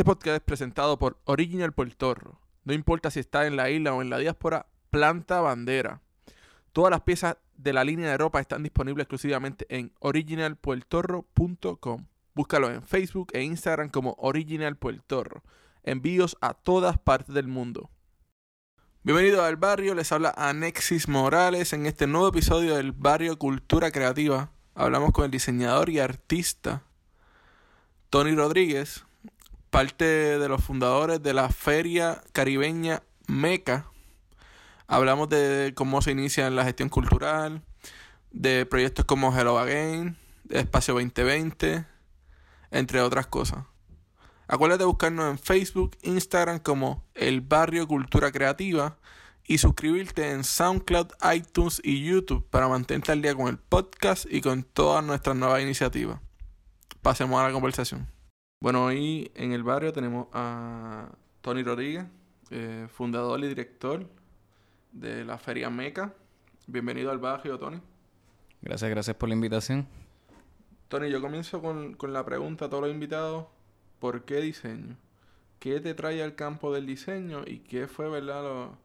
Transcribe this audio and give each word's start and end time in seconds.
Este 0.00 0.08
podcast 0.08 0.36
es 0.36 0.42
presentado 0.42 0.98
por 0.98 1.18
Original 1.26 1.74
Puertorro. 1.74 2.40
No 2.64 2.72
importa 2.72 3.10
si 3.10 3.20
está 3.20 3.46
en 3.46 3.56
la 3.56 3.68
isla 3.68 3.92
o 3.92 4.00
en 4.00 4.08
la 4.08 4.16
diáspora, 4.16 4.64
planta 4.88 5.42
bandera. 5.42 6.00
Todas 6.72 6.90
las 6.90 7.02
piezas 7.02 7.36
de 7.58 7.74
la 7.74 7.84
línea 7.84 8.10
de 8.10 8.16
ropa 8.16 8.40
están 8.40 8.62
disponibles 8.62 9.02
exclusivamente 9.02 9.66
en 9.68 9.92
originalpuertorro.com. 9.98 12.06
Búscalo 12.32 12.70
en 12.70 12.82
Facebook 12.82 13.28
e 13.34 13.42
Instagram 13.42 13.90
como 13.90 14.14
Original 14.16 14.74
Puertorro. 14.74 15.42
Envíos 15.82 16.38
a 16.40 16.54
todas 16.54 16.96
partes 16.96 17.34
del 17.34 17.48
mundo. 17.48 17.90
Bienvenido 19.02 19.44
al 19.44 19.56
barrio, 19.56 19.94
les 19.94 20.10
habla 20.12 20.32
Anexis 20.34 21.08
Morales 21.08 21.74
en 21.74 21.84
este 21.84 22.06
nuevo 22.06 22.28
episodio 22.28 22.76
del 22.76 22.92
Barrio 22.92 23.38
Cultura 23.38 23.90
Creativa. 23.90 24.50
Hablamos 24.74 25.12
con 25.12 25.26
el 25.26 25.30
diseñador 25.30 25.90
y 25.90 25.98
artista 25.98 26.84
Tony 28.08 28.34
Rodríguez, 28.34 29.04
parte 29.70 30.04
de 30.04 30.48
los 30.48 30.62
fundadores 30.62 31.22
de 31.22 31.32
la 31.32 31.48
Feria 31.48 32.22
Caribeña 32.32 33.02
Meca. 33.26 33.86
Hablamos 34.88 35.28
de 35.28 35.72
cómo 35.76 36.02
se 36.02 36.10
inicia 36.10 36.50
la 36.50 36.64
gestión 36.64 36.88
cultural, 36.88 37.62
de 38.32 38.66
proyectos 38.66 39.04
como 39.04 39.36
Hello 39.36 39.58
Again, 39.58 40.16
de 40.44 40.58
Espacio 40.58 40.94
2020, 40.94 41.86
entre 42.72 43.00
otras 43.00 43.28
cosas. 43.28 43.64
Acuérdate 44.48 44.82
de 44.82 44.86
buscarnos 44.86 45.30
en 45.30 45.38
Facebook, 45.38 45.96
Instagram 46.02 46.58
como 46.58 47.04
El 47.14 47.40
Barrio 47.40 47.86
Cultura 47.86 48.32
Creativa 48.32 48.98
y 49.46 49.58
suscribirte 49.58 50.32
en 50.32 50.42
SoundCloud, 50.42 51.12
iTunes 51.32 51.80
y 51.84 52.04
YouTube 52.04 52.48
para 52.50 52.66
mantenerte 52.66 53.12
al 53.12 53.22
día 53.22 53.34
con 53.36 53.46
el 53.46 53.58
podcast 53.58 54.26
y 54.28 54.40
con 54.40 54.64
todas 54.64 55.04
nuestras 55.04 55.36
nuevas 55.36 55.62
iniciativas. 55.62 56.18
Pasemos 57.00 57.40
a 57.40 57.46
la 57.46 57.52
conversación. 57.52 58.19
Bueno, 58.62 58.84
hoy 58.84 59.32
en 59.36 59.52
el 59.52 59.62
barrio 59.62 59.90
tenemos 59.90 60.28
a 60.34 61.08
Tony 61.40 61.62
Rodríguez, 61.62 62.04
eh, 62.50 62.88
fundador 62.90 63.40
y 63.42 63.48
director 63.48 64.06
de 64.92 65.24
la 65.24 65.38
Feria 65.38 65.70
Meca. 65.70 66.12
Bienvenido 66.66 67.10
al 67.10 67.16
barrio, 67.16 67.58
Tony. 67.58 67.80
Gracias, 68.60 68.90
gracias 68.90 69.16
por 69.16 69.30
la 69.30 69.34
invitación. 69.34 69.88
Tony, 70.88 71.08
yo 71.08 71.22
comienzo 71.22 71.62
con, 71.62 71.94
con 71.94 72.12
la 72.12 72.22
pregunta 72.26 72.66
a 72.66 72.68
todos 72.68 72.82
los 72.82 72.92
invitados. 72.92 73.46
¿Por 73.98 74.26
qué 74.26 74.42
diseño? 74.42 74.98
¿Qué 75.58 75.80
te 75.80 75.94
trae 75.94 76.22
al 76.22 76.34
campo 76.34 76.70
del 76.70 76.84
diseño 76.84 77.44
y 77.46 77.60
qué 77.60 77.88
fue, 77.88 78.10
verdad, 78.10 78.42
lo, 78.42 78.78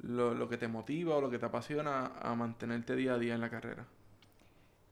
lo, 0.00 0.32
lo 0.32 0.48
que 0.48 0.56
te 0.56 0.66
motiva 0.66 1.14
o 1.16 1.20
lo 1.20 1.28
que 1.28 1.38
te 1.38 1.44
apasiona 1.44 2.06
a 2.22 2.34
mantenerte 2.34 2.96
día 2.96 3.12
a 3.12 3.18
día 3.18 3.34
en 3.34 3.42
la 3.42 3.50
carrera? 3.50 3.86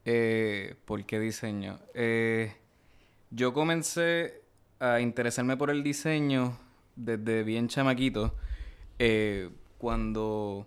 Eh, 0.05 0.77
¿Por 0.84 1.06
qué 1.06 1.19
diseño? 1.19 1.78
Eh, 1.94 2.55
yo 3.30 3.52
comencé 3.52 4.42
a 4.78 5.00
interesarme 5.00 5.56
por 5.56 5.70
el 5.70 5.82
diseño 5.82 6.58
desde 6.96 7.42
bien 7.42 7.69
chamaquito. 7.69 8.34
Eh, 8.98 9.50
cuando 9.78 10.66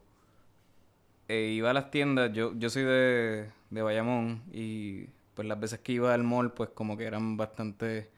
eh, 1.27 1.51
iba 1.55 1.71
a 1.71 1.73
las 1.73 1.91
tiendas, 1.91 2.31
yo, 2.33 2.53
yo 2.57 2.69
soy 2.69 2.83
de, 2.83 3.49
de 3.69 3.81
Bayamón 3.81 4.43
y 4.51 5.07
pues 5.33 5.47
las 5.47 5.59
veces 5.59 5.79
que 5.79 5.93
iba 5.93 6.13
al 6.13 6.23
mall 6.23 6.53
pues 6.53 6.69
como 6.69 6.97
que 6.97 7.05
eran 7.05 7.37
bastante, 7.37 8.09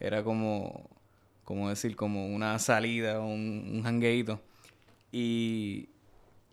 era 0.00 0.22
como, 0.22 0.88
como 1.44 1.68
decir, 1.68 1.96
como 1.96 2.26
una 2.26 2.58
salida, 2.58 3.20
un, 3.20 3.70
un 3.72 3.82
jangueíto. 3.82 4.40
Y, 5.12 5.88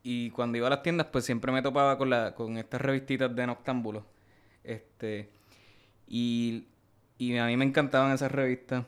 y 0.03 0.29
cuando 0.31 0.57
iba 0.57 0.67
a 0.67 0.69
las 0.71 0.83
tiendas 0.83 1.07
pues 1.11 1.25
siempre 1.25 1.51
me 1.51 1.61
topaba 1.61 1.97
con, 1.97 2.09
la, 2.09 2.35
con 2.35 2.57
estas 2.57 2.81
revistitas 2.81 3.35
de 3.35 3.47
noctámbulos. 3.47 4.03
Este, 4.63 5.29
y, 6.07 6.65
y 7.17 7.37
a 7.37 7.45
mí 7.45 7.57
me 7.57 7.65
encantaban 7.65 8.13
esas 8.13 8.31
revistas. 8.31 8.85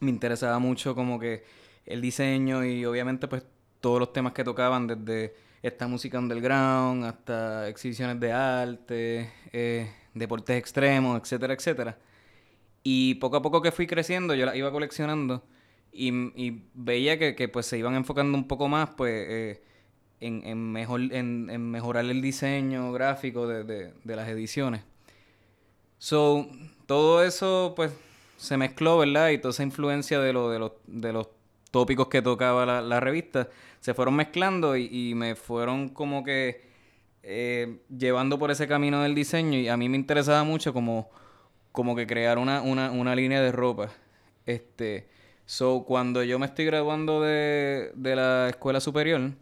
Me 0.00 0.10
interesaba 0.10 0.58
mucho 0.58 0.94
como 0.94 1.18
que 1.18 1.44
el 1.86 2.00
diseño 2.00 2.64
y 2.64 2.84
obviamente 2.84 3.28
pues 3.28 3.44
todos 3.80 3.98
los 3.98 4.12
temas 4.12 4.32
que 4.32 4.44
tocaban 4.44 4.86
desde 4.86 5.34
esta 5.62 5.86
música 5.86 6.18
underground 6.18 7.04
hasta 7.04 7.68
exhibiciones 7.68 8.18
de 8.20 8.32
arte, 8.32 9.30
eh, 9.52 9.90
deportes 10.14 10.56
extremos, 10.56 11.20
etcétera, 11.20 11.54
etcétera. 11.54 11.98
Y 12.82 13.16
poco 13.16 13.36
a 13.36 13.42
poco 13.42 13.60
que 13.60 13.72
fui 13.72 13.86
creciendo, 13.86 14.34
yo 14.34 14.46
las 14.46 14.56
iba 14.56 14.70
coleccionando 14.70 15.44
y, 15.92 16.62
veía 16.74 17.18
que, 17.18 17.48
pues 17.48 17.66
se 17.66 17.78
iban 17.78 17.94
enfocando 17.94 18.38
un 18.38 18.46
poco 18.46 18.68
más 18.68 18.90
pues 18.90 19.12
eh, 19.28 19.62
en, 20.20 20.46
en, 20.46 20.72
mejor, 20.72 21.00
en, 21.00 21.50
en, 21.50 21.70
mejorar 21.70 22.04
el 22.06 22.22
diseño 22.22 22.92
gráfico 22.92 23.46
de, 23.46 23.92
de 24.02 24.16
las 24.16 24.28
ediciones. 24.28 24.82
So, 26.00 26.48
todo 26.86 27.22
eso 27.22 27.74
pues 27.76 27.92
se 28.38 28.56
mezcló, 28.56 28.98
¿verdad? 28.98 29.28
Y 29.30 29.38
toda 29.38 29.52
esa 29.52 29.62
influencia 29.62 30.18
de, 30.18 30.32
lo, 30.32 30.50
de, 30.50 30.58
los, 30.58 30.72
de 30.86 31.12
los 31.12 31.28
tópicos 31.70 32.08
que 32.08 32.22
tocaba 32.22 32.64
la, 32.82 33.00
revista 33.00 33.48
se 33.80 33.92
fueron 33.92 34.16
mezclando 34.16 34.76
y, 34.76 34.88
y 34.90 35.14
me 35.14 35.34
fueron 35.34 35.90
como 35.90 36.24
que 36.24 36.62
eh, 37.22 37.80
llevando 37.94 38.38
por 38.38 38.50
ese 38.50 38.66
camino 38.66 39.02
del 39.02 39.14
diseño 39.14 39.58
y 39.58 39.68
a 39.68 39.76
mí 39.76 39.90
me 39.90 39.98
interesaba 39.98 40.42
mucho 40.42 40.72
como, 40.72 41.10
como 41.70 41.94
que 41.94 42.06
crear 42.06 42.38
una, 42.38 42.62
una, 42.62 42.90
una 42.90 43.14
línea 43.14 43.42
de 43.42 43.52
ropa. 43.52 43.90
Este, 44.46 45.06
so, 45.44 45.84
cuando 45.86 46.22
yo 46.24 46.38
me 46.38 46.46
estoy 46.46 46.64
graduando 46.64 47.20
de, 47.20 47.92
de 47.94 48.16
la 48.16 48.48
escuela 48.48 48.80
superior, 48.80 49.32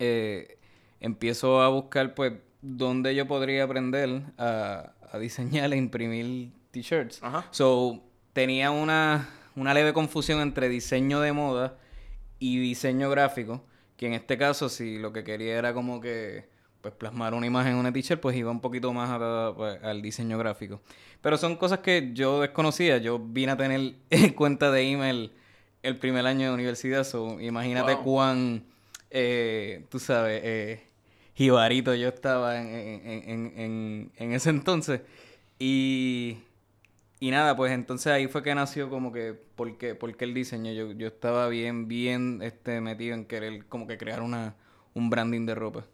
eh, 0.00 0.58
empiezo 1.00 1.62
a 1.62 1.68
buscar 1.68 2.14
pues 2.14 2.32
dónde 2.64 3.14
yo 3.14 3.26
podría 3.28 3.64
aprender 3.64 4.22
a, 4.38 4.93
a 5.14 5.18
diseñar 5.18 5.72
e 5.72 5.76
imprimir 5.76 6.50
t-shirts. 6.72 7.20
So, 7.50 8.02
tenía 8.32 8.70
una, 8.70 9.28
una 9.54 9.72
leve 9.72 9.92
confusión 9.92 10.40
entre 10.40 10.68
diseño 10.68 11.20
de 11.20 11.32
moda 11.32 11.78
y 12.40 12.58
diseño 12.58 13.08
gráfico, 13.10 13.64
que 13.96 14.06
en 14.06 14.14
este 14.14 14.36
caso 14.36 14.68
si 14.68 14.98
lo 14.98 15.12
que 15.12 15.22
quería 15.22 15.56
era 15.56 15.72
como 15.72 16.00
que 16.00 16.48
pues 16.80 16.92
plasmar 16.94 17.32
una 17.32 17.46
imagen 17.46 17.72
en 17.72 17.78
una 17.78 17.92
t-shirt, 17.92 18.20
pues 18.20 18.36
iba 18.36 18.50
un 18.50 18.60
poquito 18.60 18.92
más 18.92 19.08
a, 19.08 19.54
pues, 19.56 19.82
al 19.82 20.02
diseño 20.02 20.36
gráfico. 20.36 20.82
Pero 21.22 21.38
son 21.38 21.56
cosas 21.56 21.78
que 21.78 22.10
yo 22.12 22.40
desconocía. 22.40 22.98
Yo 22.98 23.18
vine 23.18 23.52
a 23.52 23.56
tener 23.56 23.94
cuenta 24.36 24.70
de 24.70 24.82
email 24.82 25.32
el 25.82 25.96
primer 25.96 26.26
año 26.26 26.48
de 26.48 26.54
universidad, 26.54 27.04
so 27.04 27.40
imagínate 27.40 27.94
wow. 27.94 28.04
cuán, 28.04 28.64
eh, 29.10 29.86
tú 29.90 29.98
sabes, 29.98 30.40
eh, 30.44 30.82
jibarito 31.34 31.94
yo 31.94 32.08
estaba 32.08 32.60
en, 32.60 32.68
en, 32.68 33.52
en, 33.58 34.12
en, 34.16 34.32
ese 34.32 34.50
entonces. 34.50 35.02
Y, 35.58 36.38
y 37.20 37.30
nada, 37.30 37.56
pues 37.56 37.72
entonces 37.72 38.12
ahí 38.12 38.28
fue 38.28 38.42
que 38.42 38.54
nació 38.54 38.88
como 38.90 39.12
que, 39.12 39.34
¿por 39.34 39.76
qué, 39.76 39.94
por 39.94 40.16
qué 40.16 40.24
el 40.24 40.34
diseño? 40.34 40.72
Yo, 40.72 40.92
yo 40.92 41.08
estaba 41.08 41.48
bien, 41.48 41.88
bien 41.88 42.40
este, 42.42 42.80
metido 42.80 43.14
en 43.14 43.26
querer 43.26 43.66
como 43.66 43.86
que 43.86 43.98
crear 43.98 44.22
una, 44.22 44.54
un 44.94 45.10
branding 45.10 45.46
de 45.46 45.54
ropa. 45.54 45.84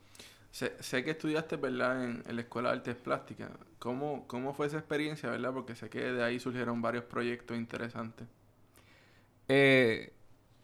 Sé, 0.50 0.72
sé 0.80 1.04
que 1.04 1.12
estudiaste, 1.12 1.56
¿verdad?, 1.56 2.04
en, 2.04 2.22
en, 2.26 2.36
la 2.36 2.42
Escuela 2.42 2.70
de 2.70 2.78
Artes 2.78 2.96
Plásticas. 2.96 3.50
¿Cómo, 3.78 4.26
¿Cómo 4.26 4.52
fue 4.52 4.66
esa 4.66 4.78
experiencia, 4.78 5.30
verdad? 5.30 5.53
Porque 5.53 5.76
sé 5.76 5.88
que 5.88 6.00
de 6.00 6.24
ahí 6.24 6.41
surgieron 6.41 6.82
varios 6.82 7.04
proyectos 7.04 7.56
interesantes. 7.56 8.26
Eh, 9.48 10.12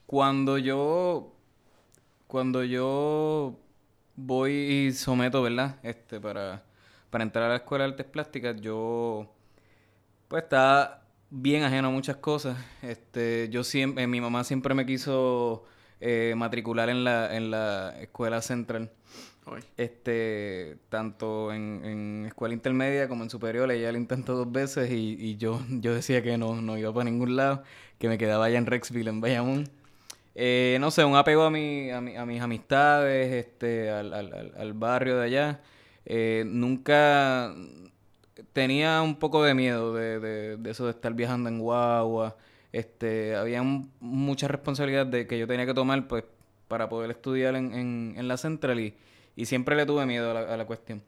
cuando 0.07 0.59
yo... 0.59 1.33
Cuando 2.27 2.65
yo 2.65 3.61
voy 4.17 4.53
y 4.53 4.93
someto, 4.93 5.43
¿verdad? 5.43 5.77
Este, 5.83 6.21
para, 6.21 6.65
para 7.11 7.25
entrar 7.25 7.45
a 7.45 7.49
la 7.51 7.57
Escuela 7.57 7.85
de 7.85 7.91
Artes 7.91 8.07
Plásticas, 8.07 8.61
yo... 8.61 9.33
Pues 10.29 10.43
estaba 10.43 11.03
bien 11.31 11.63
ajeno 11.63 11.89
a 11.89 11.91
muchas 11.91 12.17
cosas. 12.17 12.59
Este, 12.83 13.49
yo 13.51 13.63
siempre... 13.65 14.07
Mi 14.07 14.21
mamá 14.21 14.45
siempre 14.45 14.75
me 14.75 14.87
quiso 14.87 15.65
eh, 16.01 16.35
matricular 16.37 16.89
en 16.89 17.05
la, 17.05 17.37
en 17.37 17.51
la 17.51 17.95
Escuela 18.01 18.43
Central. 18.43 18.91
Este, 19.77 20.77
tanto 20.89 21.53
en, 21.53 21.85
en, 21.85 22.27
escuela 22.27 22.53
intermedia 22.53 23.07
como 23.09 23.23
en 23.23 23.31
superior, 23.31 23.71
ella 23.71 23.93
lo 23.93 23.99
intentó 23.99 24.35
dos 24.35 24.51
veces 24.51 24.91
y, 24.91 25.17
y, 25.21 25.37
yo, 25.37 25.61
yo 25.71 25.95
decía 25.95 26.21
que 26.21 26.37
no, 26.37 26.61
no 26.61 26.77
iba 26.77 26.93
para 26.93 27.05
ningún 27.05 27.37
lado, 27.37 27.63
que 28.01 28.09
me 28.09 28.19
quedaba 28.19 28.47
allá 28.47 28.59
en 28.59 28.67
Rexville, 28.67 29.09
en 29.09 29.21
Bayamón. 29.21 29.71
Eh, 30.39 30.77
no 30.81 30.91
sé, 30.91 31.03
un 31.05 31.17
apego 31.17 31.45
a, 31.45 31.51
mi, 31.51 31.91
a, 31.91 32.03
mi, 32.03 32.15
a 32.15 32.27
mis 32.27 32.43
amistades, 32.43 33.33
este, 33.33 33.91
al, 33.91 34.13
al, 34.13 34.53
al, 34.57 34.73
barrio 34.75 35.17
de 35.17 35.25
allá. 35.25 35.63
Eh, 36.05 36.45
nunca 36.47 37.55
tenía 38.53 39.01
un 39.01 39.17
poco 39.19 39.43
de 39.43 39.55
miedo 39.55 39.95
de, 39.95 40.21
de, 40.21 40.57
de, 40.59 40.71
eso 40.71 40.85
de 40.85 40.91
estar 40.91 41.15
viajando 41.15 41.49
en 41.49 41.59
guagua. 41.59 42.37
Este, 42.71 43.35
había 43.35 43.63
un, 43.63 43.91
mucha 44.01 44.47
responsabilidad 44.47 45.07
de 45.07 45.27
que 45.27 45.39
yo 45.39 45.47
tenía 45.47 45.65
que 45.65 45.73
tomar 45.73 46.07
pues 46.07 46.25
para 46.69 46.89
poder 46.91 47.11
estudiar 47.13 47.57
en, 47.57 47.73
en, 47.73 48.15
en 48.19 48.29
la 48.29 48.37
central 48.37 48.79
y, 48.81 48.95
y 49.37 49.47
siempre 49.47 49.75
le 49.75 49.87
tuve 49.87 50.05
miedo 50.05 50.31
a 50.31 50.35
la, 50.35 50.55
a 50.55 50.57
la, 50.59 50.67
cuestión. 50.67 51.03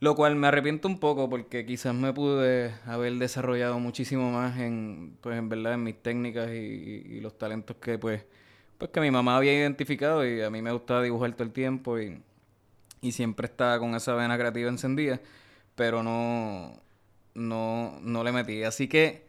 Lo 0.00 0.14
cual 0.14 0.36
me 0.36 0.46
arrepiento 0.46 0.88
un 0.88 1.00
poco 1.00 1.28
porque 1.28 1.66
quizás 1.66 1.94
me 1.94 2.12
pude 2.12 2.72
haber 2.86 3.14
desarrollado 3.14 3.78
muchísimo 3.80 4.30
más 4.30 4.58
en, 4.58 5.18
pues 5.20 5.36
en 5.36 5.48
verdad, 5.48 5.74
en 5.74 5.82
mis 5.82 6.00
técnicas 6.00 6.50
y, 6.52 6.56
y, 6.56 7.20
los 7.20 7.36
talentos 7.36 7.76
que 7.78 7.98
pues, 7.98 8.24
pues 8.78 8.90
que 8.92 9.00
mi 9.00 9.10
mamá 9.10 9.36
había 9.36 9.52
identificado 9.52 10.26
y 10.26 10.40
a 10.40 10.50
mí 10.50 10.62
me 10.62 10.72
gustaba 10.72 11.02
dibujar 11.02 11.32
todo 11.32 11.44
el 11.44 11.52
tiempo 11.52 11.98
y, 11.98 12.22
y 13.00 13.12
siempre 13.12 13.46
estaba 13.46 13.78
con 13.78 13.94
esa 13.94 14.14
vena 14.14 14.38
creativa 14.38 14.68
encendida, 14.68 15.20
pero 15.74 16.02
no, 16.02 16.80
no, 17.34 17.98
no 18.00 18.24
le 18.24 18.32
metí. 18.32 18.62
Así 18.62 18.88
que 18.88 19.26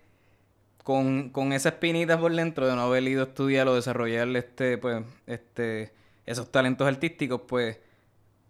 con, 0.83 1.29
con 1.29 1.53
esa 1.53 1.69
espinita 1.69 2.19
por 2.19 2.33
dentro 2.33 2.67
de 2.67 2.75
no 2.75 2.81
haber 2.81 3.03
ido 3.03 3.21
a 3.21 3.27
estudiar 3.27 3.67
o 3.67 3.75
desarrollar 3.75 4.27
este, 4.35 4.77
pues, 4.77 5.03
este, 5.27 5.93
esos 6.25 6.51
talentos 6.51 6.87
artísticos, 6.87 7.41
pues 7.47 7.79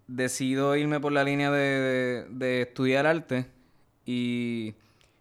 decido 0.06 0.76
irme 0.76 1.00
por 1.00 1.12
la 1.12 1.24
línea 1.24 1.50
de, 1.50 2.26
de, 2.28 2.62
estudiar 2.62 3.06
arte 3.06 3.46
y, 4.04 4.74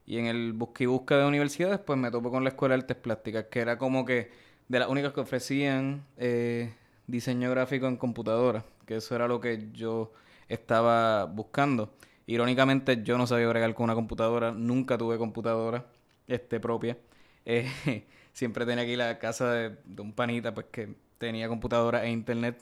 y, 0.06 0.18
en 0.18 0.26
el 0.26 0.54
busca 0.54 0.84
y 0.84 0.88
busca 0.88 1.18
de 1.18 1.26
universidades, 1.26 1.80
pues 1.80 1.98
me 2.00 2.12
topo 2.12 2.32
con 2.32 2.44
la 2.44 2.50
Escuela 2.50 2.76
de 2.76 2.82
Artes 2.82 2.98
Plásticas, 2.98 3.46
que 3.52 3.60
era 3.60 3.78
como 3.78 4.06
que 4.06 4.32
de 4.70 4.80
las 4.80 4.88
únicas 4.88 5.12
que 5.14 5.20
ofrecían 5.20 6.06
eh, 6.18 6.74
diseño 7.08 7.50
gráfico 7.52 7.88
en 7.88 7.98
computadora, 7.98 8.64
que 8.86 8.96
eso 8.98 9.16
era 9.16 9.28
lo 9.28 9.42
que 9.42 9.70
yo 9.74 10.14
estaba 10.48 11.26
buscando. 11.26 11.94
Irónicamente, 12.28 13.04
yo 13.04 13.18
no 13.18 13.28
sabía 13.28 13.48
bregar 13.48 13.74
con 13.74 13.86
una 13.86 13.96
computadora, 13.96 14.52
nunca 14.52 14.98
tuve 14.98 15.18
computadora 15.18 15.86
este, 16.28 16.60
propia. 16.60 16.98
Eh, 17.46 18.06
siempre 18.34 18.64
tenía 18.64 18.84
aquí 18.84 18.96
la 18.96 19.18
casa 19.18 19.52
de, 19.52 19.78
un 19.98 20.14
panita, 20.14 20.54
pues 20.54 20.68
que 20.72 20.94
tenía 21.18 21.48
computadora 21.48 22.06
e 22.06 22.12
internet. 22.12 22.62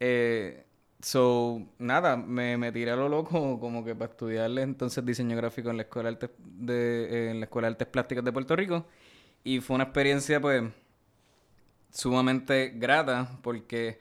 Eh, 0.00 0.64
so, 1.00 1.62
nada, 1.78 2.16
me, 2.16 2.56
me 2.56 2.72
tiré 2.72 2.90
a 2.90 2.96
lo 2.96 3.08
loco 3.08 3.60
como 3.60 3.84
que 3.84 3.94
para 3.94 4.10
estudiarle 4.10 4.62
entonces 4.62 5.04
diseño 5.04 5.36
gráfico 5.36 5.70
en 5.70 5.76
la 5.76 5.82
Escuela 5.84 6.08
de 6.10 6.14
Artes, 6.14 6.30
de, 6.38 7.30
en 7.30 7.40
la 7.40 7.44
Escuela 7.44 7.68
de 7.68 7.72
Artes 7.74 7.88
Plásticas 7.88 8.24
de 8.24 8.32
Puerto 8.32 8.56
Rico. 8.56 8.86
Y 9.44 9.60
fue 9.60 9.76
una 9.76 9.84
experiencia, 9.84 10.40
pues, 10.40 10.64
sumamente 11.92 12.72
grata 12.76 13.38
porque 13.42 14.00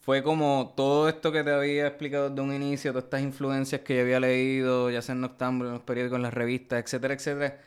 fue 0.00 0.22
como 0.22 0.74
todo 0.76 1.08
esto 1.08 1.32
que 1.32 1.44
te 1.44 1.50
había 1.52 1.86
explicado 1.86 2.30
desde 2.30 2.42
un 2.42 2.52
inicio, 2.54 2.92
todas 2.92 3.04
estas 3.04 3.22
influencias 3.22 3.82
que 3.82 3.96
yo 3.96 4.02
había 4.02 4.20
leído, 4.20 4.90
ya 4.90 5.02
sea 5.02 5.14
en 5.14 5.20
Noctámbulo, 5.22 5.70
en 5.70 5.74
los 5.74 5.84
periódicos, 5.84 6.16
en 6.16 6.22
las 6.22 6.34
revistas, 6.34 6.82
etcétera, 6.84 7.14
etcétera, 7.14 7.60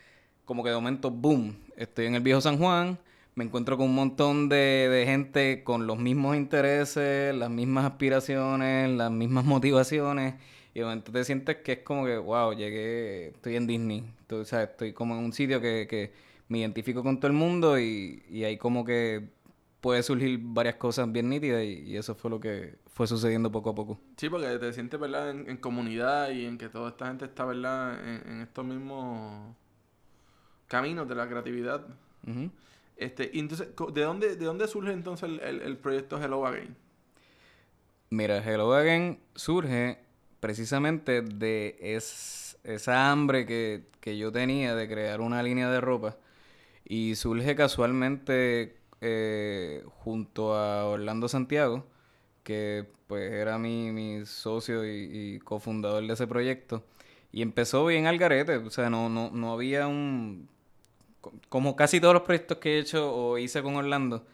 como 0.46 0.64
que 0.64 0.70
de 0.70 0.76
momento, 0.76 1.12
boom, 1.12 1.58
estoy 1.78 2.08
en 2.08 2.16
el 2.16 2.22
viejo 2.22 2.42
San 2.42 2.58
Juan, 2.58 3.00
me 3.36 3.44
encuentro 3.46 3.78
con 3.78 3.88
un 3.88 3.96
montón 3.96 4.50
de, 4.50 4.58
de 4.90 5.06
gente 5.06 5.64
con 5.64 5.88
los 5.88 5.98
mismos 5.98 6.36
intereses, 6.38 7.36
las 7.36 7.50
mismas 7.50 7.86
aspiraciones, 7.86 8.90
las 8.92 9.12
mismas 9.12 9.46
motivaciones, 9.46 10.36
y 10.74 10.80
de 10.80 10.86
momento 10.86 11.12
te 11.12 11.24
sientes 11.24 11.58
que 11.58 11.74
es 11.74 11.80
como 11.80 12.06
que, 12.06 12.18
wow, 12.18 12.54
llegué, 12.54 13.30
estoy 13.30 13.56
en 13.56 13.68
Disney, 13.68 14.04
o 14.30 14.44
sea, 14.46 14.64
estoy 14.64 14.94
como 14.94 15.16
en 15.18 15.24
un 15.24 15.34
sitio 15.34 15.62
que, 15.62 15.88
que 15.90 16.12
me 16.50 16.60
identifico 16.60 17.04
con 17.04 17.20
todo 17.20 17.28
el 17.28 17.34
mundo 17.38 17.80
y, 17.80 18.24
y 18.30 18.44
hay 18.44 18.58
como 18.58 18.86
que 18.86 19.30
puede 19.86 20.02
surgir 20.02 20.40
varias 20.42 20.78
cosas 20.78 21.12
bien 21.12 21.30
nítidas 21.30 21.64
y, 21.64 21.96
eso 21.96 22.16
fue 22.16 22.32
lo 22.32 22.40
que 22.40 22.80
fue 22.88 23.06
sucediendo 23.06 23.52
poco 23.52 23.70
a 23.70 23.76
poco. 23.76 24.00
Sí, 24.18 24.30
porque 24.30 24.48
te 24.58 24.74
sientes, 24.74 25.00
¿verdad? 25.00 25.30
En, 25.30 25.58
comunidad 25.58 26.32
y 26.32 26.44
en 26.44 26.58
que 26.58 26.70
toda 26.70 26.90
esta 26.90 27.06
gente 27.06 27.26
está, 27.26 27.46
¿verdad? 27.46 27.94
En, 28.04 28.42
estos 28.42 28.66
mismos 28.66 29.56
caminos 30.66 31.08
de 31.08 31.14
la 31.14 31.30
creatividad. 31.30 31.86
este 32.98 33.30
y 33.32 33.38
entonces, 33.38 33.68
¿de 33.94 34.02
dónde, 34.02 34.36
¿de 34.36 34.46
dónde 34.46 34.68
surge 34.68 34.92
entonces 34.92 35.30
el, 35.40 35.78
proyecto 35.78 36.20
Hello 36.20 36.48
Again? 36.48 36.76
Mira, 38.10 38.40
Hello 38.40 38.74
Again 38.74 39.20
surge 39.36 40.00
precisamente 40.40 41.22
de 41.22 41.78
esa 42.64 43.12
hambre 43.12 43.46
que, 43.46 43.84
que 44.00 44.18
yo 44.18 44.32
tenía 44.32 44.74
de 44.74 44.88
crear 44.88 45.22
una 45.22 45.44
línea 45.44 45.70
de 45.70 45.80
ropa 45.80 46.18
y 46.86 47.14
surge 47.14 47.56
casualmente 47.56 48.84
eh, 49.02 49.84
junto 50.04 50.56
a 50.56 50.86
Orlando 50.86 51.28
Santiago, 51.28 51.86
que 52.44 52.88
pues 53.08 53.32
era 53.32 53.58
mi, 53.58 53.92
mi 53.92 54.26
socio 54.26 54.86
y, 54.86 55.40
cofundador 55.40 56.06
de 56.06 56.14
ese 56.14 56.28
proyecto. 56.28 56.84
Y 57.32 57.42
empezó 57.42 57.86
bien 57.86 58.08
al 58.08 58.18
garete, 58.18 58.58
o 58.58 58.70
sea, 58.70 58.90
no, 58.90 59.10
no, 59.10 59.32
no 59.32 59.54
había 59.54 59.88
un... 59.88 60.50
Como 61.50 61.76
casi 61.76 62.00
todos 62.00 62.14
los 62.14 62.24
proyectos 62.24 62.60
que 62.60 62.76
he 62.78 62.80
hecho 62.80 63.14
o 63.14 63.38
hice 63.38 63.64
con 63.64 63.76
Orlando, 63.76 64.26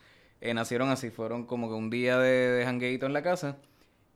eh, 0.42 0.54
nacieron 0.54 0.90
así, 0.90 1.10
fueron 1.10 1.46
como 1.46 1.70
que 1.70 1.76
un 1.76 1.90
día 1.90 2.18
de, 2.20 2.30
de 2.30 2.66
jangueito 2.66 3.06
en 3.06 3.14
la 3.14 3.24
casa 3.24 3.58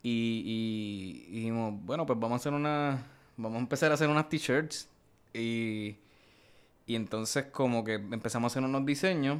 y, 0.04 0.44
y, 0.46 1.32
dijimos, 1.32 1.74
bueno, 1.84 2.06
pues 2.06 2.20
vamos 2.20 2.34
a 2.34 2.42
hacer 2.42 2.54
una... 2.54 3.08
Vamos 3.38 3.58
a 3.58 3.62
empezar 3.62 3.92
a 3.92 3.96
hacer 3.96 4.08
unas 4.10 4.30
t-shirts 4.30 4.88
y, 5.34 5.98
y 6.86 6.96
entonces 6.96 7.46
como 7.46 7.84
que 7.84 7.96
empezamos 7.96 8.52
a 8.52 8.54
hacer 8.54 8.64
unos 8.64 8.86
diseños 8.86 9.40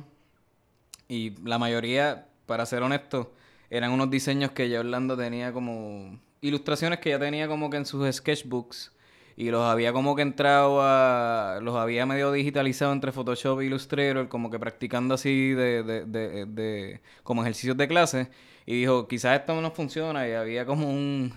y 1.08 1.36
la 1.48 1.58
mayoría, 1.60 2.28
para 2.46 2.66
ser 2.66 2.84
honesto, 2.84 3.34
eran 3.70 3.92
unos 3.92 4.10
diseños 4.10 4.52
que 4.52 4.70
ya 4.70 4.80
Orlando 4.80 5.18
tenía 5.18 5.52
como 5.54 6.20
ilustraciones 6.42 7.00
que 7.00 7.10
ya 7.10 7.20
tenía 7.20 7.48
como 7.48 7.70
que 7.70 7.78
en 7.78 7.86
sus 7.86 8.16
sketchbooks 8.16 8.92
y 9.38 9.50
los 9.50 9.64
había 9.64 9.92
como 9.92 10.16
que 10.16 10.22
entrado 10.22 10.82
a 10.82 11.60
los 11.62 11.76
había 11.76 12.06
medio 12.06 12.32
digitalizado 12.32 12.94
entre 12.94 13.12
Photoshop 13.12 13.62
e 13.62 13.66
Illustrator 13.66 14.30
como 14.30 14.50
que 14.50 14.60
practicando 14.60 15.16
así 15.16 15.50
de, 15.52 15.84
de, 15.84 16.06
de, 16.06 16.46
de 16.46 17.02
como 17.24 17.42
ejercicios 17.42 17.76
de 17.78 17.88
clase. 17.88 18.30
Y 18.66 18.80
dijo 18.80 19.08
quizás 19.08 19.40
esto 19.40 19.60
no 19.62 19.72
funciona 19.72 20.28
y 20.28 20.32
había 20.34 20.66
como 20.66 20.90
un 20.90 21.34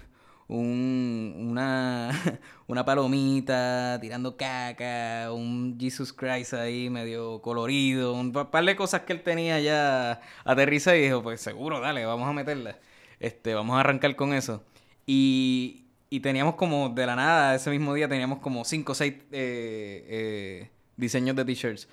un, 0.48 1.34
una, 1.50 2.10
una 2.66 2.84
palomita 2.84 3.98
tirando 4.00 4.36
caca, 4.36 5.32
un 5.32 5.76
Jesus 5.78 6.12
Christ 6.12 6.54
ahí 6.54 6.90
medio 6.90 7.40
colorido, 7.42 8.14
un 8.14 8.32
par 8.32 8.64
de 8.64 8.76
cosas 8.76 9.02
que 9.02 9.12
él 9.12 9.22
tenía 9.22 9.60
ya 9.60 10.20
aterriza 10.44 10.96
y 10.96 11.02
dijo, 11.02 11.22
pues 11.22 11.40
seguro, 11.40 11.80
dale, 11.80 12.04
vamos 12.06 12.28
a 12.28 12.32
meterla. 12.32 12.78
Este, 13.20 13.54
vamos 13.54 13.76
a 13.76 13.80
arrancar 13.80 14.16
con 14.16 14.32
eso. 14.32 14.62
Y, 15.06 15.84
y 16.10 16.20
teníamos 16.20 16.54
como, 16.54 16.88
de 16.90 17.06
la 17.06 17.16
nada, 17.16 17.54
ese 17.54 17.70
mismo 17.70 17.94
día 17.94 18.08
teníamos 18.08 18.38
como 18.38 18.64
5 18.64 18.92
o 18.92 18.94
6 18.94 19.14
eh, 19.14 19.22
eh, 19.32 20.70
diseños 20.96 21.37
de 21.37 21.44
t-shirts. 21.44 21.88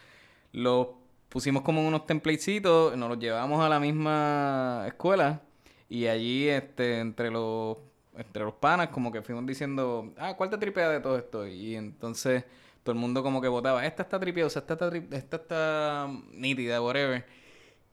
Los 0.53 0.87
pusimos 1.29 1.63
como 1.63 1.85
unos 1.85 2.05
templatecitos, 2.05 2.95
nos 2.97 3.09
los 3.09 3.19
llevamos 3.19 3.61
a 3.63 3.69
la 3.69 3.79
misma 3.79 4.85
escuela 4.87 5.41
y 5.89 6.07
allí, 6.07 6.47
este, 6.47 6.99
entre 6.99 7.31
los 7.31 7.77
entre 8.17 8.43
los 8.43 8.53
panas, 8.53 8.89
como 8.89 9.11
que 9.11 9.21
fuimos 9.21 9.45
diciendo, 9.45 10.13
ah, 10.17 10.35
¿cuál 10.35 10.49
te 10.49 10.57
tripea 10.57 10.89
de 10.89 10.99
todo 10.99 11.17
esto? 11.17 11.47
Y 11.47 11.75
entonces 11.75 12.43
todo 12.83 12.93
el 12.93 12.99
mundo 12.99 13.23
como 13.23 13.41
que 13.41 13.47
votaba, 13.47 13.85
esta 13.85 14.03
está 14.03 14.19
tripiosa, 14.19 14.59
esta 14.59 14.73
está, 14.73 14.91
esta 15.17 15.37
está 15.37 16.07
nítida, 16.31 16.81
whatever. 16.81 17.25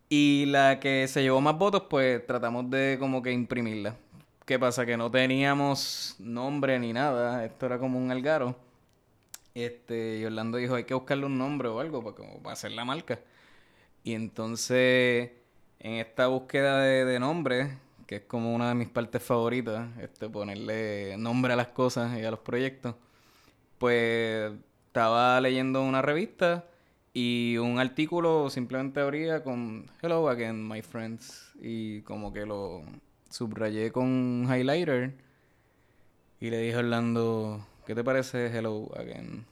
Y 0.08 0.44
la 0.46 0.78
que 0.80 1.08
se 1.08 1.22
llevó 1.22 1.40
más 1.40 1.56
votos, 1.56 1.84
pues 1.88 2.26
tratamos 2.26 2.68
de 2.70 2.96
como 3.00 3.22
que 3.22 3.32
imprimirla. 3.32 3.96
¿Qué 4.44 4.58
pasa? 4.58 4.84
Que 4.84 4.96
no 4.96 5.10
teníamos 5.10 6.16
nombre 6.18 6.78
ni 6.78 6.92
nada, 6.92 7.44
esto 7.44 7.66
era 7.66 7.78
como 7.78 7.98
un 7.98 8.10
algaro. 8.10 8.54
Este, 9.54 10.18
y 10.18 10.24
Orlando 10.24 10.58
dijo, 10.58 10.74
hay 10.74 10.84
que 10.84 10.94
buscarle 10.94 11.26
un 11.26 11.38
nombre 11.38 11.68
o 11.68 11.80
algo 11.80 12.02
para, 12.02 12.16
como, 12.16 12.42
para 12.42 12.52
hacer 12.54 12.72
la 12.72 12.84
marca. 12.84 13.20
Y 14.04 14.14
entonces, 14.14 15.30
en 15.78 15.94
esta 15.94 16.26
búsqueda 16.26 16.80
de, 16.80 17.04
de 17.04 17.20
nombre, 17.20 17.78
que 18.12 18.16
es 18.16 18.25
como 18.25 18.54
una 18.54 18.69
de 18.69 18.75
mis 18.75 18.90
partes 18.90 19.23
favoritas, 19.23 19.88
este, 19.99 20.28
ponerle 20.28 21.16
nombre 21.16 21.54
a 21.54 21.57
las 21.57 21.69
cosas 21.69 22.19
y 22.19 22.23
a 22.23 22.31
los 22.31 22.40
proyectos, 22.40 22.95
pues 23.78 24.52
estaba 24.88 25.40
leyendo 25.40 25.83
una 25.83 26.02
revista 26.02 26.66
y 27.14 27.57
un 27.57 27.78
artículo 27.78 28.50
simplemente 28.50 29.00
abría 29.00 29.42
con 29.42 29.87
Hello 30.02 30.28
again, 30.28 30.69
my 30.69 30.83
friends, 30.83 31.54
y 31.59 32.02
como 32.02 32.35
que 32.35 32.45
lo 32.45 32.83
subrayé 33.31 33.90
con 33.92 34.04
un 34.04 34.47
highlighter 34.54 35.14
y 36.38 36.50
le 36.50 36.59
dije 36.59 36.75
a 36.75 36.81
Orlando, 36.81 37.66
¿qué 37.87 37.95
te 37.95 38.04
parece 38.04 38.54
Hello 38.54 38.90
again? 38.95 39.47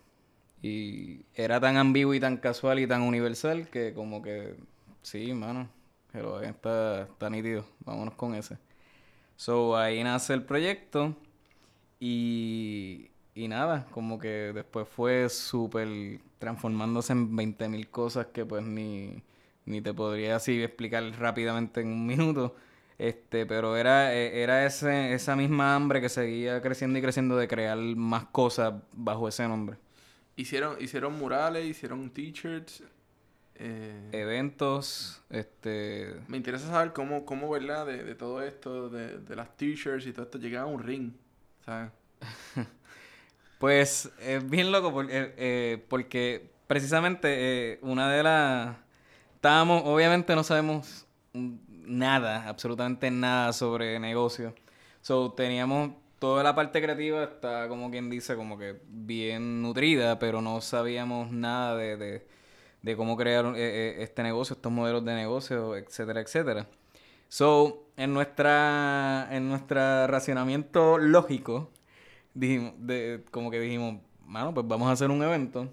Y 0.60 1.22
era 1.34 1.60
tan 1.60 1.78
ambiguo 1.78 2.12
y 2.12 2.20
tan 2.20 2.36
casual 2.36 2.78
y 2.78 2.86
tan 2.86 3.00
universal 3.00 3.70
que 3.70 3.94
como 3.94 4.20
que, 4.20 4.54
sí, 5.00 5.32
mano 5.32 5.79
pero 6.12 6.40
está, 6.40 7.02
está 7.02 7.30
nítido. 7.30 7.64
Vámonos 7.80 8.14
con 8.14 8.34
ese. 8.34 8.58
So, 9.36 9.76
ahí 9.76 10.02
nace 10.04 10.34
el 10.34 10.44
proyecto. 10.44 11.16
Y, 11.98 13.10
y 13.34 13.48
nada, 13.48 13.86
como 13.92 14.18
que 14.18 14.52
después 14.54 14.88
fue 14.88 15.28
súper 15.28 16.20
transformándose 16.38 17.12
en 17.12 17.36
20.000 17.36 17.90
cosas 17.90 18.26
que 18.32 18.46
pues 18.46 18.64
ni, 18.64 19.22
ni 19.66 19.82
te 19.82 19.94
podría 19.94 20.36
así 20.36 20.62
explicar 20.62 21.04
rápidamente 21.18 21.80
en 21.80 21.88
un 21.88 22.06
minuto. 22.06 22.56
Este, 22.98 23.46
pero 23.46 23.76
era, 23.78 24.14
e, 24.14 24.42
era 24.42 24.66
ese, 24.66 25.14
esa 25.14 25.34
misma 25.36 25.74
hambre 25.74 26.02
que 26.02 26.10
seguía 26.10 26.60
creciendo 26.60 26.98
y 26.98 27.02
creciendo 27.02 27.36
de 27.36 27.48
crear 27.48 27.78
más 27.78 28.26
cosas 28.26 28.74
bajo 28.92 29.26
ese 29.28 29.48
nombre. 29.48 29.78
Hicieron, 30.36 30.76
hicieron 30.80 31.18
murales, 31.18 31.64
hicieron 31.64 32.10
t-shirts. 32.10 32.82
Eh, 33.62 34.08
eventos, 34.12 35.20
este... 35.28 36.14
Me 36.28 36.38
interesa 36.38 36.68
saber 36.68 36.94
cómo, 36.94 37.26
cómo 37.26 37.50
¿verdad? 37.50 37.84
De, 37.84 38.04
de 38.04 38.14
todo 38.14 38.40
esto, 38.42 38.88
de, 38.88 39.18
de 39.18 39.36
las 39.36 39.54
t-shirts 39.58 40.06
y 40.06 40.14
todo 40.14 40.24
esto, 40.24 40.38
llegaba 40.38 40.70
a 40.70 40.72
un 40.72 40.82
ring, 40.82 41.12
¿sabes? 41.66 41.90
pues 43.58 44.10
es 44.18 44.48
bien 44.48 44.72
loco 44.72 44.94
porque, 44.94 45.14
eh, 45.14 45.34
eh, 45.36 45.86
porque 45.90 46.50
precisamente 46.66 47.78
una 47.82 48.10
de 48.10 48.22
las... 48.22 48.76
Estábamos, 49.34 49.82
obviamente 49.84 50.34
no 50.34 50.42
sabemos 50.42 51.06
nada, 51.34 52.48
absolutamente 52.48 53.10
nada 53.10 53.52
sobre 53.52 53.98
negocio. 54.00 54.54
So, 55.02 55.32
teníamos 55.32 55.92
toda 56.18 56.42
la 56.42 56.54
parte 56.54 56.80
creativa 56.80 57.24
está, 57.24 57.68
como 57.68 57.90
quien 57.90 58.08
dice, 58.08 58.36
como 58.36 58.56
que 58.56 58.80
bien 58.88 59.60
nutrida, 59.60 60.18
pero 60.18 60.40
no 60.40 60.62
sabíamos 60.62 61.30
nada 61.30 61.76
de, 61.76 61.96
de, 61.98 62.26
cómo 62.96 63.16
crear 63.16 63.46
eh, 63.46 63.52
eh, 63.56 63.96
este 64.00 64.22
negocio, 64.22 64.54
estos 64.54 64.72
modelos 64.72 65.04
de 65.04 65.14
negocio, 65.14 65.76
etcétera, 65.76 66.20
etcétera. 66.20 66.66
So, 67.28 67.86
en 67.96 68.12
nuestra, 68.12 69.28
en 69.30 69.48
nuestro 69.48 70.06
racionamiento 70.06 70.98
lógico, 70.98 71.70
dijimos, 72.34 72.74
de, 72.78 73.24
como 73.30 73.50
que 73.50 73.60
dijimos, 73.60 74.00
bueno, 74.24 74.54
pues 74.54 74.66
vamos 74.66 74.88
a 74.88 74.92
hacer 74.92 75.10
un 75.10 75.22
evento 75.22 75.68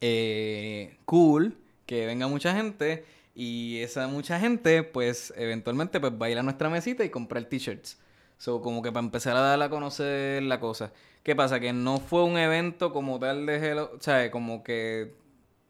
eh, 0.00 0.98
cool, 1.04 1.56
que 1.86 2.06
venga 2.06 2.26
mucha 2.28 2.54
gente 2.54 3.04
y 3.34 3.78
esa 3.80 4.06
mucha 4.08 4.38
gente, 4.40 4.82
pues 4.82 5.32
eventualmente, 5.36 6.00
pues 6.00 6.12
va 6.12 6.26
a 6.26 6.30
ir 6.30 6.38
a 6.38 6.42
nuestra 6.42 6.68
mesita 6.68 7.04
y 7.04 7.10
comprar 7.10 7.44
t-shirts. 7.44 7.98
So, 8.38 8.62
como 8.62 8.82
que 8.82 8.90
para 8.92 9.04
empezar 9.04 9.36
a 9.36 9.40
darle 9.40 9.66
a 9.66 9.70
conocer 9.70 10.42
la 10.42 10.60
cosa. 10.60 10.92
¿Qué 11.22 11.36
pasa? 11.36 11.60
Que 11.60 11.72
no 11.72 11.98
fue 11.98 12.24
un 12.24 12.38
evento 12.38 12.92
como 12.92 13.18
tal 13.18 13.44
de 13.46 13.56
Hello... 13.56 13.92
O 13.94 14.00
sea, 14.00 14.30
como 14.30 14.62
que 14.64 15.14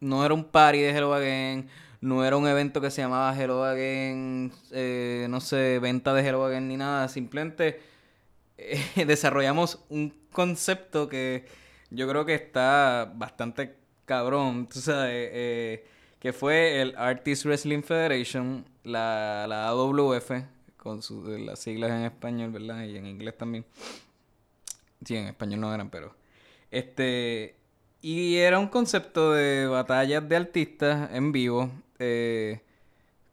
no 0.00 0.24
era 0.24 0.34
un 0.34 0.44
party 0.44 0.80
de 0.80 0.90
Hello 0.90 1.14
Again. 1.14 1.68
No 2.00 2.24
era 2.24 2.36
un 2.36 2.46
evento 2.48 2.80
que 2.80 2.90
se 2.90 3.02
llamaba 3.02 3.36
Hello 3.38 3.62
Again, 3.62 4.50
eh, 4.70 5.26
no 5.28 5.40
sé, 5.40 5.78
venta 5.80 6.14
de 6.14 6.26
Hello 6.26 6.44
Again 6.46 6.66
ni 6.66 6.78
nada. 6.78 7.08
Simplemente 7.08 7.80
eh, 8.56 8.82
desarrollamos 9.06 9.84
un 9.90 10.14
concepto 10.32 11.08
que 11.08 11.44
yo 11.90 12.08
creo 12.08 12.24
que 12.24 12.34
está 12.34 13.12
bastante 13.14 13.76
cabrón. 14.06 14.66
Tú 14.66 14.80
sabes, 14.80 15.28
eh, 15.32 15.86
que 16.18 16.32
fue 16.32 16.80
el 16.80 16.94
Artist 16.96 17.44
Wrestling 17.44 17.82
Federation, 17.82 18.64
la, 18.82 19.44
la 19.46 19.68
AWF, 19.68 20.30
con 20.78 21.00
las 21.44 21.58
siglas 21.58 21.90
en 21.90 22.04
español, 22.04 22.50
¿verdad? 22.50 22.84
Y 22.84 22.96
en 22.96 23.06
inglés 23.06 23.36
también. 23.36 23.66
Sí, 25.04 25.16
en 25.16 25.26
español 25.26 25.60
no 25.60 25.74
eran, 25.74 25.90
pero... 25.90 26.14
Este... 26.70 27.59
Y 28.02 28.36
era 28.36 28.58
un 28.58 28.68
concepto 28.68 29.32
de 29.32 29.66
batallas 29.66 30.26
de 30.26 30.36
artistas 30.36 31.10
en 31.12 31.32
vivo. 31.32 31.70
Eh, 31.98 32.60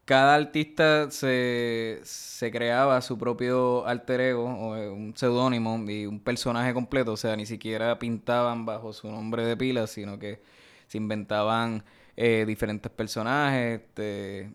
cada 0.05 0.35
artista 0.35 1.09
se, 1.11 2.01
se, 2.03 2.51
creaba 2.51 3.01
su 3.01 3.17
propio 3.17 3.85
alter 3.85 4.21
ego, 4.21 4.45
o 4.45 4.75
eh, 4.75 4.89
un 4.89 5.15
seudónimo 5.15 5.77
y 5.89 6.05
un 6.05 6.19
personaje 6.19 6.73
completo. 6.73 7.13
O 7.13 7.17
sea, 7.17 7.35
ni 7.37 7.45
siquiera 7.45 7.97
pintaban 7.99 8.65
bajo 8.65 8.93
su 8.93 9.09
nombre 9.09 9.45
de 9.45 9.55
pila, 9.57 9.87
sino 9.87 10.19
que 10.19 10.41
se 10.87 10.97
inventaban 10.97 11.83
eh, 12.17 12.45
diferentes 12.47 12.91
personajes, 12.91 13.81
este, 13.81 14.51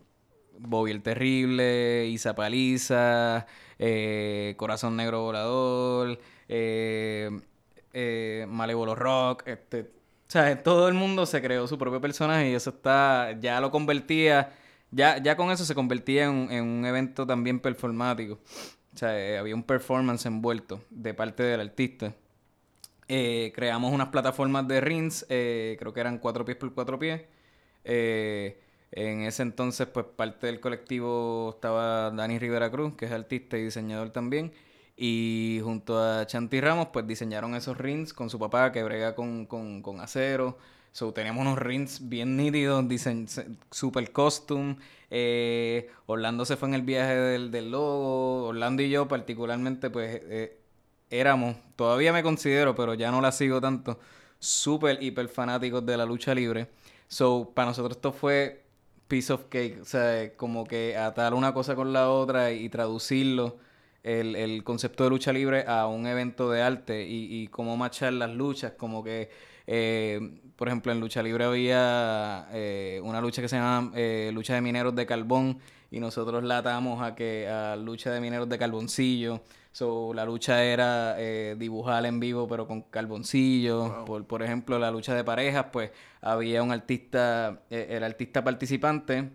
Bobby 0.59 0.91
el 0.93 1.03
Terrible, 1.03 2.07
Isa 2.09 2.35
Paliza, 2.35 3.47
Corazón 4.57 4.97
Negro 4.97 5.23
Volador, 5.23 6.19
eh, 7.93 8.47
Malévolo 8.49 8.95
Rock, 8.95 9.45
este, 9.47 10.02
sea, 10.33 10.63
todo 10.63 10.89
el 10.89 10.95
mundo 10.95 11.27
se 11.27 11.43
creó 11.43 11.67
su 11.67 11.79
propio 11.79 12.01
personaje 12.01 12.51
y 12.51 12.55
eso 12.55 12.71
está, 12.71 13.33
ya 13.41 13.61
lo 13.61 13.71
convertía, 13.71 14.53
ya, 14.91 15.19
ya 15.19 15.37
con 15.37 15.51
eso 15.51 15.65
se 15.65 15.75
convertía 15.75 16.25
en, 16.25 16.51
en 16.51 16.65
un 16.65 16.87
evento 16.87 17.27
también 17.27 17.61
performático. 17.61 18.39
O 18.95 18.99
sea, 18.99 19.41
había 19.41 19.55
un 19.55 19.63
performance 19.63 20.27
envuelto 20.27 20.83
de 20.91 21.15
parte 21.15 21.43
del 21.43 21.61
artista. 21.61 22.15
creamos 23.07 23.93
unas 23.93 24.09
plataformas 24.09 24.69
de 24.69 24.81
rings, 24.81 25.27
creo 25.29 25.93
que 25.93 26.01
eran 26.01 26.19
cuatro 26.19 26.45
pies 26.45 26.57
por 26.59 26.73
cuatro 26.75 26.99
pies. 26.99 27.23
Eh, 27.85 28.61
en 28.93 29.23
ese 29.23 29.43
entonces, 29.43 29.87
pues 29.87 30.07
parte 30.17 30.47
del 30.47 30.61
colectivo 30.61 31.53
estaba 31.55 32.11
Dani 32.11 32.39
Rivera 32.39 32.71
Cruz, 32.71 32.95
que 32.95 33.07
es 33.07 33.13
artista 33.13 33.57
y 33.57 33.65
diseñador 33.65 34.11
también. 34.11 34.53
Y 34.97 35.61
junto 35.65 36.03
a 36.03 36.27
Chanti 36.27 36.61
Ramos, 36.61 36.89
pues 36.93 37.07
diseñaron 37.07 37.55
esos 37.55 37.79
rings 37.79 38.13
con 38.13 38.31
su 38.31 38.39
papá 38.39 38.73
que 38.73 38.83
brega 38.83 39.15
con, 39.15 39.47
con, 39.47 40.01
acero. 40.01 40.59
So, 40.93 41.13
teníamos 41.13 41.43
unos 41.43 41.59
rings 41.59 42.09
bien 42.09 42.37
nítidos, 42.37 42.87
dicen 42.89 43.27
super 43.71 44.13
costume. 44.13 44.77
Eh, 45.11 45.91
Orlando 46.07 46.45
se 46.45 46.57
fue 46.57 46.69
en 46.69 46.75
el 46.75 46.83
viaje 46.83 47.15
del, 47.15 47.51
del 47.51 47.71
logo. 47.71 48.49
Orlando 48.49 48.83
y 48.83 48.91
yo, 48.91 49.09
particularmente, 49.09 49.91
pues 49.91 50.21
eh, 50.25 50.59
éramos, 51.13 51.57
todavía 51.77 52.13
me 52.13 52.23
considero, 52.23 52.75
pero 52.75 52.95
ya 52.95 53.11
no 53.11 53.21
la 53.21 53.33
sigo 53.33 53.61
tanto, 53.61 53.99
súper, 54.39 55.03
hiper 55.03 55.29
fanáticos 55.29 55.85
de 55.87 55.97
la 55.97 56.07
lucha 56.07 56.35
libre. 56.35 56.69
So, 57.09 57.53
para 57.55 57.69
nosotros 57.69 57.97
esto 57.97 58.13
fue 58.13 58.65
piece 59.09 59.33
of 59.33 59.45
cake, 59.51 59.81
o 59.83 59.85
sea, 59.85 60.35
como 60.37 60.65
que 60.65 60.97
atar 60.97 61.35
una 61.35 61.53
cosa 61.53 61.75
con 61.77 61.93
la 61.93 62.11
otra 62.11 62.53
y, 62.53 62.69
traducirlo, 62.71 63.59
el, 64.03 64.37
el, 64.37 64.65
concepto 64.65 65.05
de 65.05 65.11
lucha 65.11 65.33
libre 65.33 65.65
a 65.67 65.87
un 65.87 66.07
evento 66.07 66.51
de 66.51 66.63
arte 66.63 67.07
y, 67.07 67.43
y 67.43 67.47
cómo 67.49 67.77
machar 67.77 68.13
las 68.13 68.31
luchas, 68.31 68.73
como 68.73 69.05
que, 69.05 69.31
eh, 69.67 70.41
por 70.57 70.69
ejemplo, 70.69 70.93
en 70.93 71.01
lucha 71.01 71.23
libre 71.23 71.45
había 71.45 72.49
eh, 72.53 73.01
una 73.05 73.21
lucha 73.21 73.43
que 73.43 73.49
se 73.49 73.57
llama 73.57 73.93
eh, 73.95 74.31
lucha 74.33 74.55
de 74.55 74.61
mineros 74.61 74.95
de 74.95 75.07
carbón 75.07 75.59
y 75.91 76.01
nosotros 76.01 76.43
la 76.43 76.59
atamos 76.59 77.03
a 77.03 77.15
que 77.15 77.47
a 77.49 77.77
lucha 77.77 78.11
de 78.11 78.21
mineros 78.21 78.49
de 78.49 78.59
carboncillo. 78.59 79.43
So, 79.73 80.13
la 80.13 80.27
lucha 80.27 80.63
era 80.63 81.17
eh, 81.19 81.57
dibujar 81.59 82.05
en 82.05 82.21
vivo, 82.21 82.47
pero 82.47 82.67
con 82.67 82.83
carboncillo. 82.83 84.05
Por, 84.05 84.27
por 84.27 84.43
ejemplo, 84.43 84.79
la 84.79 84.91
lucha 84.91 85.15
de 85.15 85.25
parejas, 85.25 85.67
pues 85.73 85.91
había 86.21 86.63
un 86.63 86.73
artista, 86.73 87.63
eh, 87.71 87.89
el 87.91 88.05
artista 88.05 88.45
participante 88.45 89.31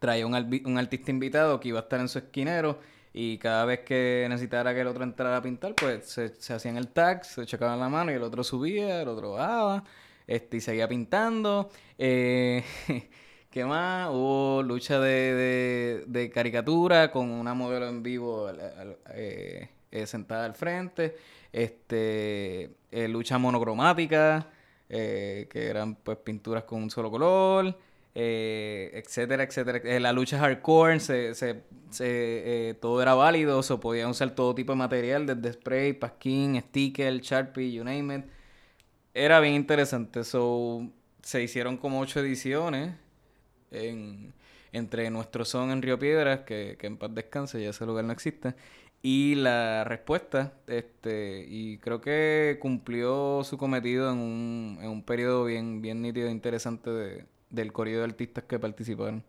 traía 0.00 0.26
un, 0.26 0.34
un, 0.34 0.78
artista 0.78 1.10
invitado 1.12 1.60
que 1.60 1.68
iba 1.68 1.78
a 1.78 1.82
estar 1.82 2.00
en 2.00 2.08
su 2.08 2.18
esquinero 2.18 2.80
y 3.14 3.38
cada 3.38 3.64
vez 3.64 3.80
que 3.80 4.26
necesitara 4.28 4.74
que 4.74 4.80
el 4.80 4.88
otro 4.88 5.04
entrara 5.04 5.38
a 5.38 5.42
pintar, 5.42 5.74
pues 5.74 6.04
se, 6.04 6.52
hacían 6.52 6.76
el 6.76 6.88
tag, 6.88 7.24
se 7.24 7.46
chocaban 7.46 7.78
la 7.80 7.88
mano 7.88 8.10
y 8.10 8.14
el 8.14 8.22
otro 8.22 8.42
subía, 8.44 9.00
el 9.02 9.08
otro 9.08 9.32
bajaba, 9.32 9.84
este, 10.26 10.56
y 10.58 10.60
seguía 10.60 10.88
pintando. 10.88 11.70
Eh, 11.96 12.64
¿Qué 13.54 13.64
más? 13.64 14.08
Hubo 14.10 14.64
lucha 14.64 14.98
de, 14.98 16.02
de, 16.08 16.30
caricatura 16.30 17.12
con 17.12 17.30
una 17.30 17.54
modelo 17.54 17.86
en 17.88 18.02
vivo 18.02 18.50
eh, 18.50 19.68
eh, 19.92 20.06
sentada 20.08 20.44
al 20.44 20.54
frente. 20.54 21.14
Este, 21.52 22.72
eh, 22.90 23.06
lucha 23.06 23.38
monocromática, 23.38 24.48
que 24.88 25.46
eran 25.52 25.94
pues 25.94 26.18
pinturas 26.18 26.64
con 26.64 26.82
un 26.82 26.90
solo 26.90 27.12
color. 27.12 27.78
etcétera, 28.12 29.44
etcétera. 29.44 30.00
la 30.00 30.12
lucha 30.12 30.36
hardcore, 30.40 30.98
se, 30.98 31.32
se, 31.36 31.62
todo 32.80 33.02
era 33.02 33.14
válido, 33.14 33.62
se 33.62 33.76
podían 33.76 34.10
usar 34.10 34.34
todo 34.34 34.54
tipo 34.54 34.72
de 34.72 34.78
material, 34.78 35.26
desde 35.26 35.52
spray, 35.52 35.92
pasquín, 35.92 36.60
sticker, 36.60 37.20
sharpie, 37.20 37.72
you 37.72 37.84
name 37.84 38.16
it. 38.16 38.24
Era 39.14 39.40
bien 39.40 39.54
interesante. 39.54 40.24
So, 40.24 40.88
se 41.22 41.42
hicieron 41.42 41.76
como 41.76 42.00
ocho 42.00 42.20
ediciones 42.20 42.94
en, 43.70 44.34
entre 44.72 45.10
nuestro 45.10 45.44
son 45.44 45.70
en 45.70 45.82
Río 45.82 45.98
Piedras, 45.98 46.40
que, 46.40 46.76
que 46.78 46.86
en 46.86 46.96
paz 46.96 47.14
descanse, 47.14 47.62
ya 47.62 47.70
ese 47.70 47.86
lugar 47.86 48.04
no 48.04 48.12
existe, 48.12 48.54
y 49.02 49.34
la 49.36 49.84
respuesta, 49.84 50.54
este, 50.66 51.44
y 51.48 51.78
creo 51.78 52.00
que 52.00 52.58
cumplió 52.60 53.42
su 53.44 53.58
cometido 53.58 54.10
en 54.10 54.18
un, 54.18 54.78
en 54.80 54.88
un 54.88 55.02
periodo 55.04 55.44
bien, 55.44 55.82
bien 55.82 56.02
nítido 56.02 56.28
e 56.28 56.32
interesante 56.32 56.90
de, 56.90 57.26
del 57.50 57.72
corrido 57.72 58.00
de 58.00 58.06
artistas 58.06 58.44
que 58.44 58.58
participaron. 58.58 59.22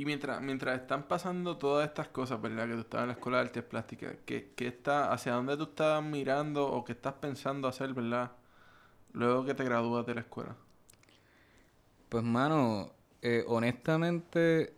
Y 0.00 0.06
mientras, 0.06 0.40
mientras 0.40 0.80
están 0.80 1.02
pasando 1.02 1.58
todas 1.58 1.86
estas 1.86 2.08
cosas, 2.08 2.40
¿verdad? 2.40 2.66
Que 2.66 2.72
tú 2.72 2.80
estabas 2.80 3.02
en 3.02 3.08
la 3.08 3.12
Escuela 3.12 3.36
de 3.36 3.44
Artes 3.44 3.62
Plásticas, 3.64 4.14
¿qué, 4.24 4.50
qué 4.56 4.68
está, 4.68 5.12
¿hacia 5.12 5.34
dónde 5.34 5.58
tú 5.58 5.64
estás 5.64 6.02
mirando 6.02 6.66
o 6.66 6.86
qué 6.86 6.92
estás 6.92 7.12
pensando 7.20 7.68
hacer, 7.68 7.92
¿verdad? 7.92 8.30
Luego 9.12 9.44
que 9.44 9.52
te 9.52 9.62
gradúas 9.62 10.06
de 10.06 10.14
la 10.14 10.22
escuela. 10.22 10.56
Pues, 12.08 12.24
mano, 12.24 12.90
eh, 13.20 13.44
honestamente, 13.46 14.72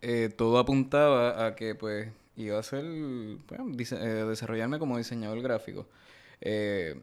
eh, 0.00 0.28
todo 0.36 0.60
apuntaba 0.60 1.44
a 1.44 1.56
que 1.56 1.74
pues 1.74 2.08
iba 2.36 2.56
a 2.56 2.62
ser, 2.62 2.84
eh, 2.84 4.06
desarrollarme 4.28 4.78
como 4.78 4.96
diseñador 4.96 5.42
gráfico. 5.42 5.88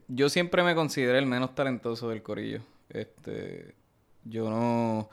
yo 0.08 0.30
siempre 0.30 0.64
me 0.64 0.76
consideré 0.76 1.18
el 1.18 1.26
menos 1.26 1.54
talentoso 1.56 2.08
del 2.08 2.24
corillo. 2.24 2.62
Este, 2.88 3.76
yo 4.24 4.50
no, 4.50 5.10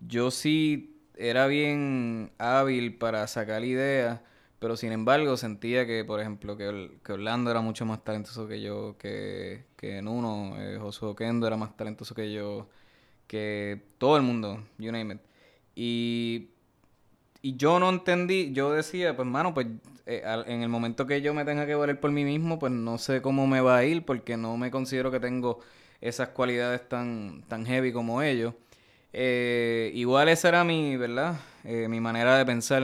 yo 0.00 0.32
sí 0.32 0.96
era 1.18 1.46
bien 1.46 2.32
hábil 2.38 2.96
para 2.96 3.26
sacar 3.26 3.64
ideas, 3.64 4.20
pero 4.58 4.76
sin 4.76 4.92
embargo 4.92 5.36
sentía 5.36 5.86
que, 5.86 6.04
por 6.04 6.20
ejemplo, 6.20 6.56
que, 6.56 6.98
que 7.04 7.12
Orlando 7.12 7.50
era 7.50 7.60
mucho 7.60 7.84
más 7.86 8.04
talentoso 8.04 8.48
que 8.48 8.60
yo, 8.62 8.96
que, 8.98 9.64
que 9.76 10.02
Nuno, 10.02 10.54
eh, 10.60 10.78
Josué 10.80 11.14
Kendo 11.16 11.46
era 11.46 11.56
más 11.56 11.76
talentoso 11.76 12.14
que 12.14 12.32
yo 12.32 12.68
que 13.28 13.82
todo 13.98 14.16
el 14.16 14.22
mundo, 14.22 14.64
you 14.78 14.90
name 14.90 15.14
it. 15.14 15.20
Y, 15.76 16.48
y 17.42 17.56
yo 17.56 17.78
no 17.78 17.90
entendí, 17.90 18.52
yo 18.52 18.72
decía, 18.72 19.14
pues 19.14 19.28
mano, 19.28 19.54
pues 19.54 19.68
eh, 20.06 20.22
en 20.46 20.62
el 20.62 20.68
momento 20.68 21.06
que 21.06 21.20
yo 21.22 21.34
me 21.34 21.44
tenga 21.44 21.66
que 21.66 21.74
valer 21.74 22.00
por 22.00 22.10
mí 22.10 22.24
mismo, 22.24 22.58
pues 22.58 22.72
no 22.72 22.98
sé 22.98 23.22
cómo 23.22 23.46
me 23.46 23.60
va 23.60 23.76
a 23.76 23.84
ir 23.84 24.04
porque 24.04 24.36
no 24.36 24.56
me 24.56 24.70
considero 24.70 25.10
que 25.10 25.20
tengo 25.20 25.60
esas 26.00 26.30
cualidades 26.30 26.88
tan, 26.88 27.42
tan 27.48 27.66
heavy 27.66 27.92
como 27.92 28.22
ellos. 28.22 28.54
Eh, 29.12 29.90
igual 29.94 30.28
esa 30.28 30.48
era 30.48 30.64
mi, 30.64 30.96
¿verdad? 30.96 31.40
Eh, 31.64 31.88
mi 31.88 32.00
manera 32.00 32.36
de 32.36 32.46
pensar 32.46 32.82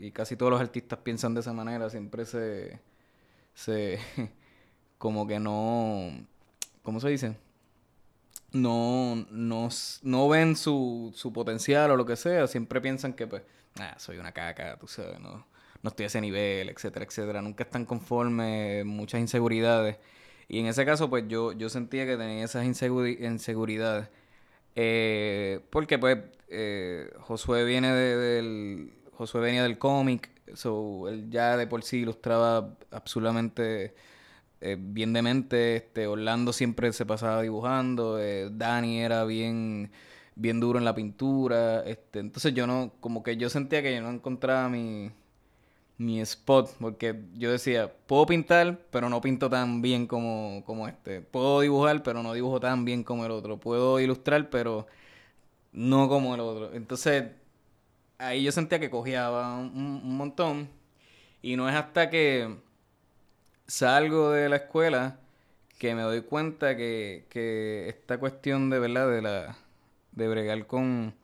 y 0.00 0.10
casi 0.12 0.36
todos 0.36 0.50
los 0.52 0.60
artistas 0.60 0.98
piensan 1.00 1.34
de 1.34 1.40
esa 1.40 1.52
manera, 1.52 1.90
siempre 1.90 2.24
se, 2.24 2.80
se 3.54 3.98
como 4.98 5.26
que 5.26 5.40
no, 5.40 6.10
¿cómo 6.82 7.00
se 7.00 7.08
dice? 7.10 7.36
No, 8.52 9.26
no, 9.30 9.68
no 10.02 10.28
ven 10.28 10.56
su, 10.56 11.12
su 11.14 11.32
potencial 11.32 11.92
o 11.92 11.96
lo 11.96 12.04
que 12.04 12.16
sea, 12.16 12.48
siempre 12.48 12.80
piensan 12.80 13.12
que 13.12 13.26
pues, 13.28 13.42
ah, 13.78 13.94
soy 13.98 14.18
una 14.18 14.32
caca, 14.32 14.76
tú 14.76 14.88
sabes, 14.88 15.20
no, 15.20 15.46
no 15.82 15.88
estoy 15.90 16.04
a 16.04 16.06
ese 16.08 16.20
nivel, 16.20 16.68
etcétera, 16.68 17.04
etcétera, 17.04 17.42
nunca 17.42 17.64
están 17.64 17.84
conformes, 17.86 18.84
muchas 18.84 19.20
inseguridades. 19.20 19.98
Y 20.48 20.58
en 20.60 20.66
ese 20.66 20.84
caso, 20.84 21.08
pues 21.08 21.24
yo, 21.28 21.52
yo 21.52 21.68
sentía 21.68 22.06
que 22.06 22.16
tenía 22.16 22.44
esas 22.44 22.64
inseguridades. 22.64 24.08
Eh, 24.76 25.60
porque 25.70 25.98
pues 25.98 26.18
eh, 26.48 27.10
Josué 27.20 27.64
viene 27.64 27.92
del... 27.92 28.92
Josué 29.12 29.42
venía 29.42 29.62
del 29.62 29.78
cómic, 29.78 30.30
so, 30.54 31.08
él 31.08 31.28
ya 31.30 31.56
de 31.58 31.66
por 31.66 31.82
sí 31.82 31.98
ilustraba 31.98 32.74
absolutamente 32.90 33.94
eh, 34.60 34.76
bien 34.78 35.12
demente. 35.12 35.76
Este, 35.76 36.06
Orlando 36.06 36.52
siempre 36.52 36.92
se 36.92 37.06
pasaba 37.06 37.42
dibujando. 37.42 38.18
Eh, 38.20 38.48
Dani 38.52 39.00
era 39.00 39.24
bien, 39.24 39.90
bien 40.34 40.60
duro 40.60 40.78
en 40.78 40.84
la 40.84 40.94
pintura. 40.94 41.82
Este, 41.82 42.20
entonces 42.20 42.54
yo 42.54 42.66
no, 42.66 42.92
como 43.00 43.22
que 43.22 43.36
yo 43.36 43.50
sentía 43.50 43.82
que 43.82 43.94
yo 43.94 44.02
no 44.02 44.10
encontraba 44.10 44.68
mi, 44.68 45.10
mi 46.00 46.20
spot, 46.22 46.76
porque 46.80 47.14
yo 47.34 47.52
decía, 47.52 47.92
puedo 48.06 48.26
pintar, 48.26 48.78
pero 48.90 49.10
no 49.10 49.20
pinto 49.20 49.50
tan 49.50 49.82
bien 49.82 50.06
como, 50.06 50.64
como 50.64 50.88
este. 50.88 51.20
Puedo 51.20 51.60
dibujar, 51.60 52.02
pero 52.02 52.22
no 52.22 52.32
dibujo 52.32 52.58
tan 52.60 52.84
bien 52.86 53.04
como 53.04 53.26
el 53.26 53.30
otro. 53.32 53.60
Puedo 53.60 54.00
ilustrar, 54.00 54.48
pero 54.50 54.86
no 55.72 56.08
como 56.08 56.34
el 56.34 56.40
otro. 56.40 56.74
Entonces, 56.74 57.24
ahí 58.18 58.42
yo 58.44 58.52
sentía 58.52 58.80
que 58.80 58.90
cogía 58.90 59.30
un, 59.30 59.76
un 60.04 60.16
montón. 60.16 60.70
Y 61.42 61.56
no 61.56 61.68
es 61.68 61.76
hasta 61.76 62.10
que 62.10 62.56
salgo 63.66 64.32
de 64.32 64.48
la 64.48 64.56
escuela 64.56 65.20
que 65.78 65.94
me 65.94 66.02
doy 66.02 66.22
cuenta 66.22 66.76
que, 66.76 67.26
que 67.30 67.88
esta 67.88 68.18
cuestión 68.18 68.70
de 68.70 68.78
verdad 68.80 69.10
de 69.10 69.22
la 69.22 69.58
de 70.12 70.28
bregar 70.28 70.66
con, 70.66 71.14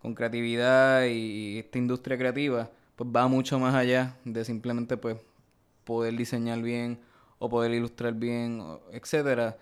con 0.00 0.14
creatividad 0.14 1.04
y 1.06 1.58
esta 1.58 1.78
industria 1.78 2.18
creativa 2.18 2.70
pues 2.98 3.10
va 3.14 3.28
mucho 3.28 3.60
más 3.60 3.76
allá 3.76 4.16
de 4.24 4.44
simplemente 4.44 4.96
pues 4.96 5.18
poder 5.84 6.16
diseñar 6.16 6.60
bien 6.62 7.00
o 7.38 7.48
poder 7.48 7.72
ilustrar 7.72 8.14
bien, 8.14 8.60
etcétera. 8.92 9.56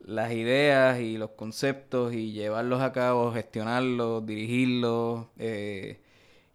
Las 0.00 0.32
ideas 0.32 1.00
y 1.00 1.16
los 1.16 1.30
conceptos 1.30 2.12
y 2.12 2.32
llevarlos 2.32 2.82
a 2.82 2.92
cabo, 2.92 3.32
gestionarlos, 3.32 4.26
dirigirlos 4.26 5.26
eh, 5.38 6.00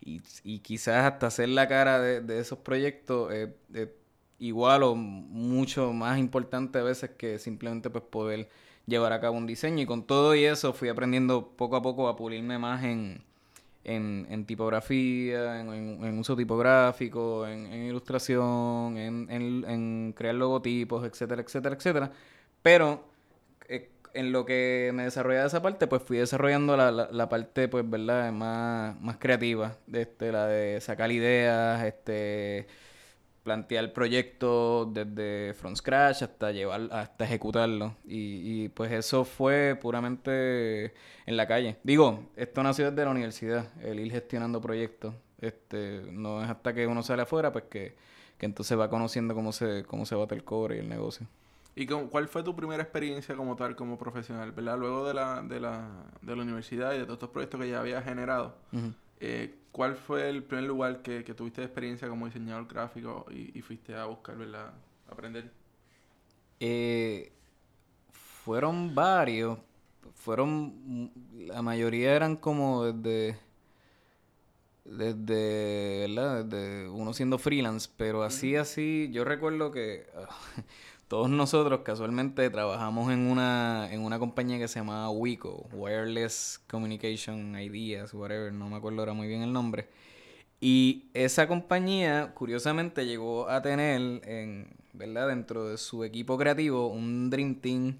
y, 0.02 0.60
quizás 0.60 1.06
hasta 1.12 1.28
hacer 1.28 1.50
la 1.50 1.68
cara 1.68 2.00
de, 2.00 2.40
esos 2.40 2.60
proyectos 2.60 3.32
eh, 3.34 3.96
igual 4.40 4.84
o 4.84 4.96
mucho 4.96 5.92
más 5.94 6.20
importante 6.20 6.80
a 6.80 6.84
veces 6.84 7.12
que 7.18 7.40
simplemente 7.40 7.90
pues 7.90 8.04
poder 8.04 8.50
llevar 8.86 9.12
a 9.14 9.20
cabo 9.22 9.38
un 9.38 9.48
diseño 9.48 9.82
y 9.82 9.86
con 9.88 10.06
todo 10.06 10.36
y 10.36 10.46
eso 10.46 10.74
fui 10.74 10.90
aprendiendo 10.90 11.50
poco 11.58 11.78
a 11.78 11.82
poco 11.82 12.08
a 12.08 12.16
pulirme 12.16 12.60
más 12.60 12.84
en, 12.84 13.24
en, 13.88 14.28
en 14.30 14.46
tipografía, 14.46 15.60
en, 15.62 16.20
uso 16.20 16.36
tipográfico, 16.36 17.48
en, 17.48 17.72
ilustración, 17.74 18.98
en, 18.98 20.14
crear 20.14 20.36
logotipos, 20.36 21.06
etcétera, 21.06 21.42
etcétera, 21.42 21.76
etcétera. 21.76 22.12
Pero 22.62 23.06
eh, 23.70 23.90
en 24.14 24.32
lo 24.32 24.46
que 24.46 24.92
me 24.94 25.04
desarrollaba 25.04 25.48
esa 25.48 25.62
parte, 25.62 25.88
pues 25.88 26.04
fui 26.04 26.18
desarrollando 26.18 26.76
la, 26.78 26.92
la, 26.92 27.30
parte, 27.30 27.68
pues, 27.70 27.90
¿verdad? 27.90 28.32
Más, 28.34 29.00
más 29.02 29.18
creativa, 29.18 29.78
este, 29.92 30.32
la 30.32 30.48
de 30.48 30.82
sacar 30.82 31.12
ideas, 31.12 31.84
este 31.86 32.68
plantear 33.48 33.86
el 33.86 33.94
proyecto 33.94 34.86
desde 34.92 35.54
from 35.54 35.74
scratch 35.74 36.22
hasta 36.22 36.52
llevar 36.52 36.90
hasta 36.92 37.24
ejecutarlo. 37.24 37.96
Y, 38.06 38.66
y, 38.66 38.70
pues 38.70 38.92
eso 38.92 39.24
fue 39.24 39.80
puramente 39.82 40.94
en 41.26 41.38
la 41.38 41.48
calle. 41.48 41.78
Digo 41.82 42.26
esto 42.36 42.62
nació 42.62 42.92
desde 42.92 43.06
la 43.06 43.12
universidad 43.12 43.72
el 43.82 44.02
ir 44.02 44.12
gestionando 44.12 44.60
proyectos. 44.60 45.16
Este 45.40 46.02
no 46.12 46.44
es 46.44 46.50
hasta 46.50 46.74
que 46.74 46.88
uno 46.88 47.04
sale 47.04 47.22
afuera 47.22 47.54
pues 47.54 47.64
que, 47.70 47.96
que 48.38 48.46
entonces 48.46 48.78
va 48.78 48.90
conociendo 48.90 49.34
cómo 49.34 49.54
se 49.54 49.86
cómo 49.86 50.06
se 50.06 50.16
bate 50.16 50.36
el 50.36 50.44
cobre 50.44 50.76
y 50.76 50.80
el 50.80 50.90
negocio. 50.90 51.26
¿Y 51.74 51.86
cuál 51.86 52.28
fue 52.28 52.44
tu 52.44 52.54
primera 52.54 52.84
experiencia 52.84 53.34
como 53.38 53.56
tal, 53.56 53.78
como 53.78 53.98
profesional, 53.98 54.52
verdad? 54.52 54.78
Luego 54.78 55.08
de 55.08 55.14
la, 55.14 55.42
de 55.42 55.60
la, 55.62 55.88
de 56.22 56.36
la 56.36 56.42
universidad 56.42 56.94
y 56.96 56.98
de 56.98 57.04
todos 57.04 57.18
estos 57.18 57.30
proyectos 57.30 57.62
que 57.62 57.70
ya 57.70 57.80
habías 57.80 58.04
generado, 58.04 58.56
eh, 59.20 59.56
¿Cuál 59.78 59.96
fue 59.96 60.28
el 60.28 60.42
primer 60.42 60.66
lugar 60.66 61.04
que, 61.04 61.22
tuviste 61.36 61.62
experiencia 61.62 62.10
como 62.10 62.26
diseñador 62.26 62.68
gráfico 62.68 63.28
y, 63.30 63.62
fuiste 63.62 63.94
a 63.94 64.06
buscar, 64.06 64.36
¿verdad? 64.36 64.74
Aprender. 65.08 65.52
Eh, 66.60 67.32
fueron 68.44 68.96
varios. 68.96 69.60
Fueron. 70.16 71.12
La 71.46 71.62
mayoría 71.62 72.16
eran 72.16 72.38
como 72.38 72.86
desde. 72.86 73.38
Desde. 74.84 76.08
¿Verdad? 76.08 76.46
Desde 76.46 76.90
uno 76.90 77.14
siendo 77.14 77.38
freelance. 77.38 77.88
Pero 77.96 78.24
así, 78.24 78.56
así. 78.56 79.12
Yo 79.12 79.26
recuerdo 79.26 79.72
que. 79.72 80.08
Todos 81.08 81.30
nosotros 81.30 81.82
casualmente 81.84 82.50
trabajamos 82.50 83.12
en 83.12 83.28
una, 83.28 83.88
en 83.92 84.02
una 84.02 84.20
compañía 84.20 84.58
que 84.60 84.68
se 84.68 84.80
llamaba 84.80 85.10
Wico, 85.10 85.68
Wireless 85.72 86.62
Communication 86.70 87.58
Ideas, 87.60 88.14
whatever, 88.14 88.52
no 88.52 88.70
me 88.70 88.76
acuerdo 88.76 89.00
ahora 89.00 89.14
muy 89.14 89.28
bien 89.28 89.42
el 89.42 89.54
nombre. 89.54 89.88
Y 90.60 91.06
esa 91.14 91.48
compañía, 91.48 92.34
curiosamente, 92.34 93.06
llegó 93.06 93.48
a 93.48 93.62
tener, 93.62 94.22
en, 94.28 94.68
¿verdad? 94.94 95.30
Dentro 95.30 95.70
de 95.70 95.78
su 95.78 96.04
equipo 96.04 96.38
creativo, 96.38 96.88
un 96.88 97.30
Dream 97.30 97.56
Team 97.56 97.98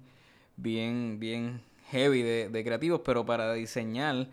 bien, 0.56 1.18
bien 1.18 1.62
heavy 1.90 2.22
de, 2.22 2.48
de 2.50 2.64
creativos, 2.64 3.00
pero 3.04 3.24
para 3.24 3.52
diseñar 3.54 4.28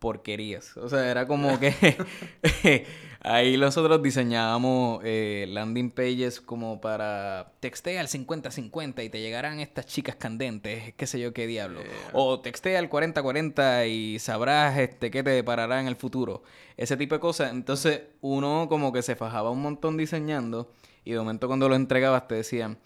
porquerías. 0.00 0.76
O 0.78 0.88
sea, 0.88 1.08
era 1.08 1.26
como 1.26 1.60
que 1.60 1.96
ahí 3.20 3.56
nosotros 3.56 4.02
diseñábamos 4.02 5.02
eh, 5.04 5.46
landing 5.48 5.90
pages 5.90 6.40
como 6.40 6.80
para 6.80 7.52
textea 7.60 8.00
al 8.00 8.08
50-50 8.08 9.04
y 9.04 9.10
te 9.10 9.20
llegarán 9.20 9.60
estas 9.60 9.86
chicas 9.86 10.16
candentes, 10.16 10.94
qué 10.94 11.06
sé 11.06 11.20
yo 11.20 11.32
qué 11.32 11.46
diablo. 11.46 11.80
O 12.12 12.40
textea 12.40 12.78
al 12.78 12.90
40-40 12.90 13.88
y 13.88 14.18
sabrás 14.18 14.78
este 14.78 15.10
qué 15.10 15.22
te 15.22 15.30
deparará 15.30 15.80
en 15.80 15.86
el 15.86 15.96
futuro. 15.96 16.42
Ese 16.76 16.96
tipo 16.96 17.14
de 17.14 17.20
cosas. 17.20 17.52
Entonces 17.52 18.02
uno 18.22 18.66
como 18.68 18.92
que 18.92 19.02
se 19.02 19.14
fajaba 19.14 19.50
un 19.50 19.62
montón 19.62 19.96
diseñando 19.96 20.72
y 21.04 21.12
de 21.12 21.18
momento 21.18 21.46
cuando 21.46 21.68
lo 21.68 21.76
entregabas 21.76 22.26
te 22.26 22.36
decían, 22.36 22.78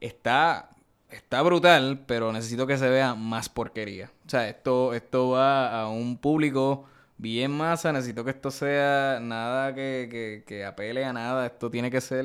está 0.00 0.75
está 1.10 1.42
brutal, 1.42 2.04
pero 2.06 2.32
necesito 2.32 2.66
que 2.66 2.78
se 2.78 2.88
vea 2.88 3.14
más 3.14 3.48
porquería. 3.48 4.10
O 4.26 4.30
sea, 4.30 4.48
esto, 4.48 4.94
esto 4.94 5.30
va 5.30 5.80
a 5.82 5.88
un 5.88 6.18
público 6.18 6.86
bien 7.18 7.50
masa, 7.50 7.92
necesito 7.92 8.24
que 8.24 8.30
esto 8.30 8.50
sea 8.50 9.18
nada 9.22 9.74
que, 9.74 10.08
que, 10.10 10.44
que 10.46 10.64
apele 10.64 11.04
a 11.04 11.12
nada, 11.12 11.46
esto 11.46 11.70
tiene 11.70 11.90
que 11.90 12.00
ser 12.00 12.24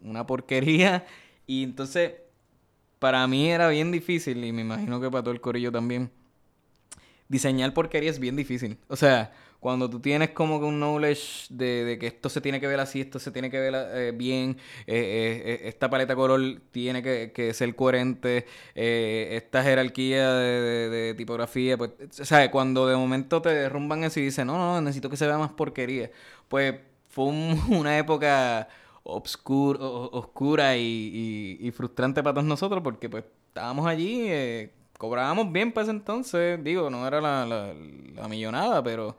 una 0.00 0.26
porquería. 0.26 1.04
Y 1.46 1.62
entonces, 1.62 2.14
para 2.98 3.26
mí 3.26 3.50
era 3.50 3.68
bien 3.68 3.92
difícil, 3.92 4.42
y 4.46 4.50
me 4.50 4.62
imagino 4.62 4.98
que 4.98 5.10
para 5.10 5.22
todo 5.22 5.34
el 5.34 5.42
corillo 5.42 5.70
también, 5.70 6.10
diseñar 7.28 7.74
porquería 7.74 8.10
es 8.10 8.18
bien 8.18 8.34
difícil. 8.34 8.78
O 8.88 8.96
sea, 8.96 9.30
cuando 9.64 9.88
tú 9.88 9.98
tienes 9.98 10.28
como 10.32 10.60
que 10.60 10.66
un 10.66 10.78
knowledge 10.78 11.46
de, 11.48 11.96
que 11.98 12.06
esto 12.06 12.28
se 12.28 12.42
tiene 12.42 12.60
que 12.60 12.66
ver 12.66 12.80
así, 12.80 13.00
esto 13.00 13.18
se 13.18 13.30
tiene 13.30 13.50
que 13.50 13.58
ver 13.58 13.74
eh, 13.94 14.12
bien, 14.14 14.58
eh, 14.86 15.42
eh, 15.42 15.60
esta 15.68 15.88
paleta 15.88 16.14
color 16.14 16.60
tiene 16.70 17.02
que, 17.02 17.54
ser 17.54 17.74
coherente, 17.74 18.44
esta 18.74 19.62
jerarquía 19.62 20.34
de, 20.34 21.14
tipografía, 21.16 21.78
pues, 21.78 21.92
¿sabes? 22.10 22.50
Cuando 22.50 22.86
de 22.86 22.94
momento 22.94 23.40
te 23.40 23.48
derrumban 23.48 24.04
eso 24.04 24.20
y 24.20 24.24
dicen, 24.24 24.48
no, 24.48 24.58
no, 24.58 24.82
necesito 24.82 25.08
que 25.08 25.16
se 25.16 25.26
vea 25.26 25.38
más 25.38 25.52
porquería, 25.52 26.10
pues 26.46 26.74
fue 27.08 27.24
una 27.70 27.96
época 27.96 28.68
oscura 29.02 30.76
y, 30.76 31.72
frustrante 31.74 32.22
para 32.22 32.34
todos 32.34 32.46
nosotros 32.46 32.82
porque 32.82 33.08
pues 33.08 33.24
estábamos 33.48 33.86
allí, 33.86 34.28
cobrábamos 34.98 35.50
bien 35.50 35.72
para 35.72 35.84
ese 35.84 35.92
entonces, 35.92 36.62
digo, 36.62 36.90
no 36.90 37.06
era 37.06 37.22
la 37.22 38.28
millonada, 38.28 38.82
pero 38.82 39.16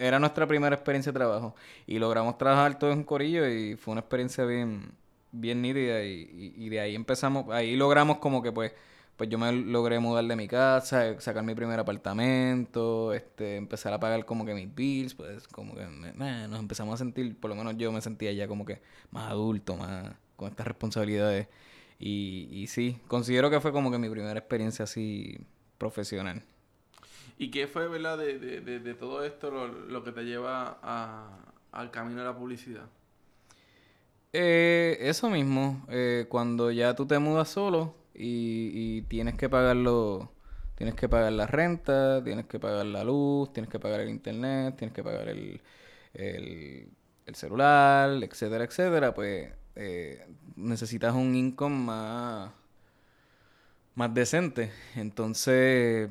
era 0.00 0.18
nuestra 0.18 0.46
primera 0.46 0.74
experiencia 0.74 1.12
de 1.12 1.18
trabajo. 1.18 1.54
Y 1.86 1.98
logramos 1.98 2.38
trabajar 2.38 2.78
todo 2.78 2.92
en 2.92 3.04
corillo 3.04 3.48
y 3.48 3.76
fue 3.76 3.92
una 3.92 4.00
experiencia 4.00 4.44
bien, 4.44 4.92
bien 5.32 5.62
nítida. 5.62 6.02
Y, 6.02 6.68
de 6.68 6.80
ahí 6.80 6.94
empezamos, 6.94 7.50
ahí 7.50 7.76
logramos 7.76 8.18
como 8.18 8.42
que 8.42 8.52
pues, 8.52 8.72
pues 9.16 9.28
yo 9.30 9.38
me 9.38 9.52
logré 9.52 9.98
mudar 9.98 10.24
de 10.24 10.36
mi 10.36 10.48
casa, 10.48 11.20
sacar 11.20 11.44
mi 11.44 11.54
primer 11.54 11.78
apartamento, 11.78 13.12
este, 13.14 13.56
empezar 13.56 13.92
a 13.92 14.00
pagar 14.00 14.24
como 14.24 14.44
que 14.44 14.54
mis 14.54 14.74
bills, 14.74 15.14
pues 15.14 15.46
como 15.48 15.74
que 15.74 15.86
nos 15.86 16.60
empezamos 16.60 16.94
a 16.94 16.98
sentir, 16.98 17.38
por 17.38 17.50
lo 17.50 17.56
menos 17.56 17.76
yo 17.76 17.92
me 17.92 18.00
sentía 18.00 18.32
ya 18.32 18.48
como 18.48 18.64
que 18.64 18.82
más 19.10 19.30
adulto, 19.30 19.76
más 19.76 20.14
con 20.36 20.48
estas 20.50 20.66
responsabilidades. 20.66 21.48
Y, 21.98 22.48
y 22.50 22.66
sí, 22.66 22.98
considero 23.08 23.50
que 23.50 23.60
fue 23.60 23.72
como 23.72 23.90
que 23.90 23.98
mi 23.98 24.10
primera 24.10 24.38
experiencia 24.38 24.84
así 24.84 25.38
profesional. 25.78 26.44
¿Y 27.38 27.50
qué 27.50 27.66
fue, 27.66 27.88
verdad, 27.88 28.18
de, 28.18 28.38
de, 28.38 28.78
de, 28.78 28.94
todo 28.94 29.24
esto 29.24 29.50
lo, 29.50 30.04
que 30.04 30.12
te 30.12 30.22
lleva 30.24 30.78
al 31.72 31.90
camino 31.90 32.20
de 32.20 32.26
la 32.26 32.36
publicidad? 32.36 32.86
Eh, 34.32 34.96
eso 35.00 35.30
mismo, 35.30 35.84
eh, 35.88 36.26
cuando 36.28 36.70
ya 36.70 36.94
tú 36.94 37.06
te 37.06 37.18
mudas 37.18 37.48
solo 37.48 37.94
y, 38.14 38.70
y 38.74 39.02
tienes 39.02 39.34
que 39.34 39.48
pagarlo, 39.48 40.32
tienes 40.76 40.94
que 40.94 41.08
pagar 41.08 41.32
la 41.32 41.46
renta, 41.46 42.22
tienes 42.22 42.46
que 42.46 42.58
pagar 42.58 42.86
la 42.86 43.04
luz, 43.04 43.52
tienes 43.52 43.70
que 43.70 43.78
pagar 43.78 44.00
el 44.00 44.10
internet, 44.10 44.76
tienes 44.76 44.94
que 44.94 45.02
pagar 45.02 45.28
el, 45.28 45.60
el, 46.14 46.88
el 47.26 47.34
celular, 47.34 48.22
etcétera, 48.22 48.64
etcétera, 48.64 49.14
pues 49.14 49.50
eh, 49.76 50.26
necesitas 50.56 51.14
un 51.14 51.34
income 51.34 51.76
más, 51.76 52.50
más 53.94 54.14
decente. 54.14 54.70
Entonces, 54.94 56.10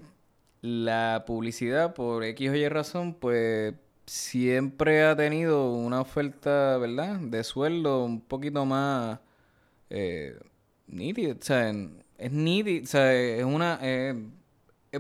la 0.63 1.25
publicidad, 1.27 1.93
por 1.93 2.23
X 2.23 2.49
o 2.49 2.55
Y 2.55 2.67
razón, 2.69 3.13
pues 3.13 3.75
siempre 4.07 5.03
ha 5.03 5.15
tenido 5.15 5.71
una 5.73 6.01
oferta, 6.01 6.77
¿verdad? 6.79 7.19
De 7.19 7.43
sueldo 7.43 8.03
un 8.05 8.21
poquito 8.21 8.65
más 8.65 9.19
eh, 9.91 10.35
nítida. 10.87 11.33
O 11.33 11.43
sea, 11.43 11.71
es 12.17 12.31
nítida, 12.31 12.83
o 12.83 12.87
sea, 12.87 13.13
es 13.13 13.45
una... 13.45 13.79
es 13.83 14.15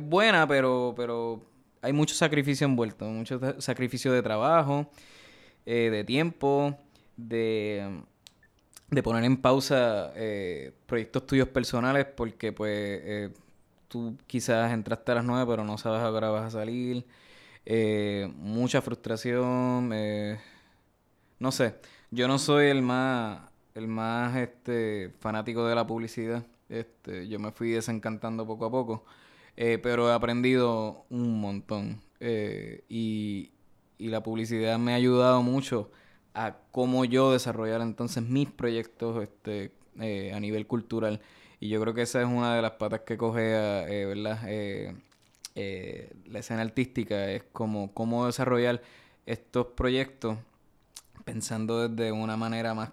buena, 0.01 0.47
pero, 0.47 0.93
pero 0.95 1.43
hay 1.83 1.91
mucho 1.91 2.15
sacrificio 2.15 2.65
envuelto, 2.65 3.05
mucho 3.05 3.61
sacrificio 3.61 4.11
de 4.13 4.23
trabajo, 4.23 4.89
eh, 5.65 5.89
de 5.91 6.03
tiempo, 6.05 6.77
de, 7.17 8.01
de 8.89 9.03
poner 9.03 9.25
en 9.25 9.37
pausa 9.37 10.13
eh, 10.15 10.71
proyectos 10.85 11.27
tuyos 11.27 11.49
personales 11.49 12.05
porque 12.05 12.53
pues 12.53 13.01
eh, 13.03 13.29
tú 13.93 14.17
quizás 14.27 14.73
entraste 14.73 15.11
a 15.11 15.15
las 15.15 15.25
nueve 15.25 15.45
pero 15.47 15.63
no 15.63 15.77
sabes 15.77 16.01
a 16.01 16.09
qué 16.09 16.15
hora 16.17 16.31
vas 16.31 16.45
a 16.45 16.51
salir. 16.51 17.05
Eh, 17.65 18.31
mucha 18.37 18.81
frustración. 18.81 19.91
eh, 19.93 20.39
no 21.39 21.51
sé. 21.51 21.75
Yo 22.11 22.27
no 22.27 22.39
soy 22.39 22.67
el 22.67 22.81
más, 22.81 23.41
el 23.75 23.87
más 23.87 24.35
este, 24.37 25.13
fanático 25.19 25.65
de 25.67 25.75
la 25.75 25.85
publicidad. 25.87 26.45
Este, 26.69 27.27
yo 27.27 27.39
me 27.39 27.51
fui 27.51 27.71
desencantando 27.71 28.45
poco 28.47 28.65
a 28.65 28.71
poco. 28.71 29.05
Eh, 29.57 29.79
pero 29.81 30.09
he 30.09 30.13
aprendido 30.13 31.05
un 31.09 31.39
montón. 31.41 32.01
Y, 32.89 33.51
y 33.97 34.07
la 34.09 34.23
publicidad 34.23 34.79
me 34.79 34.93
ha 34.93 34.95
ayudado 34.95 35.43
mucho 35.43 35.91
a 36.33 36.57
cómo 36.71 37.05
yo 37.05 37.31
desarrollar 37.33 37.81
entonces 37.81 38.23
mis 38.23 38.49
proyectos 38.49 39.21
este, 39.23 39.73
a 40.33 40.39
nivel 40.39 40.67
cultural. 40.67 41.21
Y 41.63 41.69
yo 41.69 41.79
creo 41.79 41.93
que 41.93 42.01
esa 42.01 42.21
es 42.21 42.27
una 42.27 42.57
de 42.57 42.61
las 42.61 42.71
patas 42.71 43.03
que 43.05 43.15
coge 43.15 43.55
a, 43.55 43.87
eh, 43.87 44.05
¿verdad? 44.05 44.37
Eh, 44.47 44.97
eh, 45.55 46.13
la 46.25 46.39
escena 46.39 46.61
artística, 46.61 47.31
es 47.31 47.43
como 47.53 47.93
cómo 47.93 48.25
desarrollar 48.25 48.81
estos 49.25 49.67
proyectos 49.67 50.37
pensando 51.23 51.87
desde 51.87 52.11
una 52.11 52.35
manera 52.35 52.73
más, 52.73 52.91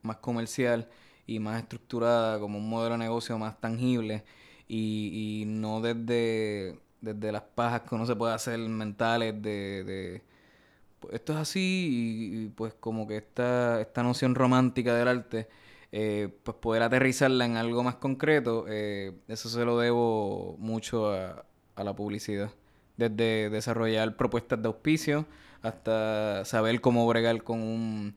más 0.00 0.16
comercial 0.16 0.88
y 1.26 1.40
más 1.40 1.60
estructurada, 1.60 2.40
como 2.40 2.56
un 2.56 2.70
modelo 2.70 2.94
de 2.94 3.00
negocio 3.00 3.38
más 3.38 3.60
tangible 3.60 4.24
y, 4.66 5.42
y 5.42 5.44
no 5.44 5.82
desde, 5.82 6.80
desde 7.02 7.32
las 7.32 7.42
pajas 7.42 7.82
que 7.82 7.96
uno 7.96 8.06
se 8.06 8.16
puede 8.16 8.32
hacer 8.32 8.58
mentales 8.60 9.42
de, 9.42 9.84
de 9.84 10.22
pues, 11.00 11.12
esto 11.16 11.34
es 11.34 11.38
así 11.38 12.46
y, 12.46 12.48
pues 12.48 12.72
como 12.80 13.06
que 13.06 13.18
esta, 13.18 13.78
esta 13.82 14.02
noción 14.02 14.34
romántica 14.34 14.94
del 14.94 15.08
arte 15.08 15.48
eh, 15.98 16.28
pues 16.42 16.58
poder 16.58 16.82
aterrizarla 16.82 17.46
en 17.46 17.56
algo 17.56 17.82
más 17.82 17.94
concreto 17.94 18.66
eh, 18.68 19.14
eso 19.28 19.48
se 19.48 19.64
lo 19.64 19.78
debo 19.78 20.56
mucho 20.58 21.10
a, 21.10 21.46
la 21.82 21.94
publicidad. 21.96 22.50
Desde 22.98 23.48
desarrollar 23.50 24.16
propuestas 24.16 24.60
de 24.60 24.68
auspicio 24.68 25.26
hasta 25.62 26.44
saber 26.44 26.82
cómo 26.82 27.06
bregar 27.06 27.42
con 27.42 27.62
un 27.62 28.14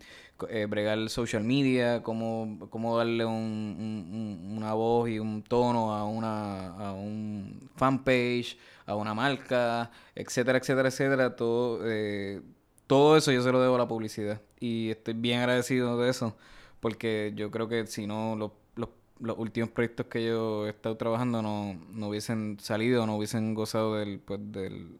eh, 0.49 0.65
bregar 0.69 1.09
social 1.09 1.43
media, 1.45 2.03
cómo, 2.03 2.67
cómo 2.69 2.97
darle 2.97 3.25
un- 3.25 4.53
una 4.57 4.73
voz 4.73 5.09
y 5.09 5.19
un 5.19 5.41
tono 5.43 5.93
a 5.95 6.03
una 6.05 6.89
a 6.89 6.93
un 6.93 7.69
fanpage, 7.77 8.57
a 8.85 8.95
una 8.95 9.13
marca, 9.13 9.89
etcétera, 10.15 10.57
etcétera, 10.59 10.89
etcétera, 10.89 11.35
todo 11.35 11.79
eh, 11.85 12.41
todo 12.87 13.15
eso 13.17 13.31
yo 13.31 13.41
se 13.41 13.51
lo 13.53 13.61
debo 13.61 13.75
a 13.75 13.77
la 13.79 13.87
publicidad. 13.87 14.41
Y 14.59 14.89
estoy 14.91 15.13
bien 15.13 15.39
agradecido 15.39 15.97
de 15.99 16.09
eso 16.09 16.35
porque 16.79 17.33
yo 17.35 17.51
creo 17.51 17.67
que 17.69 17.87
si 17.87 18.07
no 18.07 18.35
los, 18.35 18.51
los, 18.75 18.89
los 19.19 19.37
últimos 19.37 19.69
proyectos 19.71 20.07
que 20.07 20.25
yo 20.27 20.67
he 20.67 20.69
estado 20.71 20.97
trabajando 20.97 21.41
no, 21.41 21.75
no 21.91 22.09
hubiesen 22.09 22.57
salido, 22.59 23.05
no 23.05 23.17
hubiesen 23.17 23.53
gozado 23.53 23.95
del, 23.95 24.19
pues, 24.19 24.39
del, 24.51 24.99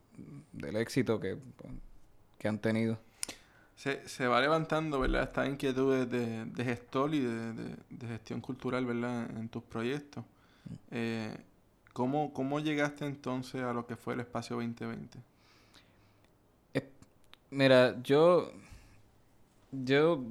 del 0.53 0.75
éxito 0.77 1.19
que, 1.19 1.37
pues, 1.57 1.73
que 2.39 2.47
han 2.47 2.59
tenido. 2.59 2.99
Se, 3.75 4.07
se 4.09 4.27
va 4.27 4.41
levantando, 4.41 4.99
¿verdad? 4.99 5.23
Estas 5.23 5.47
inquietudes 5.47 6.09
de, 6.09 6.45
de 6.45 6.63
gestor 6.65 7.13
y 7.15 7.19
de, 7.21 7.53
de- 7.53 7.75
de 7.89 8.07
gestión 8.07 8.41
cultural, 8.41 8.85
¿verdad? 8.85 9.29
En 9.37 9.47
tus 9.49 9.63
proyectos. 9.63 10.25
Eh, 10.91 11.37
¿cómo, 11.93 12.33
¿Cómo 12.33 12.59
llegaste 12.59 13.05
entonces 13.05 13.63
a 13.63 13.73
lo 13.73 13.87
que 13.87 13.95
fue 13.97 14.15
el 14.15 14.21
Espacio 14.21 14.57
2020? 14.57 15.19
Mira, 17.51 17.95
yo 18.03 18.51
yo 19.71 20.23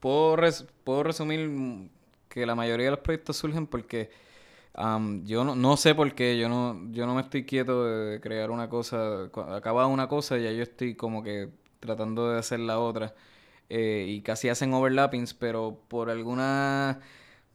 puedo, 0.00 0.36
res- 0.36 0.66
puedo 0.84 1.02
resumir 1.02 1.90
que 2.28 2.46
la 2.46 2.54
mayoría 2.54 2.86
de 2.86 2.90
los 2.92 3.00
proyectos 3.00 3.36
surgen 3.36 3.66
porque 3.66 4.10
am, 4.74 5.24
yo 5.26 5.44
no, 5.44 5.56
no 5.56 5.76
sé 5.76 5.94
por 5.94 6.14
qué, 6.14 6.38
yo 6.38 6.48
no, 6.48 6.80
yo 6.92 7.06
no 7.06 7.14
me 7.14 7.22
estoy 7.22 7.44
quieto 7.46 7.84
de 7.84 8.20
crear 8.20 8.50
una 8.50 8.68
cosa, 8.68 9.24
acaba 9.56 9.86
una 9.86 10.08
cosa 10.08 10.38
y 10.38 10.44
ya 10.44 10.52
yo 10.52 10.62
estoy 10.62 10.94
como 10.96 11.22
que 11.22 11.50
tratando 11.80 12.30
de 12.32 12.38
hacer 12.38 12.60
la 12.60 12.78
otra. 12.80 13.14
Eh, 13.68 14.06
y 14.08 14.22
casi 14.22 14.48
hacen 14.48 14.72
overlappings, 14.74 15.34
pero 15.34 15.80
por 15.88 16.10
alguna 16.10 17.00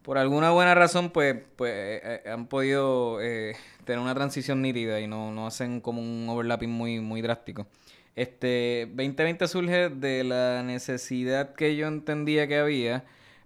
por 0.02 0.18
alguna 0.18 0.50
buena 0.50 0.74
razón 0.74 1.10
pues 1.10 1.36
pues 1.56 1.72
eh, 1.72 2.20
eh, 2.24 2.30
han 2.30 2.46
podido 2.46 3.20
eh, 3.22 3.54
tener 3.84 4.00
una 4.00 4.14
transición 4.14 4.60
nítida 4.62 5.00
y 5.00 5.06
no, 5.06 5.32
no 5.32 5.46
hacen 5.46 5.80
como 5.80 6.00
un 6.00 6.26
overlapping 6.28 6.70
muy 6.70 7.00
muy 7.00 7.22
drástico. 7.22 7.66
Este 8.14 8.86
2020 8.94 9.48
surge 9.48 9.88
de 9.88 10.24
la 10.24 10.62
necesidad 10.62 11.54
que 11.54 11.76
yo 11.76 11.86
entendía 11.86 12.46
que 12.46 12.58
había 12.58 13.04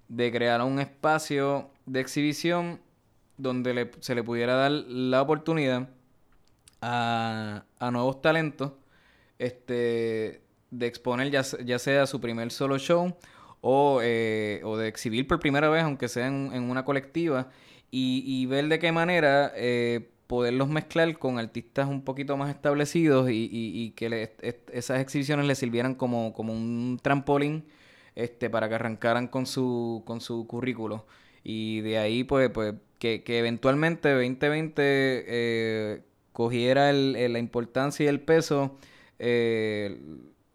de 0.08 0.32
crear 0.32 0.60
un 0.62 0.80
espacio 0.80 1.70
de 1.86 2.00
exhibición 2.00 2.80
donde 3.38 3.74
le- 3.74 3.90
se 4.00 4.14
le 4.14 4.22
pudiera 4.24 4.54
dar 4.56 4.70
la 4.72 5.22
oportunidad 5.22 5.88
a, 6.80 7.64
a 7.78 7.90
nuevos 7.90 8.20
talentos 8.22 8.72
este, 9.38 10.40
de 10.70 10.86
exponer 10.86 11.30
ya, 11.30 11.42
ya 11.64 11.78
sea 11.78 12.06
su 12.06 12.20
primer 12.20 12.50
solo 12.50 12.78
show 12.78 13.14
o, 13.60 14.00
eh, 14.02 14.60
o 14.64 14.76
de 14.76 14.88
exhibir 14.88 15.26
por 15.26 15.40
primera 15.40 15.68
vez, 15.68 15.82
aunque 15.84 16.08
sea 16.08 16.26
en, 16.26 16.50
en 16.52 16.64
una 16.70 16.84
colectiva, 16.84 17.50
y, 17.90 18.22
y 18.26 18.46
ver 18.46 18.68
de 18.68 18.78
qué 18.78 18.92
manera 18.92 19.52
eh, 19.56 20.08
poderlos 20.26 20.68
mezclar 20.68 21.18
con 21.18 21.38
artistas 21.38 21.88
un 21.88 22.02
poquito 22.02 22.36
más 22.36 22.50
establecidos 22.50 23.30
y, 23.30 23.48
y- 23.52 23.90
que 23.92 24.30
esas 24.72 25.00
exhibiciones 25.00 25.46
les 25.46 25.58
sirvieran 25.58 25.94
como, 25.94 26.32
como 26.32 26.52
un 26.52 26.98
trampolín 27.02 27.64
este, 28.14 28.50
para 28.50 28.68
que 28.68 28.74
arrancaran 28.74 29.28
con 29.28 29.46
su, 29.46 30.02
con 30.06 30.20
su 30.20 30.46
currículo. 30.46 31.06
Y 31.44 31.80
de 31.82 31.98
ahí, 31.98 32.24
pues, 32.24 32.50
pues 32.50 32.74
que, 32.98 33.22
que 33.22 33.38
eventualmente 33.38 34.10
2020 34.10 34.82
eh, 35.26 36.02
cogiera 36.32 36.90
el- 36.90 37.14
el- 37.16 37.32
la 37.34 37.38
importancia 37.38 38.04
y 38.04 38.08
el 38.08 38.20
peso 38.20 38.76
eh, 39.18 39.98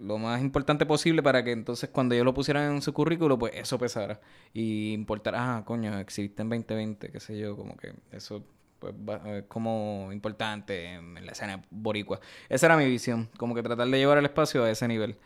lo 0.01 0.17
más 0.17 0.41
importante 0.41 0.85
posible 0.85 1.23
para 1.23 1.43
que 1.43 1.51
entonces 1.51 1.89
cuando 1.91 2.15
ellos 2.15 2.25
lo 2.25 2.33
pusieran 2.33 2.71
en 2.73 2.81
su 2.81 2.93
currículo, 2.93 3.37
pues 3.39 3.53
eso 3.55 3.77
pesara. 3.79 4.19
Y 4.53 4.93
importara, 4.93 5.57
ah, 5.57 5.65
coño, 5.65 5.97
exhibiste 5.99 6.41
en 6.41 6.49
2020, 6.49 7.11
qué 7.11 7.19
sé 7.19 7.37
yo, 7.37 7.55
como 7.57 7.77
que 7.77 7.93
eso 8.11 8.43
pues 8.79 8.93
va- 8.95 9.21
es 9.37 9.43
como 9.45 10.09
importante 10.11 10.93
en 10.93 11.23
la 11.25 11.31
escena 11.33 11.61
boricua. 11.69 12.19
Esa 12.49 12.65
era 12.67 12.77
mi 12.77 12.85
visión, 12.87 13.29
como 13.37 13.53
que 13.55 13.61
tratar 13.63 13.87
de 13.87 13.97
llevar 13.97 14.17
el 14.17 14.25
espacio 14.25 14.63
a 14.63 14.71
ese 14.71 14.87
nivel. 14.87 15.17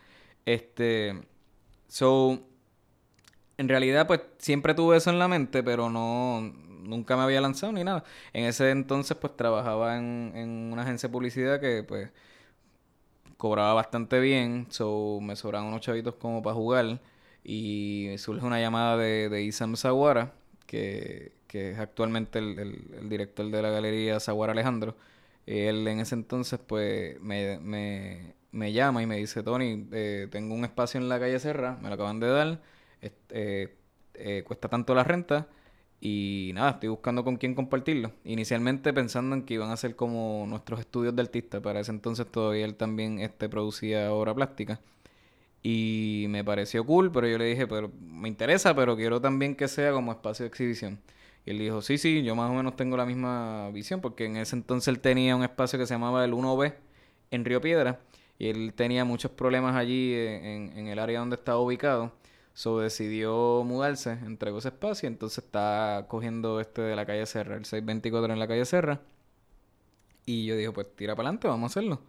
Este, 0.46 1.22
so, 1.88 2.42
en 3.58 3.70
realidad, 3.70 4.08
pues 4.08 4.22
siempre 4.38 4.74
tuve 4.74 4.98
eso 4.98 5.10
en 5.10 5.20
la 5.20 5.28
mente, 5.28 5.64
pero 5.64 5.90
no, 5.90 6.42
nunca 6.42 7.16
me 7.16 7.24
había 7.24 7.40
lanzado 7.42 7.72
ni 7.72 7.84
nada. 7.84 8.04
En 8.34 8.46
ese 8.46 8.70
entonces, 8.72 9.16
pues 9.18 9.36
trabajaba 9.38 9.98
en, 9.98 10.34
en 10.36 10.50
una 10.74 10.82
agencia 10.84 11.08
de 11.08 11.14
publicidad 11.14 11.60
que, 11.62 11.84
pues, 11.84 12.12
cobraba 13.38 13.74
bastante 13.74 14.20
bien, 14.20 14.68
so 14.70 15.20
me 15.22 15.36
sobraban 15.36 15.68
unos 15.70 15.82
chavitos 15.82 16.16
como 16.16 16.42
para 16.42 16.56
jugar. 16.56 17.02
Y 17.44 18.10
surge 18.18 18.46
una 18.46 18.60
llamada 18.60 18.98
de, 18.98 19.30
de 19.30 19.44
Isam 19.44 19.76
Zaguara, 19.78 20.34
que, 20.66 21.32
que 21.48 21.72
es 21.72 21.80
actualmente 21.80 22.40
el, 22.40 22.58
el- 22.60 23.10
director 23.10 23.46
de 23.50 23.62
la 23.62 23.70
galería 23.70 24.20
Zaguara 24.20 24.54
Alejandro. 24.54 24.96
Él 25.46 25.88
en 25.88 26.00
ese 26.00 26.16
entonces, 26.16 26.60
pues, 26.66 27.20
me, 27.22 27.60
me, 27.60 28.34
me 28.52 28.74
llama 28.74 29.04
y 29.04 29.06
me 29.08 29.18
dice, 29.18 29.44
Tony, 29.44 29.88
eh, 29.92 30.28
tengo 30.32 30.56
un 30.56 30.66
espacio 30.66 31.00
en 31.00 31.08
la 31.10 31.20
calle 31.20 31.40
Serra, 31.40 31.78
me 31.82 31.90
lo 31.90 31.96
acaban 31.96 32.20
de 32.20 32.28
dar, 32.28 32.62
eh, 33.30 33.76
eh, 34.16 34.44
cuesta 34.46 34.70
tanto 34.70 34.96
la 34.96 35.04
renta 35.04 35.48
y 36.08 36.52
nada, 36.54 36.70
estoy 36.72 36.90
buscando 36.90 37.24
con 37.24 37.38
quién 37.38 37.56
compartirlo. 37.56 38.12
Inicialmente 38.26 38.94
pensando 38.94 39.36
en 39.36 39.42
que 39.42 39.56
iban 39.56 39.72
a 39.72 39.78
ser 39.78 39.96
como 39.96 40.46
nuestros 40.48 40.80
estudios 40.80 41.16
de 41.16 41.24
artista, 41.24 41.62
para 41.62 41.80
ese 41.80 41.90
entonces 41.92 42.28
todavía 42.32 42.64
él 42.66 42.76
también 42.76 43.18
este, 43.20 43.50
producía 43.50 44.14
obra 44.14 44.36
plástica. 44.36 44.80
Y 45.64 46.28
me 46.30 46.44
pareció 46.44 46.86
cool, 46.86 47.12
pero 47.12 47.28
yo 47.28 47.40
le 47.40 47.46
dije, 47.46 47.66
pero 47.66 47.92
me 48.00 48.28
interesa, 48.28 48.76
pero 48.76 48.96
quiero 48.96 49.20
también 49.20 49.56
que 49.56 49.68
sea 49.68 49.94
como 49.94 50.12
espacio 50.12 50.44
de 50.44 50.50
exhibición. 50.50 51.00
Y 51.44 51.50
él 51.50 51.58
dijo, 51.58 51.82
sí, 51.82 51.98
sí, 51.98 52.22
yo 52.24 52.36
más 52.36 52.52
o 52.52 52.54
menos 52.54 52.76
tengo 52.76 52.98
la 52.98 53.08
misma 53.08 53.72
visión, 53.72 54.00
porque 54.00 54.26
en 54.26 54.38
ese 54.38 54.56
entonces 54.56 54.90
él 54.90 55.00
tenía 55.00 55.36
un 55.36 55.44
espacio 55.44 55.80
que 55.80 55.88
se 55.88 55.96
llamaba 55.96 56.24
el 56.24 56.34
1B 56.34 56.76
en 57.32 57.46
Río 57.46 57.62
Piedra, 57.62 58.00
y 58.38 58.50
él 58.50 58.74
tenía 58.76 59.06
muchos 59.06 59.32
problemas 59.32 59.76
allí 59.76 60.14
en, 60.14 60.78
en 60.78 60.88
el 60.88 61.00
área 61.00 61.20
donde 61.20 61.36
estaba 61.36 61.58
ubicado. 61.60 62.14
So 62.56 62.80
decidió 62.80 63.64
mudarse, 63.66 64.14
entregó 64.14 64.60
ese 64.60 64.70
espacio, 64.70 65.08
entonces 65.08 65.44
está 65.44 66.06
cogiendo 66.08 66.62
este 66.62 66.82
de 66.82 66.96
la 66.96 67.06
calle 67.06 67.26
Serra, 67.26 67.58
el 67.58 67.66
624 67.66 68.34
en 68.34 68.40
la 68.40 68.48
calle 68.48 68.66
Serra. 68.66 69.02
Y 70.26 70.46
yo 70.46 70.56
dije, 70.56 70.72
pues 70.72 70.88
tira 70.96 71.16
para 71.16 71.28
adelante, 71.30 71.48
vamos 71.50 71.70
a 71.70 71.72
hacerlo. 71.74 72.02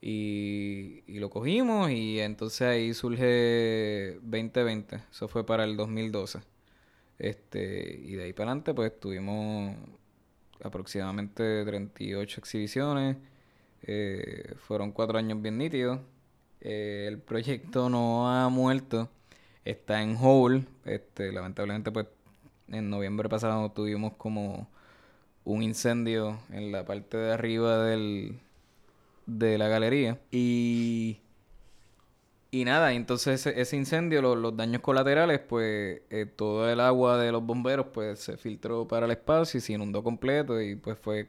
Y, 0.00 1.02
y, 1.06 1.18
lo 1.18 1.28
cogimos 1.28 1.90
y 1.90 2.20
entonces 2.20 2.62
ahí 2.62 2.94
surge 2.94 4.18
2020. 4.22 4.96
Eso 5.10 5.28
fue 5.28 5.44
para 5.44 5.64
el 5.64 5.76
2012. 5.76 6.40
Este, 7.18 8.00
y 8.04 8.14
de 8.14 8.24
ahí 8.24 8.32
para 8.32 8.50
adelante 8.52 8.72
pues 8.74 8.98
tuvimos 8.98 9.76
aproximadamente 10.62 11.64
38 11.64 12.40
exhibiciones. 12.40 13.16
Eh, 13.82 14.54
fueron 14.58 14.92
cuatro 14.92 15.18
años 15.18 15.42
bien 15.42 15.58
nítidos. 15.58 16.00
Eh, 16.60 17.06
el 17.08 17.18
proyecto 17.18 17.88
no 17.90 18.30
ha 18.30 18.48
muerto. 18.48 19.10
Está 19.64 20.02
en 20.02 20.16
hold. 20.20 20.66
Este, 20.84 21.32
lamentablemente 21.32 21.90
pues 21.92 22.06
en 22.68 22.90
noviembre 22.90 23.28
pasado 23.28 23.70
tuvimos 23.72 24.14
como 24.14 24.68
un 25.44 25.62
incendio 25.62 26.38
en 26.50 26.72
la 26.72 26.84
parte 26.84 27.16
de 27.16 27.32
arriba 27.32 27.84
del, 27.84 28.40
de 29.26 29.58
la 29.58 29.68
galería. 29.68 30.18
Y, 30.30 31.18
y 32.50 32.64
nada, 32.64 32.92
entonces 32.92 33.46
ese, 33.46 33.76
incendio, 33.76 34.22
los 34.22 34.56
daños 34.56 34.82
colaterales, 34.82 35.40
pues 35.40 36.02
eh, 36.10 36.26
todo 36.26 36.70
el 36.70 36.80
agua 36.80 37.18
de 37.18 37.32
los 37.32 37.44
bomberos 37.44 37.86
pues 37.92 38.20
se 38.20 38.36
filtró 38.36 38.88
para 38.88 39.06
el 39.06 39.12
espacio 39.12 39.58
y 39.58 39.60
se 39.60 39.72
inundó 39.74 40.02
completo 40.02 40.60
y 40.60 40.74
pues 40.76 40.98
fue 40.98 41.28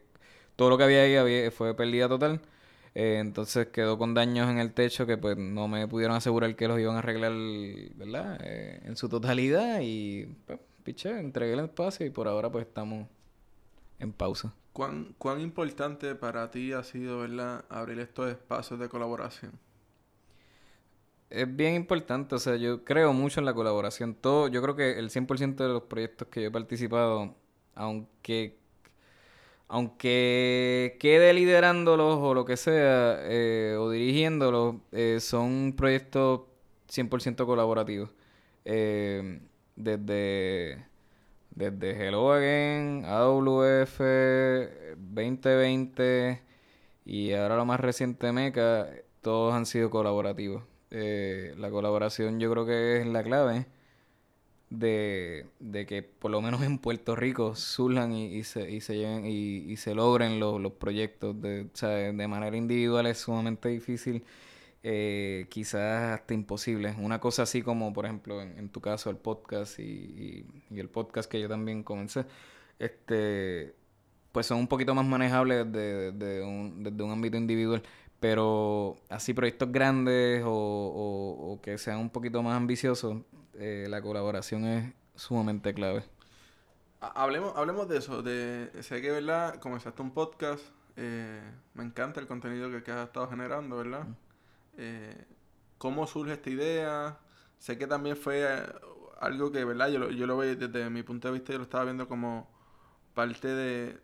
todo 0.56 0.70
lo 0.70 0.78
que 0.78 0.84
había 0.86 1.04
ahí 1.04 1.50
fue 1.52 1.76
pérdida 1.76 2.10
total. 2.10 2.42
Eh, 2.94 3.20
entonces 3.20 3.68
quedó 3.68 3.98
con 3.98 4.14
daños 4.14 4.50
en 4.50 4.58
el 4.58 4.74
techo 4.74 5.06
que 5.06 5.18
pues 5.18 5.38
no 5.38 5.68
me 5.68 5.88
pudieron 5.88 6.16
asegurar 6.16 6.56
que 6.56 6.68
los 6.68 6.80
iban 6.80 6.96
a 6.96 7.00
arreglar, 7.00 7.32
¿verdad? 7.96 8.40
Eh, 8.44 8.82
en 8.84 8.98
su 8.98 9.08
totalidad 9.08 9.80
y 9.82 10.26
pues 10.46 10.60
piché, 10.84 11.18
entregué 11.20 11.54
el 11.54 11.62
espacio 11.62 12.06
y 12.06 12.10
por 12.10 12.28
ahora 12.28 12.52
pues 12.52 12.68
estamos 12.68 13.08
en 14.00 14.12
pausa. 14.12 14.54
¿Cuán, 14.74 15.16
¿Cuán 15.18 15.42
importante 15.42 16.16
para 16.16 16.50
ti 16.52 16.74
ha 16.74 16.84
sido 16.84 17.20
¿verdad? 17.20 17.66
abrir 17.70 18.00
estos 18.00 18.30
espacios 18.30 18.80
de 18.80 18.90
colaboración? 18.90 19.52
Es 21.30 21.56
bien 21.56 21.76
importante, 21.76 22.36
o 22.36 22.40
sea, 22.40 22.58
yo 22.58 22.84
creo 22.84 23.14
mucho 23.14 23.40
en 23.40 23.46
la 23.46 23.54
colaboración. 23.54 24.16
Todo, 24.16 24.50
yo 24.50 24.62
creo 24.62 24.76
que 24.76 25.00
el 25.00 25.10
100% 25.10 25.56
de 25.64 25.70
los 25.70 25.84
proyectos 25.84 26.28
que 26.28 26.42
yo 26.42 26.50
he 26.50 26.52
participado, 26.52 27.36
aunque 27.74 28.61
aunque 29.72 30.98
quede 31.00 31.34
liderándolos 31.34 32.18
o 32.20 32.34
lo 32.34 32.46
que 32.46 32.58
sea, 32.58 33.20
eh, 33.24 33.78
o 33.80 33.90
dirigiéndolos, 33.90 34.76
eh, 34.92 35.20
son 35.22 35.74
proyectos 35.78 36.42
100% 36.90 37.46
colaborativos. 37.46 38.12
Eh, 38.66 39.40
desde 39.78 40.86
desde 41.52 42.08
Hello 42.08 42.34
Again, 42.34 43.06
AWF, 43.06 44.00
2020 44.98 46.42
y 47.06 47.34
ahora 47.34 47.56
lo 47.56 47.66
más 47.66 47.80
reciente 47.80 48.32
Meca, 48.34 48.90
todos 49.22 49.54
han 49.54 49.66
sido 49.66 49.90
colaborativos. 49.90 50.64
Eh, 50.92 51.54
la 51.58 51.70
colaboración 51.72 52.40
yo 52.42 52.52
creo 52.52 52.66
que 52.66 53.02
es 53.02 53.08
la 53.08 53.24
clave 53.24 53.68
de, 54.72 55.46
que 55.88 56.02
por 56.02 56.32
lo 56.32 56.42
menos 56.42 56.64
en 56.64 56.80
Puerto 56.80 57.16
Rico 57.16 57.56
surjan 57.56 58.14
y, 58.14 58.44
se, 58.44 58.72
y 58.72 58.82
se 58.82 58.98
lleven 58.98 59.26
y, 59.28 59.76
se 59.78 59.94
logren 59.94 60.40
los, 60.40 60.72
proyectos. 60.74 61.40
De, 61.42 61.64
o 61.64 61.78
sea, 61.78 61.90
de 61.90 62.28
manera 62.28 62.56
individual 62.58 63.06
es 63.06 63.20
sumamente 63.20 63.70
difícil 63.70 64.24
eh, 64.84 65.46
quizás 65.50 66.20
hasta 66.20 66.34
imposible. 66.34 66.96
Una 67.00 67.20
cosa 67.20 67.44
así 67.44 67.62
como, 67.62 67.94
por 67.94 68.06
ejemplo, 68.06 68.42
en, 68.42 68.70
tu 68.70 68.82
caso, 68.82 69.10
el 69.10 69.18
podcast 69.18 69.78
y, 69.80 70.46
el 70.72 70.90
podcast 70.90 71.30
que 71.30 71.40
yo 71.42 71.50
también 71.50 71.84
comencé, 71.84 72.26
este, 72.80 73.76
pues 74.32 74.48
son 74.48 74.60
un 74.60 74.68
poquito 74.68 74.96
más 74.96 75.06
manejables 75.06 75.72
desde, 75.72 76.42
un, 76.42 76.84
desde 76.84 77.04
un 77.04 77.12
ámbito 77.12 77.38
individual. 77.38 77.84
Pero 78.22 78.98
así 79.10 79.34
proyectos 79.34 79.72
grandes 79.72 80.44
o, 80.46 81.60
que 81.64 81.78
sean 81.80 81.98
un 81.98 82.12
poquito 82.12 82.42
más 82.44 82.56
ambiciosos, 82.56 83.18
eh, 83.56 83.88
la 83.90 84.02
colaboración 84.02 84.66
es 84.66 84.94
sumamente 85.16 85.74
clave. 85.74 86.04
Hablemos, 87.00 87.54
hablemos 87.58 87.90
de 87.90 87.98
eso. 87.98 88.22
De, 88.22 88.70
sé 88.84 89.02
que, 89.02 89.10
¿verdad? 89.10 89.56
Comenzaste 89.60 90.04
un 90.04 90.12
podcast. 90.12 90.64
Eh, 90.98 91.42
me 91.74 91.84
encanta 91.84 92.20
el 92.20 92.28
contenido 92.28 92.70
que, 92.70 92.84
que 92.84 92.92
has 92.92 93.08
estado 93.08 93.28
generando, 93.28 93.78
¿verdad? 93.78 94.06
Eh, 94.78 95.26
cómo 95.80 96.06
surge 96.06 96.34
esta 96.34 96.52
idea. 96.52 97.18
Sé 97.58 97.80
que 97.80 97.88
también 97.88 98.16
fue 98.16 98.44
eh, 98.44 98.64
algo 99.20 99.52
que, 99.52 99.66
¿verdad? 99.66 99.90
Yo 99.90 99.98
lo, 99.98 100.12
yo 100.12 100.28
lo 100.28 100.38
veo 100.38 100.56
desde 100.56 100.92
mi 100.92 101.02
punto 101.02 101.28
de 101.28 101.34
vista, 101.34 101.54
yo 101.54 101.58
lo 101.58 101.64
estaba 101.64 101.86
viendo 101.86 102.08
como 102.08 102.48
parte 103.16 103.48
de, 103.48 104.00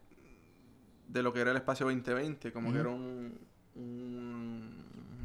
de 1.08 1.22
lo 1.22 1.32
que 1.34 1.42
era 1.42 1.52
el 1.52 1.58
espacio 1.58 1.86
2020, 1.86 2.52
como 2.52 2.74
que 2.74 2.80
era 2.80 2.90
un, 2.90 3.40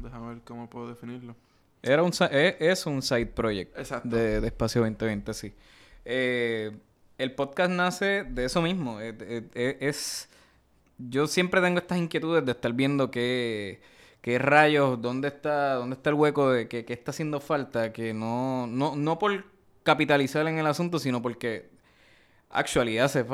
Déjame 0.01 0.29
ver 0.29 0.41
cómo 0.43 0.69
puedo 0.69 0.89
definirlo. 0.89 1.35
Era 1.81 2.03
un, 2.03 2.11
e, 2.31 2.57
es, 2.59 2.85
un 2.85 3.01
side 3.01 3.25
project 3.25 3.77
De, 4.03 4.39
de 4.39 4.47
Espacio 4.47 4.81
2020, 4.81 5.33
sí. 5.33 5.53
Eh, 6.05 6.71
el 7.17 7.33
podcast 7.33 7.71
nace 7.71 8.23
de 8.23 8.45
eso 8.45 8.61
mismo. 8.61 8.99
es, 8.99 10.29
yo 10.97 11.27
siempre 11.27 11.61
tengo 11.61 11.79
estas 11.79 11.97
inquietudes 11.97 12.45
de 12.45 12.51
estar 12.51 12.71
viendo 12.73 13.11
que 13.11 13.81
qué 14.23 14.39
rayos, 14.39 15.01
dónde 15.01 15.27
está, 15.27 15.75
dónde 15.75 15.97
está 15.97 16.09
el 16.09 16.15
hueco 16.15 16.49
de 16.49 16.69
que, 16.69 16.85
está 16.87 17.11
haciendo 17.11 17.41
falta, 17.41 17.91
que 17.91 18.13
no, 18.13 18.67
no, 18.67 18.95
no 18.95 19.19
por 19.19 19.43
capitalizar 19.83 20.47
en 20.47 20.57
el 20.57 20.65
asunto, 20.65 20.97
sino 20.97 21.21
porque 21.21 21.69
actually 22.53 22.97
hace, 22.99 23.25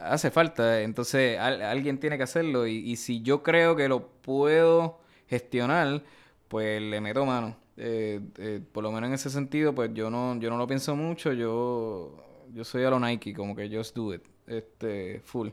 hace 0.00 0.30
falta, 0.30 0.82
entonces 0.82 1.38
alguien 1.38 1.98
tiene 1.98 2.16
que 2.16 2.24
hacerlo 2.24 2.66
y, 2.66 2.96
si 2.96 3.22
yo 3.22 3.42
creo 3.42 3.76
que 3.76 3.88
lo 3.88 4.08
puedo 4.08 5.00
gestionar, 5.28 6.02
pues 6.48 6.80
le 6.80 7.00
meto 7.00 7.24
mano. 7.24 7.56
Eh, 7.78 8.20
eh, 8.38 8.60
por 8.72 8.82
lo 8.82 8.90
menos 8.90 9.08
en 9.08 9.14
ese 9.14 9.28
sentido, 9.30 9.74
pues 9.74 9.90
yo 9.92 10.10
no, 10.10 10.38
yo 10.40 10.48
no 10.48 10.56
lo 10.56 10.66
pienso 10.66 10.96
mucho, 10.96 11.32
yo, 11.32 12.16
yo 12.54 12.64
soy 12.64 12.84
a 12.84 12.90
lo 12.90 12.98
Nike, 12.98 13.34
como 13.34 13.54
que 13.54 13.68
just 13.68 13.94
do 13.94 14.14
it, 14.14 14.22
este, 14.46 15.20
full 15.24 15.50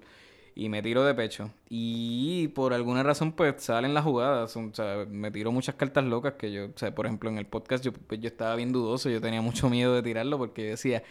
y 0.56 0.70
me 0.70 0.82
tiro 0.82 1.04
de 1.04 1.14
pecho. 1.14 1.52
Y 1.70 2.50
por 2.50 2.74
alguna 2.74 3.04
razón, 3.04 3.32
pues 3.34 3.64
salen 3.64 3.94
las 3.94 4.04
jugadas. 4.04 4.56
O 4.56 4.74
sea, 4.74 5.06
me 5.10 5.32
tiro 5.32 5.52
muchas 5.52 5.76
cartas 5.76 6.04
locas 6.04 6.34
que 6.34 6.52
yo, 6.52 6.66
o 6.66 6.78
sea, 6.78 6.94
por 6.94 7.06
ejemplo, 7.06 7.30
en 7.30 7.38
el 7.38 7.46
podcast 7.46 7.84
yo, 7.84 7.92
pues, 7.94 8.20
yo 8.22 8.28
estaba 8.28 8.56
bien 8.56 8.72
dudoso, 8.72 9.10
yo 9.10 9.22
tenía 9.22 9.42
mucho 9.42 9.70
miedo 9.70 9.96
de 9.96 10.04
tirarlo 10.04 10.38
porque 10.38 10.64
decía, 10.64 11.04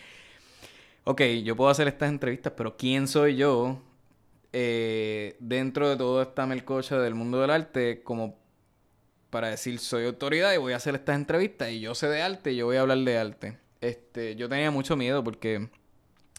ok, 1.04 1.22
yo 1.44 1.56
puedo 1.56 1.70
hacer 1.70 1.88
estas 1.88 2.08
entrevistas, 2.08 2.52
pero 2.56 2.76
¿quién 2.76 3.08
soy 3.08 3.36
yo 3.36 3.82
eh, 4.52 5.36
dentro 5.40 5.88
de 5.88 5.96
toda 5.96 6.24
esta 6.24 6.46
melcocha 6.46 6.98
del 6.98 7.14
mundo 7.14 7.40
del 7.40 7.50
arte 7.50 8.02
como 8.02 8.38
para 9.30 9.48
decir 9.48 9.78
soy 9.78 10.04
autoridad 10.06 10.52
y 10.52 10.58
voy 10.58 10.74
a 10.74 10.76
hacer 10.76 10.94
estas 10.94 11.16
entrevistas 11.16 11.70
y 11.70 11.80
yo 11.80 11.94
sé 11.94 12.08
de 12.08 12.22
arte 12.22 12.52
y 12.52 12.56
yo 12.56 12.66
voy 12.66 12.76
a 12.76 12.82
hablar 12.82 12.98
de 12.98 13.18
arte? 13.18 13.58
Este, 13.80 14.36
yo 14.36 14.48
tenía 14.48 14.70
mucho 14.70 14.96
miedo 14.96 15.24
porque 15.24 15.68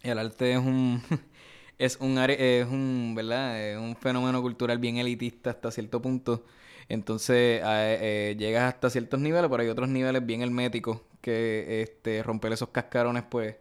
el 0.03 0.19
arte 0.19 0.53
es 0.53 0.59
un... 0.59 1.01
es 1.79 1.97
un, 1.99 2.17
es 2.17 2.67
un, 2.67 3.13
¿verdad? 3.15 3.79
un 3.79 3.95
fenómeno 3.95 4.41
cultural 4.41 4.77
bien 4.77 4.97
elitista 4.97 5.49
hasta 5.49 5.71
cierto 5.71 6.01
punto. 6.01 6.45
Entonces 6.89 7.61
eh, 7.65 8.35
llegas 8.37 8.73
hasta 8.73 8.89
ciertos 8.89 9.19
niveles, 9.19 9.49
pero 9.49 9.63
hay 9.63 9.69
otros 9.69 9.89
niveles 9.89 10.25
bien 10.25 10.41
herméticos 10.41 11.01
que 11.21 11.81
este, 11.81 12.23
romper 12.23 12.53
esos 12.53 12.69
cascarones 12.69 13.23
pues 13.29 13.55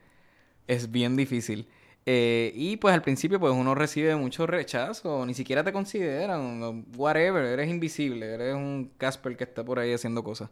es 0.67 0.91
bien 0.91 1.17
difícil. 1.17 1.69
Eh, 2.05 2.53
y 2.57 2.77
pues 2.79 2.95
al 2.95 3.03
principio 3.03 3.39
pues 3.39 3.53
uno 3.53 3.75
recibe 3.75 4.17
mucho 4.17 4.47
rechazo, 4.47 5.25
ni 5.25 5.35
siquiera 5.35 5.63
te 5.63 5.73
consideran, 5.73 6.85
whatever, 6.97 7.45
eres 7.45 7.71
invisible, 7.71 8.35
eres 8.35 8.55
un 8.55 8.91
Casper 8.99 9.37
que 9.37 9.45
está 9.45 9.65
por 9.65 9.79
ahí 9.79 9.93
haciendo 9.93 10.25
cosas. 10.25 10.51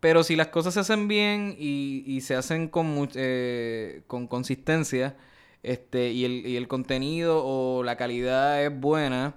Pero 0.00 0.22
si 0.24 0.36
las 0.36 0.48
cosas 0.48 0.74
se 0.74 0.80
hacen 0.80 1.08
bien 1.08 1.54
y, 1.58 2.20
se 2.22 2.34
hacen 2.34 2.68
con, 2.68 3.08
eh, 3.14 4.02
con 4.06 4.26
consistencia, 4.28 5.16
este, 5.62 6.10
y, 6.10 6.24
el, 6.24 6.46
y 6.46 6.56
el 6.56 6.68
contenido 6.68 7.42
o 7.44 7.82
la 7.84 7.96
calidad 7.96 8.64
es 8.64 8.78
buena, 8.80 9.36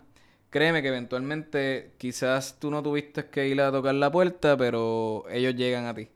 créeme 0.49 0.81
que 0.81 0.89
eventualmente 0.89 1.93
quizás 1.97 2.59
tú 2.59 2.71
no 2.71 2.83
tuviste 2.83 3.25
que 3.29 3.47
ir 3.47 3.61
a 3.61 3.71
tocar 3.71 3.95
la 3.95 4.11
puerta, 4.11 4.55
pero 4.57 5.25
ellos 5.29 5.55
llegan 5.55 5.85
a 5.85 5.93
ti. 5.95 6.09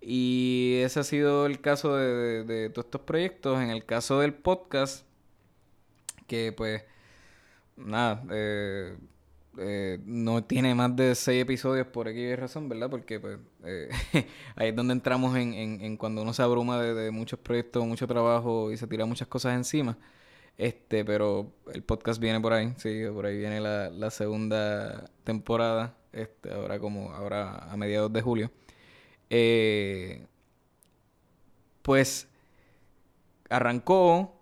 Y 0.00 0.80
ese 0.82 1.00
ha 1.00 1.04
sido 1.04 1.46
el 1.46 1.60
caso 1.60 1.96
de, 1.96 2.44
de, 2.44 2.70
todos 2.70 2.86
estos 2.86 3.02
proyectos. 3.02 3.60
En 3.60 3.70
el 3.70 3.84
caso 3.84 4.20
del 4.20 4.34
podcast, 4.34 5.04
que 6.26 6.52
pues, 6.52 6.82
nada, 7.76 8.22
eh, 8.30 8.96
eh, 9.58 9.98
no 10.04 10.44
tiene 10.44 10.74
más 10.74 10.94
de 10.96 11.14
seis 11.14 11.42
episodios 11.42 11.86
por 11.86 12.08
aquí 12.08 12.34
razón, 12.36 12.68
¿verdad? 12.68 12.88
Porque 12.88 13.18
pues 13.20 13.38
eh, 13.64 13.88
ahí 14.56 14.68
es 14.68 14.76
donde 14.76 14.92
entramos 14.92 15.36
en, 15.36 15.54
en, 15.54 15.96
cuando 15.96 16.22
uno 16.22 16.32
se 16.32 16.42
abruma 16.42 16.80
de, 16.80 17.10
muchos 17.10 17.38
proyectos, 17.38 17.84
mucho 17.86 18.06
trabajo 18.06 18.70
y 18.72 18.76
se 18.76 18.86
tira 18.86 19.06
muchas 19.06 19.28
cosas 19.28 19.54
encima. 19.54 19.98
Este, 20.56 21.04
pero 21.04 21.52
el 21.72 21.82
podcast 21.82 22.20
viene 22.20 22.40
por 22.40 22.52
ahí, 22.52 22.72
sí, 22.76 23.02
por 23.12 23.26
ahí 23.26 23.38
viene 23.38 23.60
la, 23.60 23.90
la 23.90 24.10
segunda 24.10 25.10
temporada, 25.24 25.96
este, 26.12 26.52
ahora 26.52 26.78
como, 26.78 27.12
ahora 27.12 27.70
a 27.72 27.76
mediados 27.76 28.12
de 28.12 28.22
julio. 28.22 28.50
Eh, 29.30 30.26
pues 31.82 32.28
arrancó 33.48 34.34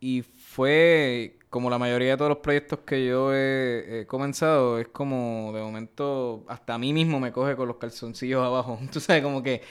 y 0.00 0.22
fue 0.22 1.38
como 1.50 1.70
la 1.70 1.78
mayoría 1.78 2.10
de 2.10 2.16
todos 2.18 2.28
los 2.28 2.38
proyectos 2.38 2.80
que 2.80 3.06
yo 3.06 3.34
he, 3.34 4.04
comenzado, 4.08 4.78
es 4.78 4.88
como 4.88 5.52
de 5.54 5.62
momento 5.62 6.44
hasta 6.48 6.74
a 6.74 6.78
mí 6.78 6.92
mismo 6.92 7.18
me 7.18 7.32
coge 7.32 7.56
con 7.56 7.68
los 7.68 7.78
calzoncillos 7.78 8.44
abajo. 8.44 8.78
Tú 8.92 9.00
sabes, 9.00 9.22
como 9.22 9.42
que 9.42 9.62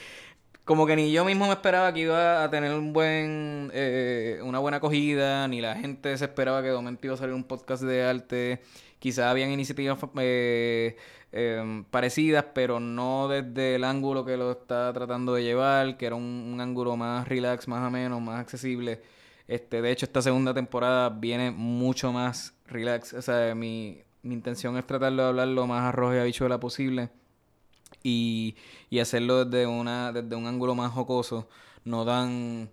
como 0.65 0.87
que 0.87 0.95
ni 0.95 1.11
yo 1.11 1.23
mismo 1.25 1.45
me 1.45 1.53
esperaba 1.53 1.93
que 1.93 2.01
iba 2.01 2.43
a 2.43 2.49
tener 2.49 2.73
un 2.73 2.91
buen 2.91 3.69
eh, 3.73 4.39
una 4.43 4.59
buena 4.59 4.77
acogida, 4.77 5.47
ni 5.47 5.61
la 5.61 5.75
gente 5.75 6.17
se 6.17 6.25
esperaba 6.25 6.61
que 6.63 6.69
de 6.69 6.75
momento 6.75 7.05
iba 7.05 7.13
a 7.13 7.17
salir 7.17 7.35
un 7.35 7.43
podcast 7.43 7.83
de 7.83 8.03
arte. 8.03 8.61
Quizás 8.99 9.25
habían 9.25 9.51
iniciativas 9.51 9.99
eh, 10.17 10.97
em, 11.35 11.83
parecidas, 11.83 12.45
pero 12.53 12.79
no 12.79 13.27
desde 13.27 13.75
el 13.75 13.83
ángulo 13.83 14.23
que 14.23 14.37
lo 14.37 14.51
está 14.51 14.93
tratando 14.93 15.33
de 15.33 15.43
llevar, 15.43 15.97
que 15.97 16.05
era 16.05 16.15
un, 16.15 16.23
un 16.23 16.61
ángulo 16.61 16.95
más 16.95 17.27
relax, 17.27 17.67
más 17.67 17.85
o 17.85 17.91
menos, 17.91 18.21
más 18.21 18.39
accesible. 18.39 19.01
Este, 19.47 19.81
de 19.81 19.91
hecho, 19.91 20.05
esta 20.05 20.21
segunda 20.21 20.53
temporada 20.53 21.09
viene 21.09 21.51
mucho 21.51 22.13
más 22.13 22.53
relax. 22.67 23.13
O 23.13 23.21
sea, 23.21 23.53
mi, 23.53 24.01
mi 24.23 24.33
intención 24.33 24.77
es 24.77 24.87
tratar 24.87 25.13
de 25.13 25.23
hablar 25.23 25.49
lo 25.49 25.67
más 25.67 25.83
arroz 25.83 26.15
y 26.15 26.19
habichuela 26.19 26.59
posible. 26.59 27.09
Y, 28.01 28.55
y 28.89 28.99
hacerlo 28.99 29.43
desde 29.45 29.67
una, 29.67 30.13
desde 30.13 30.35
un 30.35 30.47
ángulo 30.47 30.73
más 30.73 30.91
jocoso. 30.93 31.49
No 31.83 32.05
tan 32.05 32.69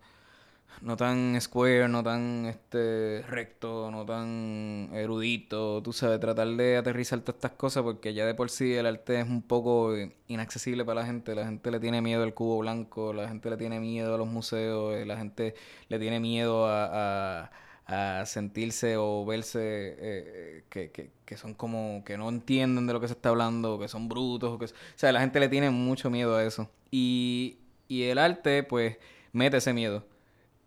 no 0.80 0.96
tan 0.96 1.40
square, 1.40 1.88
no 1.88 2.02
tan 2.02 2.46
este 2.46 3.22
recto, 3.28 3.90
no 3.90 4.04
tan 4.04 4.90
erudito, 4.92 5.82
tú 5.82 5.92
sabes, 5.92 6.18
tratar 6.20 6.48
de 6.48 6.76
aterrizar 6.76 7.20
todas 7.20 7.36
estas 7.36 7.52
cosas 7.52 7.82
porque 7.82 8.14
ya 8.14 8.26
de 8.26 8.34
por 8.34 8.50
sí 8.50 8.74
el 8.74 8.86
arte 8.86 9.20
es 9.20 9.28
un 9.28 9.42
poco 9.42 9.94
inaccesible 10.28 10.84
para 10.84 11.02
la 11.02 11.06
gente, 11.06 11.34
la 11.34 11.44
gente 11.44 11.70
le 11.70 11.80
tiene 11.80 12.00
miedo 12.00 12.22
al 12.22 12.34
cubo 12.34 12.58
blanco, 12.58 13.12
la 13.12 13.28
gente 13.28 13.50
le 13.50 13.56
tiene 13.56 13.80
miedo 13.80 14.14
a 14.14 14.18
los 14.18 14.26
museos, 14.26 14.94
eh, 14.94 15.06
la 15.06 15.16
gente 15.16 15.54
le 15.88 15.98
tiene 15.98 16.20
miedo 16.20 16.66
a, 16.66 17.50
a, 17.86 18.26
sentirse 18.26 18.96
o 18.96 19.24
verse 19.26 19.60
eh, 19.98 20.64
que, 20.70 20.90
que, 20.90 21.10
que, 21.24 21.36
son 21.36 21.54
como 21.54 22.02
que 22.06 22.16
no 22.16 22.28
entienden 22.28 22.86
de 22.86 22.92
lo 22.94 23.00
que 23.00 23.08
se 23.08 23.14
está 23.14 23.28
hablando, 23.28 23.78
que 23.78 23.88
son 23.88 24.08
brutos, 24.08 24.58
que, 24.58 24.64
o 24.64 24.68
sea, 24.96 25.12
la 25.12 25.20
gente 25.20 25.40
le 25.40 25.48
tiene 25.48 25.70
mucho 25.70 26.08
miedo 26.10 26.36
a 26.36 26.44
eso. 26.44 26.70
Y, 26.90 27.58
y 27.88 28.04
el 28.04 28.18
arte 28.18 28.62
pues 28.62 28.96
mete 29.32 29.58
ese 29.58 29.72
miedo. 29.72 30.04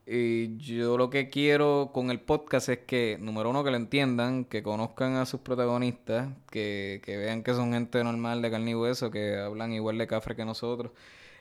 Y 0.08 0.58
yo 0.58 0.98
lo 0.98 1.10
que 1.10 1.30
quiero 1.30 1.90
con 1.92 2.12
el 2.12 2.20
podcast 2.20 2.70
es 2.70 2.80
que, 2.80 3.18
número 3.20 3.50
uno, 3.50 3.64
que 3.64 3.72
lo 3.72 3.78
entiendan, 3.78 4.46
que 4.46 4.62
conozcan 4.62 5.16
a 5.16 5.26
sus 5.26 5.40
protagonistas, 5.42 6.30
que, 6.52 7.02
que 7.04 7.18
vean 7.18 7.42
que 7.42 7.54
son 7.56 7.74
gente 7.74 8.04
normal 8.04 8.42
de 8.42 8.52
carne 8.52 8.72
y 8.72 8.76
hueso, 8.76 9.10
que 9.10 9.38
hablan 9.38 9.74
igual 9.74 9.98
de 9.98 10.06
cafre 10.06 10.36
que 10.36 10.46
nosotros, 10.46 10.92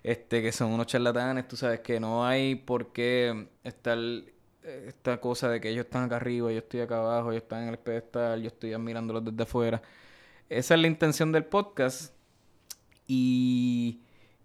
este, 0.03 0.43
que 0.43 0.51
son 0.53 0.73
unos 0.73 0.87
charlatanes, 0.87 1.47
tú 1.47 1.57
sabes 1.57 1.81
que 1.81 2.01
no 2.01 2.25
hay 2.27 2.55
por 2.55 2.93
qué 2.93 3.49
estar 3.65 3.99
eh, 4.65 4.87
esta 4.89 5.21
cosa 5.21 5.51
de 5.51 5.61
que 5.61 5.69
ellos 5.69 5.85
están 5.85 6.05
acá 6.05 6.17
arriba, 6.17 6.51
yo 6.51 6.59
estoy 6.59 6.81
acá 6.81 6.99
abajo, 6.99 7.33
ellos 7.33 7.43
están 7.43 7.65
en 7.65 7.69
el 7.71 7.79
pedestal, 7.79 8.41
yo 8.43 8.49
estoy 8.49 8.73
admirándolos 8.73 9.25
desde 9.25 9.43
afuera. 9.43 9.83
Esa 10.49 10.75
es 10.75 10.81
la 10.81 10.87
intención 10.87 11.33
del 11.33 11.45
podcast. 11.45 12.15
Y 13.07 14.01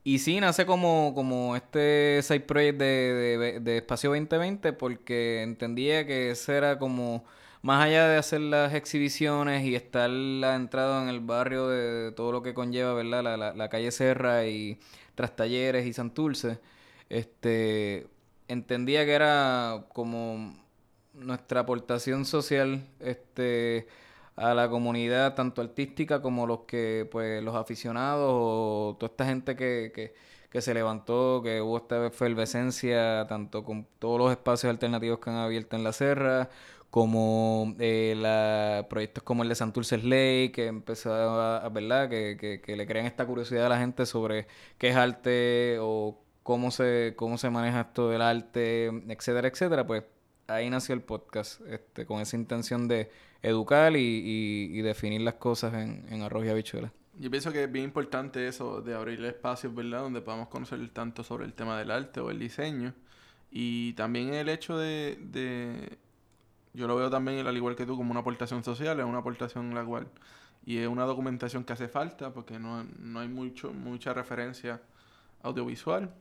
y 0.09 0.17
sí, 0.17 0.39
nace 0.39 0.65
como, 0.65 1.13
como 1.13 1.55
este 1.55 2.21
side 2.23 2.39
project 2.39 2.79
de, 2.79 3.59
de, 3.61 3.77
Espacio 3.77 4.09
2020 4.09 4.73
porque 4.73 5.43
entendía 5.43 6.07
que 6.07 6.31
ese 6.31 6.57
era 6.57 6.79
como, 6.79 7.25
más 7.61 7.85
allá 7.85 8.07
de 8.07 8.17
hacer 8.17 8.41
las 8.41 8.73
exhibiciones 8.73 9.63
y 9.65 9.75
estar 9.75 10.09
entrado 10.09 11.03
en 11.03 11.09
el 11.09 11.19
barrio 11.19 11.67
de, 11.67 12.11
todo 12.13 12.31
lo 12.31 12.41
que 12.41 12.55
conlleva, 12.55 12.95
¿verdad? 12.95 13.21
La, 13.21 13.37
la, 13.37 13.53
la 13.53 13.69
calle 13.69 13.91
Serra 13.91 14.47
y 14.47 14.79
tras 15.13 15.35
talleres 15.35 15.85
y 15.85 15.93
Santurce, 15.93 16.57
este, 17.09 18.07
entendía 18.47 19.05
que 19.05 19.11
era 19.13 19.85
como 19.93 20.55
nuestra 21.13 21.59
aportación 21.59 22.25
social, 22.25 22.83
este 22.99 23.87
a 24.39 24.53
la 24.53 24.69
comunidad, 24.69 25.35
tanto 25.35 25.61
artística 25.61 26.21
como 26.21 26.47
los 26.47 26.61
que, 26.61 27.07
pues, 27.11 27.43
los 27.43 27.55
aficionados 27.55 28.29
o 28.31 28.97
toda 28.99 29.11
esta 29.11 29.25
gente 29.25 29.55
que, 29.55 29.91
que, 29.93 30.13
que 30.49 30.61
se 30.61 30.73
levantó, 30.73 31.41
que 31.43 31.61
hubo 31.61 31.77
esta 31.77 32.07
efervescencia, 32.07 33.27
tanto 33.27 33.63
con 33.63 33.85
todos 33.99 34.17
los 34.19 34.31
espacios 34.31 34.69
alternativos 34.69 35.19
que 35.19 35.29
han 35.29 35.37
abierto 35.37 35.75
en 35.75 35.83
la 35.83 35.93
serra, 35.93 36.49
como 36.89 37.75
eh, 37.79 38.15
la, 38.17 38.87
proyectos 38.89 39.23
como 39.23 39.43
el 39.43 39.49
de 39.49 39.55
Santurce 39.55 39.97
Lake, 39.97 40.51
que 40.53 40.67
empezó 40.67 41.13
a, 41.13 41.67
¿verdad? 41.69 42.09
Que, 42.09 42.37
que, 42.39 42.61
que, 42.61 42.75
le 42.75 42.87
crean 42.87 43.05
esta 43.05 43.25
curiosidad 43.25 43.65
a 43.67 43.69
la 43.69 43.79
gente 43.79 44.05
sobre 44.05 44.47
qué 44.77 44.89
es 44.89 44.95
arte 44.95 45.77
o 45.81 46.17
cómo 46.43 46.71
se, 46.71 47.13
cómo 47.15 47.37
se 47.37 47.49
maneja 47.49 47.81
esto 47.81 48.09
del 48.09 48.21
arte, 48.21 48.87
etcétera, 48.87 49.47
etcétera, 49.49 49.85
pues 49.85 50.03
ahí 50.49 50.69
nació 50.69 50.95
el 50.95 51.01
podcast, 51.01 51.61
este, 51.61 52.05
con 52.05 52.21
esa 52.21 52.35
intención 52.35 52.87
de 52.87 53.11
educar 53.41 53.95
y, 53.95 54.81
definir 54.81 55.21
las 55.21 55.35
cosas 55.35 55.73
en, 55.73 56.05
en 56.09 56.21
arroz 56.21 56.45
y 56.45 56.49
habichuelas. 56.49 56.91
Yo 57.17 57.29
pienso 57.29 57.51
que 57.51 57.65
es 57.65 57.71
bien 57.71 57.85
importante 57.85 58.47
eso 58.47 58.81
de 58.81 58.95
abrir 58.95 59.23
espacios, 59.25 59.75
¿verdad? 59.75 60.01
Donde 60.01 60.21
podamos 60.21 60.47
conocer 60.47 60.87
tanto 60.89 61.23
sobre 61.23 61.45
el 61.45 61.53
tema 61.53 61.77
del 61.77 61.91
arte 61.91 62.21
o 62.21 62.31
el 62.31 62.39
diseño. 62.39 62.93
Y 63.51 63.93
también 63.93 64.33
el 64.33 64.47
hecho 64.47 64.77
de, 64.77 65.17
de 65.21 65.97
yo 66.73 66.87
lo 66.87 66.95
veo 66.95 67.09
también, 67.09 67.45
al 67.45 67.57
igual 67.57 67.75
que 67.75 67.85
tú, 67.85 67.97
como 67.97 68.11
una 68.11 68.21
aportación 68.21 68.63
social, 68.63 68.99
es 68.99 69.05
una 69.05 69.19
aportación 69.19 69.73
la 69.73 69.83
cual, 69.83 70.07
y 70.65 70.77
es 70.77 70.87
una 70.87 71.03
documentación 71.05 71.63
que 71.63 71.73
hace 71.73 71.87
falta 71.87 72.31
porque 72.33 72.59
no, 72.59 72.85
no 72.99 73.19
hay 73.19 73.27
mucho, 73.27 73.73
mucha 73.73 74.13
referencia 74.13 74.81
audiovisual. 75.41 76.13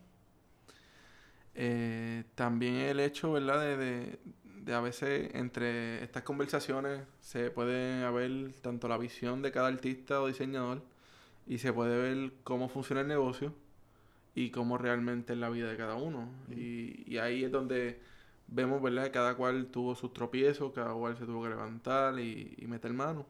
Eh, 1.60 2.22
también 2.36 2.76
el 2.76 3.00
hecho, 3.00 3.32
¿verdad? 3.32 3.60
De, 3.60 4.16
de, 4.64 4.74
a 4.74 4.80
veces 4.80 5.34
entre 5.34 6.04
estas 6.04 6.22
conversaciones 6.22 7.02
se 7.20 7.50
puede 7.50 8.08
ver 8.12 8.52
tanto 8.62 8.86
la 8.86 8.96
visión 8.96 9.42
de 9.42 9.50
cada 9.50 9.66
artista 9.66 10.22
o 10.22 10.28
diseñador 10.28 10.82
y 11.48 11.58
se 11.58 11.72
puede 11.72 11.96
ver 12.00 12.32
cómo 12.44 12.68
funciona 12.68 13.00
el 13.00 13.08
negocio 13.08 13.54
y 14.36 14.50
cómo 14.50 14.78
realmente 14.78 15.32
es 15.32 15.38
la 15.40 15.50
vida 15.50 15.68
de 15.70 15.76
cada 15.76 15.96
uno. 15.96 16.30
Y, 16.50 17.04
y 17.12 17.18
ahí 17.18 17.42
es 17.44 17.50
donde 17.50 18.00
vemos, 18.46 18.80
¿verdad? 18.82 19.04
Que 19.06 19.12
cada 19.12 19.34
cual 19.36 19.66
tuvo 19.68 19.96
sus 19.96 20.12
tropiezos, 20.12 20.72
cada 20.72 20.94
cual 20.94 21.16
se 21.18 21.26
tuvo 21.26 21.42
que 21.42 21.50
levantar 21.50 22.20
y, 22.20 22.54
y 22.58 22.66
meter 22.68 22.92
mano 22.92 23.26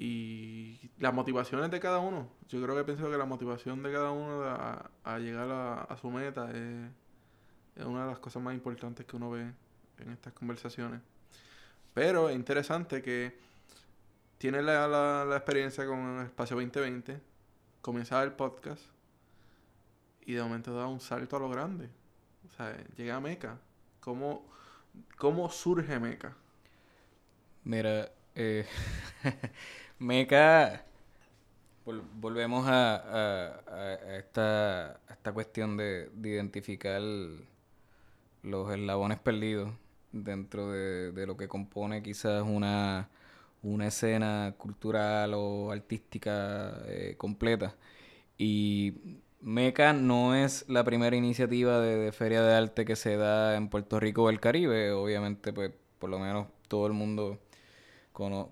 y 0.00 0.78
las 1.00 1.12
motivaciones 1.12 1.72
de 1.72 1.80
cada 1.80 1.98
uno. 1.98 2.28
Yo 2.48 2.62
creo 2.62 2.76
que 2.76 2.84
pienso 2.84 3.10
que 3.10 3.18
la 3.18 3.24
motivación 3.24 3.82
de 3.82 3.92
cada 3.92 4.12
uno 4.12 4.44
a, 4.44 5.18
llegar 5.18 5.50
a, 5.50 5.96
su 6.00 6.08
meta 6.08 6.48
es, 6.52 7.84
una 7.84 8.04
de 8.04 8.10
las 8.10 8.20
cosas 8.20 8.40
más 8.40 8.54
importantes 8.54 9.04
que 9.04 9.16
uno 9.16 9.30
ve 9.30 9.52
en 9.98 10.10
estas 10.12 10.32
conversaciones. 10.34 11.00
Pero 11.94 12.28
es 12.28 12.36
interesante 12.36 13.02
que 13.02 13.36
tiene 14.38 14.62
la, 14.62 15.26
experiencia 15.32 15.84
con 15.84 16.20
Espacio 16.20 16.54
2020, 16.54 17.20
comienza 17.80 18.22
el 18.22 18.32
podcast 18.32 18.84
y 20.26 20.34
de 20.34 20.42
momento 20.42 20.76
da 20.76 20.86
un 20.86 21.00
salto 21.00 21.34
a 21.36 21.40
lo 21.40 21.48
grande. 21.48 21.90
O 22.46 22.50
sea, 22.56 22.76
llega 22.96 23.16
a 23.16 23.20
Meca. 23.20 23.58
¿Cómo, 23.98 24.46
cómo 25.16 25.50
surge 25.50 25.98
Meca? 25.98 26.36
Mira, 27.64 28.12
eh, 28.36 28.64
Meca, 29.98 30.84
volvemos 32.20 32.66
a, 32.68 33.60
esta, 34.16 35.00
esta, 35.10 35.32
cuestión 35.32 35.76
de, 35.76 36.10
identificar 36.22 37.02
los 38.42 38.72
eslabones 38.72 39.18
perdidos 39.18 39.72
dentro 40.12 40.70
de, 40.70 41.26
lo 41.26 41.36
que 41.36 41.48
compone 41.48 42.02
quizás 42.02 42.44
una, 42.44 43.08
una 43.62 43.88
escena 43.88 44.54
cultural 44.56 45.34
o 45.34 45.72
artística 45.72 46.80
eh, 46.86 47.14
completa. 47.18 47.74
Y 48.36 48.94
Meca 49.40 49.92
no 49.92 50.36
es 50.36 50.64
la 50.68 50.84
primera 50.84 51.16
iniciativa 51.16 51.80
de, 51.80 51.96
de, 51.96 52.12
feria 52.12 52.42
de 52.42 52.54
arte 52.54 52.84
que 52.84 52.96
se 52.96 53.16
da 53.16 53.56
en 53.56 53.68
Puerto 53.68 53.98
Rico 53.98 54.24
o 54.24 54.30
el 54.30 54.40
Caribe. 54.40 54.92
Obviamente, 54.92 55.52
pues, 55.52 55.72
por 55.98 56.10
lo 56.10 56.20
menos 56.20 56.46
todo 56.68 56.86
el 56.86 56.92
mundo 56.92 57.38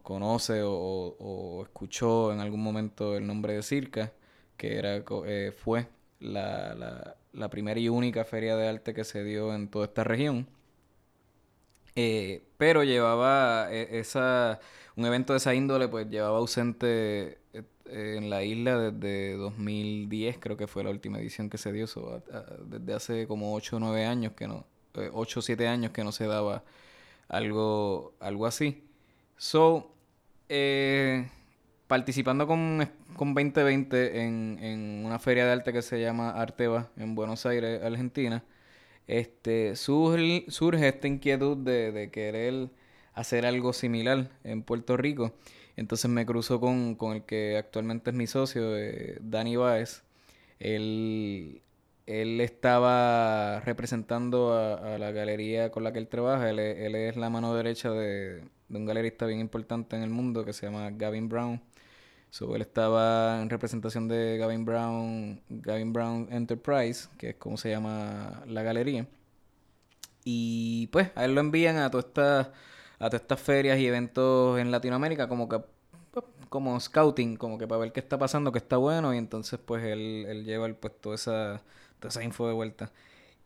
conoce 0.03 0.63
o, 0.65 1.63
escuchó 1.63 2.33
en 2.33 2.41
algún 2.41 2.63
momento 2.63 3.17
el 3.17 3.27
nombre 3.27 3.55
de 3.55 3.63
Circa, 3.63 4.13
que 4.57 4.79
era, 4.79 5.03
eh, 5.27 5.53
fue 5.57 5.89
la, 6.21 7.17
la, 7.33 7.51
primera 7.51 7.79
y 7.79 7.89
única 7.89 8.25
feria 8.25 8.57
de 8.57 8.69
arte 8.69 8.95
que 8.95 9.05
se 9.05 9.25
dio 9.25 9.55
en 9.55 9.69
toda 9.69 9.87
esta 9.87 10.05
región. 10.05 10.47
Eh, 11.95 12.43
pero 12.59 12.85
llevaba 12.85 13.69
eh, 13.73 13.99
esa, 13.99 14.61
un 14.97 15.07
evento 15.07 15.33
de 15.33 15.39
esa 15.39 15.55
índole, 15.55 15.89
pues 15.89 16.09
llevaba 16.11 16.39
ausente 16.39 17.39
eh, 17.55 17.63
en 17.87 18.29
la 18.29 18.45
isla 18.45 18.79
desde 18.79 19.37
2010, 19.37 20.39
creo 20.39 20.57
que 20.59 20.67
fue 20.67 20.85
la 20.85 20.91
última 20.91 21.19
edición 21.19 21.49
que 21.49 21.57
se 21.59 21.73
dio, 21.73 21.87
desde 22.67 22.95
hace 22.95 23.27
como 23.27 23.55
8 23.55 23.77
o 23.77 23.81
9 23.81 24.05
años 24.05 24.33
que 24.35 24.47
no, 24.47 24.67
8 24.95 25.41
o 25.41 25.43
7 25.43 25.69
años 25.69 25.93
que 25.93 26.05
no 26.05 26.13
se 26.13 26.27
daba 26.27 26.65
algo, 27.29 28.15
algo 28.21 28.47
así. 28.47 28.86
So, 29.37 29.93
participando 31.87 32.47
con, 32.47 32.89
con 33.17 33.35
2020 33.35 34.23
en, 34.23 34.59
en 34.61 35.05
una 35.05 35.19
feria 35.19 35.47
de 35.47 35.53
arte 35.53 35.73
que 35.73 35.83
se 35.83 36.01
llama 36.01 36.31
Arteba 36.31 36.91
en 36.97 37.15
Buenos 37.15 37.47
Aires, 37.47 37.83
Argentina, 37.83 38.45
este, 39.07 39.77
surge, 39.77 40.47
surge 40.49 40.89
esta 40.89 41.07
inquietud 41.07 41.57
de, 41.57 42.11
querer 42.13 42.71
hacer 43.15 43.47
algo 43.47 43.73
similar 43.73 44.31
en 44.45 44.63
Puerto 44.63 44.97
Rico. 44.97 45.35
Entonces 45.77 46.11
me 46.11 46.27
cruzo 46.27 46.61
con, 46.61 46.97
el 47.15 47.25
que 47.25 47.57
actualmente 47.57 48.11
es 48.11 48.17
mi 48.17 48.27
socio, 48.27 48.77
eh, 48.77 49.19
Dani 49.21 49.57
Báez. 49.57 50.03
Él, 50.59 51.63
él 52.07 52.41
estaba 52.41 53.61
representando 53.61 54.55
a, 54.55 54.99
la 54.99 55.13
galería 55.13 55.71
con 55.71 55.85
la 55.85 55.93
que 55.93 55.99
él 55.99 56.09
trabaja. 56.09 56.51
Él, 56.51 56.59
es 56.59 57.17
la 57.17 57.31
mano 57.31 57.55
derecha 57.55 57.91
de, 57.91 58.43
de, 58.69 58.79
un 58.79 58.87
galerista 58.87 59.27
bien 59.27 59.41
importante 59.41 59.97
en 59.97 60.03
el 60.03 60.11
mundo 60.11 60.45
que 60.45 60.53
se 60.53 60.67
llama 60.67 60.91
Gavin 60.91 61.29
Brown. 61.29 61.61
So, 62.31 62.55
él 62.57 62.63
estaba 62.63 63.41
en 63.41 63.49
representación 63.51 64.09
de 64.09 64.37
Gavin 64.39 64.65
Brown, 64.65 65.41
Gavin 65.49 65.93
Brown 65.93 66.29
Enterprise, 66.31 67.09
que 67.19 67.31
es 67.31 67.37
como 67.37 67.57
se 67.57 67.71
llama 67.71 68.43
la 68.47 68.63
galería. 68.63 69.07
Y 70.25 70.89
pues 70.89 71.11
a 71.15 71.25
él 71.25 71.35
lo 71.35 71.41
envían 71.41 71.77
a 71.77 71.91
todas 71.91 72.07
estas 72.07 72.49
a 72.99 73.11
todas 73.11 73.23
estas 73.23 73.41
ferias 73.41 73.79
y 73.79 73.87
eventos 73.87 74.59
en 74.59 74.71
Latinoamérica 74.71 75.29
como 75.29 75.49
que 75.49 75.61
pues, 76.13 76.25
como 76.49 76.79
scouting, 76.81 77.37
como 77.37 77.59
que 77.59 77.67
para 77.69 77.81
ver 77.81 77.93
qué 77.93 78.01
está 78.01 78.19
pasando, 78.19 78.53
qué 78.53 78.59
está 78.59 78.77
bueno 78.79 79.15
y 79.15 79.19
entonces 79.19 79.61
pues 79.65 79.85
él, 79.85 80.25
él 80.29 80.45
lleva 80.45 80.69
pues 80.75 80.99
toda 81.01 81.15
esa 81.15 81.63
toda 82.01 82.11
esa 82.11 82.25
info 82.25 82.49
de 82.49 82.55
vuelta. 82.55 82.93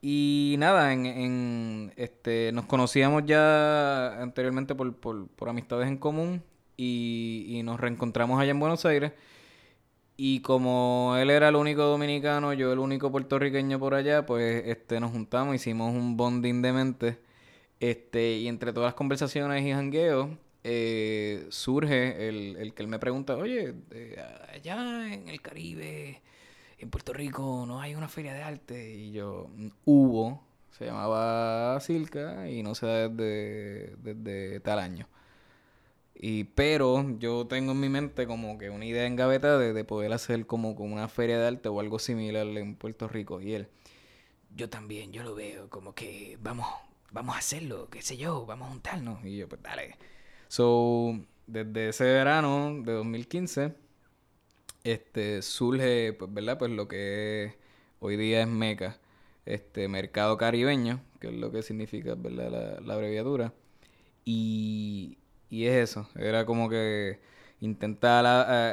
Y 0.02 0.56
nada, 0.58 0.92
en, 0.92 1.06
en 1.06 1.92
este 1.96 2.52
nos 2.52 2.64
conocíamos 2.66 3.24
ya 3.26 4.20
anteriormente 4.22 4.74
por, 4.74 4.94
por, 4.96 5.28
por 5.28 5.48
amistades 5.48 5.88
en 5.88 5.98
común 5.98 6.42
y, 6.80 7.60
nos 7.64 7.78
reencontramos 7.80 8.40
allá 8.40 8.50
en 8.52 8.60
Buenos 8.60 8.84
Aires. 8.86 9.12
Y 10.16 10.40
como 10.40 11.16
él 11.18 11.30
era 11.30 11.48
el 11.48 11.56
único 11.56 11.82
dominicano, 11.82 12.52
yo 12.52 12.72
el 12.72 12.78
único 12.78 13.10
puertorriqueño 13.10 13.78
por 13.78 13.94
allá, 13.94 14.26
pues 14.26 14.64
este 14.66 15.00
nos 15.00 15.12
juntamos, 15.12 15.54
hicimos 15.54 15.94
un 15.94 16.16
bonding 16.16 16.62
de 16.62 16.72
mente. 16.72 17.18
Este, 17.80 18.36
y 18.38 18.48
entre 18.48 18.72
todas 18.72 18.88
las 18.88 18.94
conversaciones 18.94 19.64
y 19.64 19.72
jangueos, 19.72 20.30
eh, 20.64 21.46
surge 21.50 22.28
el, 22.28 22.56
el, 22.56 22.74
que 22.74 22.82
él 22.82 22.88
me 22.88 22.98
pregunta, 22.98 23.36
oye, 23.36 23.74
eh, 23.92 24.16
allá 24.54 25.12
en 25.12 25.28
el 25.28 25.40
Caribe, 25.40 26.20
en 26.80 26.90
Puerto 26.90 27.12
Rico, 27.12 27.64
no 27.66 27.80
hay 27.80 27.94
una 27.94 28.08
feria 28.08 28.34
de 28.34 28.42
arte. 28.42 28.94
Y 28.94 29.12
yo, 29.12 29.48
hubo, 29.84 30.42
se 30.70 30.86
llamaba 30.86 31.78
Silca 31.80 32.48
y 32.48 32.62
no 32.62 32.74
se 32.74 32.86
da 32.86 33.08
desde, 33.08 34.60
tal 34.60 34.78
año. 34.78 35.06
Y, 36.14 36.44
pero 36.44 37.18
yo 37.18 37.46
tengo 37.46 37.72
en 37.72 37.80
mi 37.80 37.88
mente 37.88 38.26
como 38.26 38.58
que 38.58 38.68
una 38.70 38.84
idea 38.84 39.06
en 39.06 39.16
gaveta 39.16 39.58
de, 39.58 39.72
de 39.72 39.84
poder 39.84 40.12
hacer 40.12 40.46
como, 40.46 40.74
como 40.74 40.94
una 40.94 41.08
feria 41.08 41.38
de 41.38 41.46
arte 41.46 41.68
o 41.68 41.80
algo 41.80 41.98
similar 41.98 42.46
en 42.46 42.74
Puerto 42.76 43.08
Rico. 43.08 43.40
Y 43.40 43.54
él, 43.54 43.68
yo 44.54 44.68
también, 44.68 45.12
yo 45.12 45.22
lo 45.22 45.34
veo 45.34 45.68
como 45.70 45.94
que 45.94 46.38
vamos, 46.42 46.66
vamos 47.12 47.36
a 47.36 47.38
hacerlo, 47.38 47.88
qué 47.90 48.02
sé 48.02 48.16
yo, 48.16 48.44
vamos 48.46 48.68
a 48.68 48.70
juntarnos. 48.70 49.24
Y 49.24 49.38
yo, 49.38 49.48
pues 49.48 49.62
dale. 49.62 49.96
So, 50.48 51.18
desde 51.46 51.90
ese 51.90 52.04
verano 52.04 52.82
de 52.82 52.92
2015, 52.92 53.74
este, 54.84 55.42
surge, 55.42 56.12
pues, 56.14 56.32
¿verdad? 56.32 56.58
Pues 56.58 56.70
lo 56.70 56.88
que 56.88 57.56
hoy 58.00 58.16
día 58.16 58.42
es 58.42 58.48
MECA, 58.48 58.98
este, 59.46 59.88
Mercado 59.88 60.36
Caribeño, 60.36 61.02
que 61.20 61.28
es 61.28 61.34
lo 61.34 61.52
que 61.52 61.62
significa, 61.62 62.14
¿verdad? 62.16 62.50
La, 62.50 62.80
la 62.80 62.94
abreviatura. 62.94 63.52
Y 64.24 65.18
y 65.50 65.66
es 65.66 65.90
eso, 65.90 66.08
era 66.16 66.46
como 66.46 66.68
que 66.68 67.18
intentar 67.60 68.24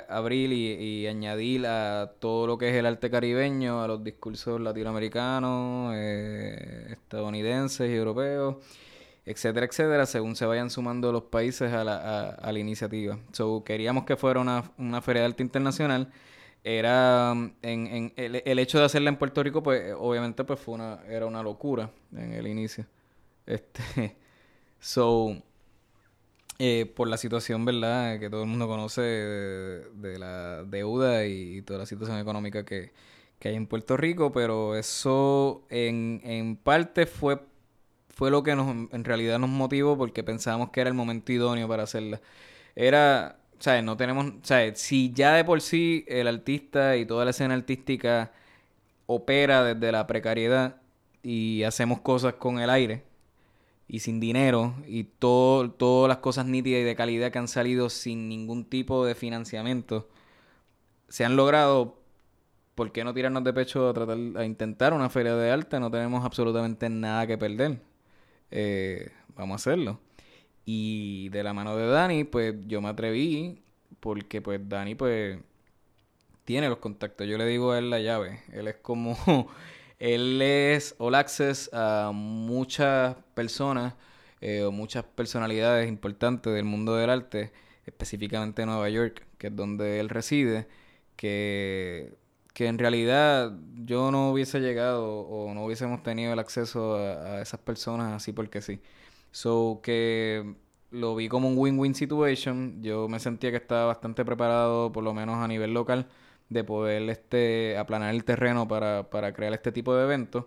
abrir 0.09 0.53
y, 0.53 1.07
añadir 1.07 1.65
a 1.65 2.13
todo 2.19 2.47
lo 2.47 2.57
que 2.57 2.69
es 2.69 2.75
el 2.75 2.85
arte 2.85 3.09
caribeño, 3.09 3.81
a 3.81 3.87
los 3.87 4.03
discursos 4.03 4.61
latinoamericanos, 4.61 5.93
eh, 5.95 6.87
estadounidenses 6.91 7.89
y 7.89 7.95
europeos, 7.95 8.57
etcétera, 9.27 9.65
etcétera, 9.65 10.05
según 10.05 10.35
se 10.37 10.45
vayan 10.45 10.69
sumando 10.69 11.11
los 11.11 11.23
países 11.23 11.73
a 11.73 11.83
la, 11.83 12.29
a, 12.29 12.51
la 12.51 12.59
iniciativa. 12.59 13.19
So, 13.33 13.63
queríamos 13.65 14.05
que 14.05 14.15
fuera 14.15 14.39
una, 14.39 14.71
una 14.77 15.01
feria 15.01 15.23
de 15.23 15.27
arte 15.27 15.43
internacional. 15.43 16.11
Era 16.63 17.33
en, 17.61 17.87
en 17.87 18.13
el, 18.15 18.41
el, 18.45 18.59
hecho 18.59 18.79
de 18.79 18.85
hacerla 18.85 19.09
en 19.09 19.17
Puerto 19.17 19.43
Rico, 19.43 19.61
pues 19.61 19.93
obviamente 19.97 20.43
pues 20.45 20.59
fue 20.59 20.75
una, 20.75 20.99
era 21.07 21.25
una 21.25 21.43
locura 21.43 21.91
en 22.15 22.33
el 22.33 22.47
inicio. 22.47 22.85
Este, 23.45 24.15
so, 24.79 25.35
eh, 26.59 26.91
por 26.95 27.07
la 27.07 27.17
situación, 27.17 27.65
¿verdad?, 27.65 28.19
que 28.19 28.29
todo 28.29 28.43
el 28.43 28.49
mundo 28.49 28.67
conoce 28.67 29.01
de, 29.01 30.17
la 30.17 30.63
deuda 30.63 31.25
y, 31.25 31.61
toda 31.63 31.79
la 31.79 31.85
situación 31.85 32.17
económica 32.17 32.65
que, 32.65 32.91
hay 33.43 33.55
en 33.55 33.67
Puerto 33.67 33.95
Rico, 33.97 34.31
pero 34.31 34.75
eso 34.75 35.65
en, 35.69 36.21
en 36.23 36.57
parte 36.57 37.05
fue, 37.05 37.39
fue 38.17 38.31
lo 38.31 38.41
que 38.41 38.55
nos, 38.55 38.67
en 38.91 39.03
realidad 39.03 39.37
nos 39.37 39.51
motivó 39.51 39.95
porque 39.95 40.23
pensábamos 40.23 40.71
que 40.71 40.81
era 40.81 40.89
el 40.89 40.95
momento 40.95 41.31
idóneo 41.31 41.67
para 41.67 41.83
hacerla. 41.83 42.19
Era, 42.75 43.37
¿sabes? 43.59 43.83
No 43.83 43.95
tenemos, 43.95 44.33
¿sabes? 44.41 44.79
Si 44.79 45.13
ya 45.13 45.33
de 45.35 45.45
por 45.45 45.61
sí 45.61 46.03
el 46.07 46.27
artista 46.27 46.97
y 46.97 47.05
toda 47.05 47.25
la 47.25 47.31
escena 47.31 47.53
artística 47.53 48.31
opera 49.05 49.63
desde 49.63 49.91
la 49.91 50.07
precariedad 50.07 50.77
y 51.21 51.61
hacemos 51.61 52.01
cosas 52.01 52.33
con 52.33 52.59
el 52.59 52.71
aire, 52.71 53.03
y 53.87 53.99
sin 53.99 54.19
dinero 54.19 54.73
y 54.87 55.03
todo, 55.05 55.69
todas 55.71 56.09
las 56.09 56.17
cosas 56.17 56.47
nítidas 56.47 56.81
y 56.81 56.83
de 56.85 56.95
calidad 56.95 57.31
que 57.31 57.37
han 57.39 57.47
salido 57.47 57.89
sin 57.89 58.29
ningún 58.29 58.65
tipo 58.65 59.05
de 59.05 59.13
financiamiento 59.15 60.09
se 61.07 61.23
han 61.23 61.35
logrado, 61.35 61.99
¿por 62.75 62.91
qué 62.91 63.03
no 63.03 63.13
tirarnos 63.13 63.43
de 63.43 63.53
pecho 63.53 63.89
a 63.89 63.93
tratar 63.93 64.17
a 64.37 64.45
intentar 64.45 64.93
una 64.93 65.09
feria 65.09 65.35
de 65.35 65.51
arte? 65.51 65.79
No 65.79 65.91
tenemos 65.91 66.25
absolutamente 66.25 66.89
nada 66.89 67.27
que 67.27 67.37
perder. 67.37 67.79
Eh, 68.51 69.11
vamos 69.35 69.53
a 69.53 69.55
hacerlo. 69.55 69.99
Y 70.65 71.29
de 71.29 71.43
la 71.43 71.53
mano 71.53 71.75
de 71.77 71.87
Dani, 71.87 72.23
pues 72.23 72.55
yo 72.67 72.81
me 72.81 72.89
atreví 72.89 73.61
porque 73.99 74.41
pues 74.41 74.59
Dani 74.67 74.95
pues 74.95 75.39
tiene 76.45 76.69
los 76.69 76.79
contactos. 76.79 77.27
Yo 77.27 77.37
le 77.37 77.45
digo 77.45 77.71
a 77.71 77.79
él 77.79 77.89
la 77.89 77.99
llave. 77.99 78.41
Él 78.51 78.67
es 78.67 78.75
como 78.77 79.17
Él 79.99 80.41
es 80.41 80.95
all 80.99 81.15
access 81.15 81.69
a 81.73 82.11
muchas 82.13 83.15
personas 83.33 83.95
eh, 84.41 84.63
o 84.63 84.71
muchas 84.71 85.03
personalidades 85.03 85.89
importantes 85.89 86.53
del 86.53 86.65
mundo 86.65 86.95
del 86.95 87.09
arte, 87.09 87.51
específicamente 87.85 88.65
Nueva 88.65 88.89
York, 88.89 89.25
que 89.39 89.47
es 89.47 89.55
donde 89.55 89.99
él 89.99 90.09
reside, 90.09 90.67
que, 91.15 92.13
que 92.57 92.65
en 92.65 92.79
realidad 92.79 93.53
yo 93.75 94.09
no 94.09 94.31
hubiese 94.31 94.59
llegado 94.59 95.05
o 95.05 95.53
no 95.53 95.65
hubiésemos 95.65 96.01
tenido 96.01 96.33
el 96.33 96.39
acceso 96.39 96.95
a, 96.95 97.39
esas 97.39 97.59
personas 97.59 98.13
así 98.13 98.33
porque 98.33 98.63
sí. 98.63 98.81
So 99.29 99.79
que 99.83 100.55
lo 100.89 101.15
vi 101.15 101.29
como 101.29 101.49
un 101.49 101.55
win-win 101.55 101.93
situation. 101.93 102.81
Yo 102.81 103.07
me 103.09 103.19
sentía 103.19 103.51
que 103.51 103.57
estaba 103.57 103.85
bastante 103.85 104.25
preparado, 104.25 104.91
por 104.91 105.03
lo 105.03 105.13
menos 105.13 105.35
a 105.37 105.47
nivel 105.47 105.71
local 105.75 106.07
de 106.49 106.63
poder 106.63 107.07
este, 107.11 107.77
aplanar 107.77 108.15
el 108.15 108.23
terreno 108.23 108.67
para, 108.67 109.11
para 109.11 109.33
crear 109.33 109.53
este 109.53 109.71
tipo 109.71 109.95
de 109.95 110.05
eventos. 110.05 110.45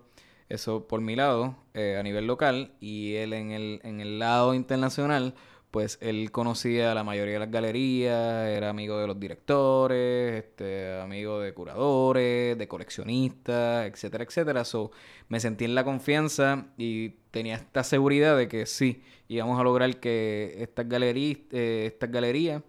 Eso 0.49 0.89
por 0.89 1.01
mi 1.01 1.15
lado, 1.15 1.55
eh, 1.75 1.97
a 1.97 2.03
nivel 2.03 2.27
local, 2.27 2.73
y 2.81 3.15
él 3.15 3.35
en 3.35 3.53
el, 3.53 3.81
en 3.85 4.01
el 4.01 4.19
lado 4.19 4.55
internacional, 4.55 5.37
pues 5.71 5.99
él 6.01 6.33
conocía 6.33 6.93
a 6.93 6.95
la 6.95 7.05
mayoría 7.05 7.35
de 7.35 7.41
las 7.41 7.51
galerías, 7.51 8.49
era 8.49 8.71
amigo 8.71 8.99
de 8.99 9.07
los 9.07 9.21
directores, 9.21 10.45
este, 10.45 11.01
amigo 11.01 11.41
de 11.41 11.55
curadores, 11.55 12.59
de 12.59 12.69
coleccionistas, 12.69 13.87
etcétera, 13.87 14.25
etcétera. 14.25 14.65
So, 14.65 14.91
me 15.29 15.39
sentí 15.41 15.65
en 15.65 15.75
la 15.75 15.85
confianza 15.85 16.67
y 16.77 17.11
tenía 17.31 17.55
esta 17.57 17.85
seguridad 17.85 18.37
de 18.37 18.49
que 18.49 18.67
sí, 18.67 19.03
íbamos 19.29 19.61
a 19.61 19.63
lograr 19.63 20.01
que 20.01 20.57
estas 20.59 20.89
galerías, 20.89 21.39
eh, 21.53 21.85
estas 21.87 22.11
galerías 22.11 22.63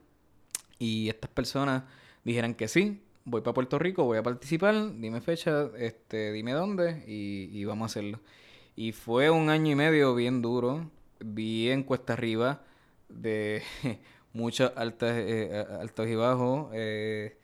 y 0.77 1.09
estas 1.09 1.31
personas 1.31 1.83
dijeran 2.23 2.53
que 2.53 2.67
sí, 2.67 3.01
voy 3.25 3.41
para 3.41 3.53
Puerto 3.53 3.79
Rico, 3.79 4.03
voy 4.03 4.17
a 4.17 4.23
participar, 4.23 4.97
dime 4.99 5.21
fecha, 5.21 5.69
este, 5.77 6.31
dime 6.31 6.53
dónde 6.53 7.03
y, 7.07 7.63
vamos 7.65 7.83
a 7.83 7.91
hacerlo. 7.91 8.19
Y 8.75 8.91
fue 8.91 9.29
un 9.29 9.49
año 9.49 9.71
y 9.71 9.75
medio 9.75 10.15
bien 10.15 10.41
duro, 10.41 10.89
bien 11.19 11.83
cuesta 11.83 12.13
arriba, 12.13 12.63
de 13.13 13.63
muchos 14.33 14.71
altas, 14.75 15.13
eh, 15.15 15.65
altos 15.79 16.07
y 16.07 16.15
bajos, 16.15 16.69
eh, 16.73 17.37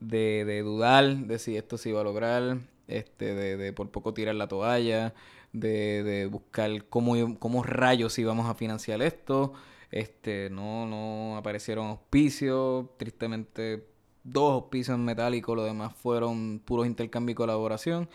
de, 0.00 0.44
de, 0.44 0.62
dudar 0.62 1.16
de 1.16 1.38
si 1.38 1.56
esto 1.56 1.78
se 1.78 1.90
iba 1.90 2.00
a 2.00 2.04
lograr. 2.04 2.58
este, 2.88 3.34
de, 3.34 3.56
de 3.56 3.72
por 3.72 3.90
poco 3.90 4.14
tirar 4.14 4.34
la 4.34 4.48
toalla, 4.48 5.14
de, 5.52 6.02
de 6.02 6.26
buscar 6.26 6.84
cómo, 6.86 7.38
cómo 7.38 7.62
rayos 7.62 8.18
íbamos 8.18 8.48
a 8.48 8.54
financiar 8.54 9.02
esto. 9.02 9.52
Este, 9.90 10.50
no, 10.50 10.86
no 10.86 11.36
aparecieron 11.36 11.88
auspicios, 11.88 12.86
tristemente 12.96 13.86
dos 14.22 14.52
auspicios 14.52 14.98
metálicos, 14.98 15.56
lo 15.56 15.64
demás 15.64 15.94
fueron 15.94 16.60
puros 16.60 16.86
intercambio 16.86 17.32
y 17.32 17.34
colaboración. 17.34 18.08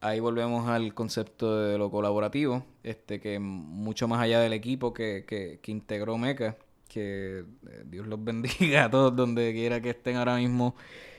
Ahí 0.00 0.20
volvemos 0.20 0.68
al 0.68 0.94
concepto 0.94 1.58
de 1.60 1.76
lo 1.78 1.90
colaborativo, 1.90 2.64
este 2.84 3.20
que 3.20 3.38
mucho 3.40 4.06
más 4.06 4.20
allá 4.20 4.40
del 4.40 4.52
equipo 4.52 4.94
que, 4.94 5.24
que, 5.26 5.58
que 5.60 5.72
integró 5.72 6.16
Meca, 6.18 6.56
que 6.88 7.44
eh, 7.68 7.84
Dios 7.86 8.06
los 8.06 8.22
bendiga 8.24 8.84
a 8.84 8.90
todos 8.90 9.14
donde 9.16 9.52
quiera 9.52 9.80
que 9.80 9.90
estén 9.90 10.16
ahora 10.16 10.36
mismo, 10.36 10.76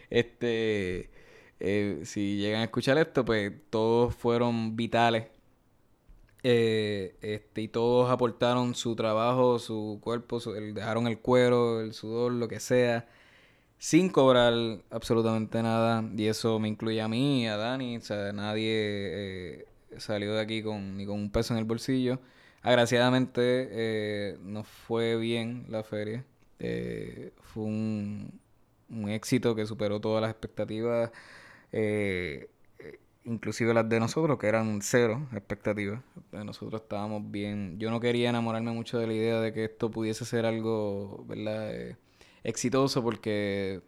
este 0.10 1.10
eh, 1.60 2.02
si 2.06 2.38
llegan 2.38 2.62
a 2.62 2.64
escuchar 2.66 2.98
esto, 2.98 3.26
pues 3.26 3.52
todos 3.70 4.16
fueron 4.16 4.76
vitales. 4.76 5.28
Eh, 6.44 7.18
este, 7.22 7.62
y 7.64 7.68
todos 7.68 8.10
aportaron 8.10 8.74
su 8.76 8.96
trabajo, 8.96 9.60
su 9.60 10.00
cuerpo, 10.02 10.40
dejaron 10.40 11.08
el 11.08 11.20
cuero, 11.20 11.82
el 11.82 11.94
sudor, 11.94 12.32
lo 12.32 12.48
que 12.48 12.60
sea, 12.62 13.10
sin 13.80 14.10
cobrar 14.10 14.54
absolutamente 14.92 15.64
nada. 15.64 16.04
Y 16.16 16.28
eso 16.28 16.60
me 16.60 16.68
incluye 16.68 17.02
a 17.02 17.08
mí, 17.08 17.48
a 17.48 17.58
Dani, 17.58 17.98
o 17.98 18.02
sea, 18.02 18.32
nadie 18.34 18.72
eh, 18.72 19.68
salió 19.98 20.36
de 20.36 20.42
aquí 20.42 20.62
con, 20.64 20.98
ni 20.98 21.06
con 21.08 21.20
un 21.20 21.32
peso 21.32 21.54
en 21.54 21.60
el 21.60 21.66
bolsillo. 21.66 22.20
Agraciadamente 22.62 23.42
eh, 23.72 24.38
nos 24.44 24.68
fue 24.68 25.16
bien 25.18 25.66
la 25.70 25.84
feria. 25.84 26.26
fue 27.42 27.64
un, 27.64 28.40
un 28.90 29.10
éxito 29.10 29.56
que 29.56 29.66
superó 29.66 30.00
todas 30.02 30.22
las 30.22 30.32
expectativas 30.32 31.12
inclusive 33.26 33.74
las 33.74 33.88
de 33.88 34.00
nosotros, 34.00 34.38
que 34.40 34.48
eran 34.48 34.82
cero 34.82 35.28
expectativas. 35.34 36.02
Nosotros 36.32 36.82
estábamos 36.82 37.30
bien. 37.32 37.80
Yo 37.80 37.92
no 37.92 38.00
quería 38.00 38.30
enamorarme 38.30 38.72
mucho 38.72 38.98
de 39.00 39.08
la 39.08 39.14
idea 39.14 39.40
de 39.40 39.54
que 39.54 39.66
esto 39.66 39.92
pudiese 39.92 40.26
ser 40.26 40.46
algo, 40.46 41.26
¿verdad? 41.28 41.98
Exitoso, 42.44 43.04
porque 43.04 43.82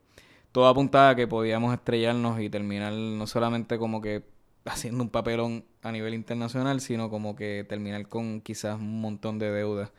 todo 0.52 0.68
apuntaba 0.68 1.10
a 1.12 1.16
que 1.16 1.28
podíamos 1.28 1.74
estrellarnos 1.74 2.39
y 2.41 2.49
terminar 2.49 2.93
no 2.93 3.28
solamente 3.28 3.78
como 3.78 4.02
que 4.02 4.24
haciendo 4.66 5.04
un 5.04 5.10
papelón 5.10 5.66
a 5.82 5.91
nivel 5.91 6.14
internacional, 6.14 6.82
sino 6.82 7.10
como 7.10 7.36
que 7.36 7.66
terminar 7.68 8.08
con 8.08 8.41
quizás 8.41 8.80
un 8.80 9.02
montón 9.02 9.39
de 9.39 9.52
deudas. 9.52 9.91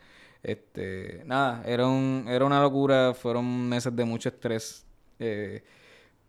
Este, 0.42 1.22
nada, 1.26 1.62
era 1.66 1.86
un, 1.86 2.26
era 2.28 2.44
una 2.44 2.60
locura, 2.60 3.14
fueron 3.14 3.68
meses 3.68 3.94
de 3.94 4.04
mucho 4.04 4.28
estrés, 4.28 4.86
eh, 5.18 5.62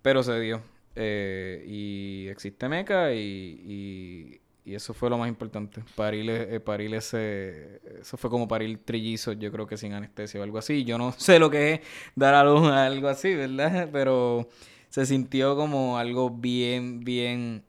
pero 0.01 0.23
se 0.23 0.39
dio. 0.39 0.61
Eh, 0.95 1.63
y 1.67 2.27
existe 2.29 2.69
Meca 2.69 3.13
y, 3.13 4.39
eso 4.65 4.93
fue 4.93 5.09
lo 5.09 5.17
más 5.17 5.27
importante. 5.27 5.83
Parir, 5.95 6.29
eh, 6.29 6.59
parir 6.59 6.93
ese... 6.95 7.81
Eso 8.01 8.17
fue 8.17 8.29
como 8.29 8.47
parir 8.47 8.83
trillizos, 8.85 9.37
yo 9.37 9.51
creo 9.51 9.67
que 9.67 9.77
sin 9.77 9.93
anestesia 9.93 10.39
o 10.39 10.43
algo 10.43 10.57
así. 10.57 10.85
Yo 10.85 10.97
no 10.97 11.11
sé 11.17 11.39
lo 11.39 11.49
que 11.49 11.73
es 11.73 11.81
dar 12.15 12.33
a 12.33 12.43
luz 12.43 12.67
a 12.67 12.85
algo 12.85 13.07
así, 13.09 13.35
¿verdad? 13.35 13.89
Pero 13.93 14.47
se 14.89 15.05
sintió 15.05 15.55
como 15.55 15.97
algo 15.97 16.29
bien, 16.29 17.01
bien 17.01 17.63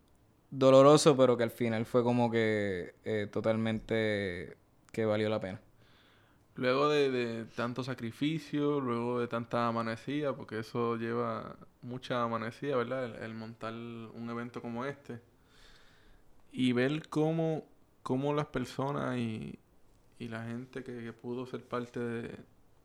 doloroso, 0.50 1.16
pero 1.16 1.36
que 1.36 1.42
al 1.42 1.50
final 1.50 1.84
fue 1.84 2.02
como 2.02 2.30
que 2.30 2.94
eh, 3.04 3.28
totalmente 3.32 4.56
que 4.92 5.04
valió 5.04 5.28
la 5.28 5.40
pena. 5.40 5.60
Luego 6.56 6.88
de, 6.88 7.10
de, 7.10 7.44
tanto 7.46 7.82
sacrificio, 7.82 8.80
luego 8.80 9.18
de 9.20 9.26
tanta 9.26 9.66
amanecida, 9.66 10.36
porque 10.36 10.60
eso 10.60 10.96
lleva 10.96 11.56
mucha 11.82 12.22
amanecida, 12.22 12.76
¿verdad? 12.76 13.22
El, 13.22 13.34
montar 13.34 13.72
un 13.72 14.28
evento 14.30 14.62
como 14.62 14.84
este. 14.84 15.20
Y 16.54 16.72
ver 16.72 17.08
cómo, 17.08 17.66
cómo 18.02 18.32
las 18.32 18.46
personas 18.46 19.18
y, 19.18 19.58
y 20.18 20.28
la 20.28 20.44
gente 20.44 20.84
que, 20.84 21.12
pudo 21.12 21.46
ser 21.46 21.64
parte 21.64 22.00
de, 22.00 22.38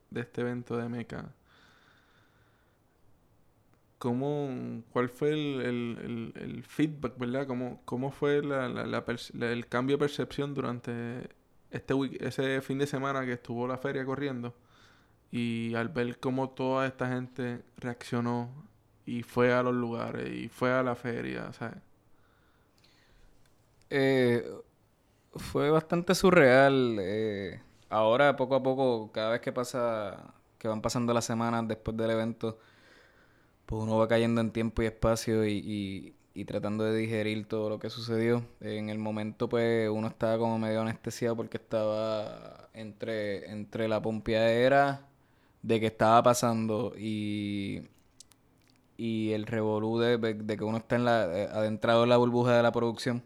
de 0.09 0.22
este 0.22 0.41
evento 0.41 0.76
de 0.76 0.89
Meca, 0.89 1.34
cómo, 3.99 4.84
cuál 4.91 5.09
fue 5.09 5.32
el, 5.32 5.61
el, 5.61 6.34
el, 6.36 6.63
feedback, 6.63 7.17
¿verdad? 7.20 7.45
¿Cómo, 7.47 7.82
cómo 7.86 8.11
fue 8.11 8.41
la, 8.41 8.67
la, 8.70 9.05
el 9.51 9.67
cambio 9.67 9.97
de 9.97 9.99
percepción 9.99 10.53
durante 10.55 11.30
este 11.70 11.93
ese 12.22 12.61
fin 12.61 12.80
de 12.80 12.88
semana 12.88 13.26
que 13.26 13.34
estuvo 13.34 13.67
la 13.67 13.78
feria 13.78 14.03
corriendo 14.05 14.55
y 15.32 15.76
al 15.76 15.89
ver 15.89 16.20
cómo 16.20 16.49
toda 16.51 16.88
esta 16.88 17.09
gente 17.09 17.63
reaccionó 17.78 18.67
y 19.05 19.24
fue 19.24 19.53
a 19.53 19.63
los 19.63 19.76
lugares 19.76 20.32
y 20.34 20.49
fue 20.49 20.72
a 20.72 20.84
la 20.84 20.95
feria, 20.95 21.53
¿sabes? 21.53 21.78
Eh, 23.90 24.44
fue 25.36 25.70
bastante 25.70 26.16
surreal. 26.16 26.98
Eh, 27.02 27.62
ahora, 27.90 28.36
poco 28.36 28.56
a 28.56 28.64
poco, 28.64 29.12
cada 29.12 29.32
vez 29.32 29.42
que 29.42 29.52
pasa, 29.52 30.34
que 30.58 30.68
van 30.68 30.82
pasando 30.82 31.14
las 31.14 31.26
semanas 31.26 31.68
después 31.68 31.96
del 31.98 32.12
evento, 32.12 32.60
pues 33.66 33.84
uno 33.84 33.98
va 33.98 34.08
cayendo 34.08 34.42
en 34.42 34.52
tiempo 34.52 34.82
y 34.82 34.88
espacio 34.88 35.46
y 35.46 36.16
y 36.34 36.46
tratando 36.46 36.86
de 36.86 36.96
digerir 36.98 37.48
todo 37.48 37.70
lo 37.70 37.80
que 37.80 37.90
sucedió. 37.90 38.46
En 38.62 38.90
el 38.90 38.98
momento, 38.98 39.50
pues, 39.50 39.90
uno 39.90 40.08
estaba 40.08 40.38
como 40.38 40.58
medio 40.60 40.82
anestesiado 40.82 41.36
porque 41.36 41.58
estaba 41.58 42.70
entre, 42.74 43.52
entre 43.52 43.88
la 43.90 44.02
pompeadera 44.02 45.08
de 45.62 45.80
que 45.82 45.88
estaba 45.88 46.24
pasando 46.24 46.94
y, 46.98 47.84
y 48.98 49.32
el 49.34 49.46
revolú 49.46 50.00
de, 50.00 50.20
que 50.58 50.64
uno 50.64 50.78
está 50.78 50.96
en 50.96 51.06
la, 51.06 51.26
eh, 51.26 51.50
adentrado 51.52 52.04
en 52.04 52.10
la 52.10 52.18
burbuja 52.18 52.56
de 52.56 52.64
la 52.64 52.72
producción, 52.72 53.24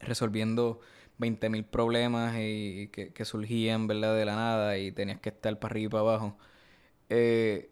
resolviendo 0.00 0.80
20.000 1.18 1.64
problemas 1.64 2.34
y, 2.38 2.88
que, 2.88 3.12
que, 3.12 3.24
surgían, 3.24 3.86
¿verdad?, 3.86 4.16
de 4.16 4.24
la 4.24 4.36
nada 4.36 4.78
y 4.78 4.92
tenías 4.92 5.20
que 5.20 5.30
estar 5.30 5.58
para 5.58 5.72
arriba 5.72 5.86
y 5.86 5.90
para 5.90 6.00
abajo. 6.02 6.36
Eh, 7.08 7.70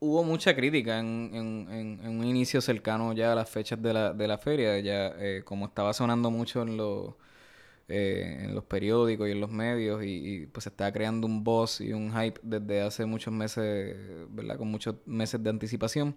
hubo 0.00 0.24
mucha 0.24 0.54
crítica 0.54 0.98
en, 0.98 1.30
en, 1.34 2.08
un 2.08 2.24
inicio 2.24 2.60
cercano 2.60 3.12
ya 3.12 3.32
a 3.32 3.34
las 3.34 3.50
fechas 3.50 3.80
de 3.82 3.92
la, 3.92 4.12
de 4.12 4.28
la 4.28 4.38
feria, 4.38 4.78
ya 4.80 5.08
eh, 5.18 5.42
como 5.44 5.66
estaba 5.66 5.92
sonando 5.92 6.30
mucho 6.30 6.62
en 6.62 6.76
los, 6.76 7.14
eh, 7.88 8.38
en 8.44 8.54
los 8.54 8.64
periódicos 8.64 9.28
y 9.28 9.32
en 9.32 9.40
los 9.40 9.50
medios 9.50 10.02
y, 10.04 10.46
pues 10.52 10.64
se 10.64 10.70
estaba 10.70 10.92
creando 10.92 11.26
un 11.26 11.44
buzz 11.44 11.80
y 11.80 11.92
un 11.92 12.12
hype 12.12 12.40
desde 12.42 12.82
hace 12.82 13.06
muchos 13.06 13.32
meses, 13.32 13.96
¿verdad? 14.30 14.58
Con 14.58 14.70
muchos 14.70 14.96
meses 15.06 15.42
de 15.42 15.50
anticipación. 15.50 16.16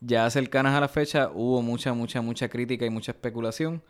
Ya 0.00 0.28
cercanas 0.30 0.74
a 0.74 0.80
la 0.80 0.88
fecha 0.88 1.30
hubo 1.32 1.62
mucha, 1.62 1.92
mucha, 1.94 2.20
mucha 2.20 2.48
crítica 2.48 2.84
y 2.86 2.90
mucha 2.90 3.12
especulación. 3.12 3.82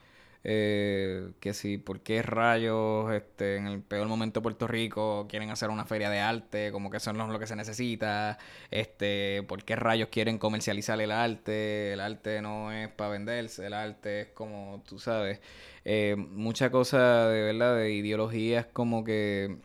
Eh, 0.49 1.33
que 1.41 1.55
si, 1.55 1.77
¿por 1.77 2.03
qué 2.03 2.23
rayos 2.23 3.13
este, 3.13 3.57
en 3.57 3.67
el 3.67 3.83
peor 3.83 4.07
momento 4.07 4.39
de 4.39 4.43
Puerto 4.45 4.69
Rico 4.69 5.27
quieren 5.29 5.51
hacer 5.51 5.71
una 5.71 5.87
feria 5.87 6.09
de 6.09 6.21
arte? 6.21 6.71
Como 6.71 6.89
que 6.89 6.99
eso 6.99 7.13
no 7.13 7.25
es 7.27 7.33
lo 7.33 7.41
que 7.41 7.49
se 7.49 7.57
necesita. 7.57 8.39
Este, 8.71 9.43
¿Por 9.49 9.65
qué 9.65 9.75
rayos 9.75 10.09
quieren 10.09 10.39
comercializar 10.39 11.01
el 11.01 11.11
arte? 11.11 11.95
El 11.95 12.01
arte 12.01 12.41
no 12.43 12.71
es 12.71 12.89
para 12.91 13.11
venderse, 13.11 13.67
el 13.67 13.75
arte 13.75 14.21
es 14.21 14.29
como, 14.29 14.85
tú 14.87 15.01
sabes, 15.01 15.41
eh, 15.85 16.15
mucha 16.17 16.71
cosa 16.71 17.29
de 17.29 17.43
verdad, 17.43 17.77
de 17.77 17.93
ideologías 17.93 18.67
como 18.67 19.03
que 19.05 19.59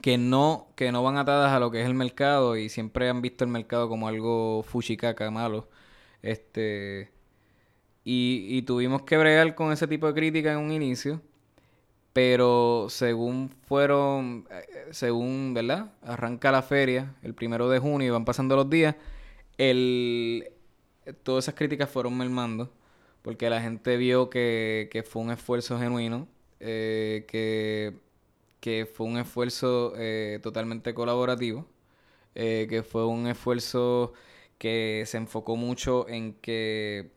que 0.00 0.18
no, 0.18 0.68
que 0.76 0.92
no 0.92 1.02
van 1.02 1.16
atadas 1.16 1.52
a 1.52 1.58
lo 1.60 1.70
que 1.70 1.80
es 1.80 1.86
el 1.86 1.94
mercado 1.94 2.56
y 2.56 2.68
siempre 2.68 3.08
han 3.08 3.22
visto 3.22 3.44
el 3.44 3.50
mercado 3.50 3.88
como 3.88 4.06
algo 4.08 4.62
fuchicaca 4.62 5.30
malo. 5.30 5.68
Este 6.22 7.10
y, 8.04 8.62
tuvimos 8.62 9.02
que 9.02 9.16
bregar 9.16 9.54
con 9.54 9.72
ese 9.72 9.86
tipo 9.88 10.06
de 10.06 10.14
crítica 10.14 10.52
en 10.52 10.58
un 10.58 10.72
inicio. 10.72 11.22
Pero 12.12 12.86
según 12.90 13.50
fueron, 13.66 14.46
eh, 14.50 14.88
según, 14.92 15.54
¿verdad? 15.54 15.92
Arranca 16.02 16.52
la 16.52 16.62
feria 16.62 17.14
el 17.22 17.34
primero 17.34 17.68
de 17.68 17.80
junio 17.80 18.08
y 18.08 18.10
van 18.10 18.24
pasando 18.24 18.56
los 18.56 18.70
días, 18.70 18.96
el, 19.58 20.48
todas 21.24 21.44
esas 21.46 21.54
críticas 21.54 21.90
fueron 21.90 22.16
mermando. 22.16 22.72
Porque 23.22 23.50
la 23.50 23.60
gente 23.62 23.96
vio 23.96 24.30
que, 24.30 24.88
que 24.92 25.02
fue 25.02 25.22
un 25.22 25.30
esfuerzo 25.32 25.78
genuino, 25.78 26.28
eh, 26.60 27.24
que, 27.28 27.94
que, 28.60 28.86
fue 28.86 29.06
un 29.06 29.18
esfuerzo 29.18 29.94
eh, 29.96 30.40
totalmente 30.42 30.94
colaborativo, 30.94 31.66
que 32.34 32.84
fue 32.88 33.06
un 33.06 33.26
esfuerzo 33.28 34.12
que 34.58 35.04
se 35.06 35.18
enfocó 35.18 35.56
mucho 35.56 36.08
en 36.08 36.34
que 36.34 37.13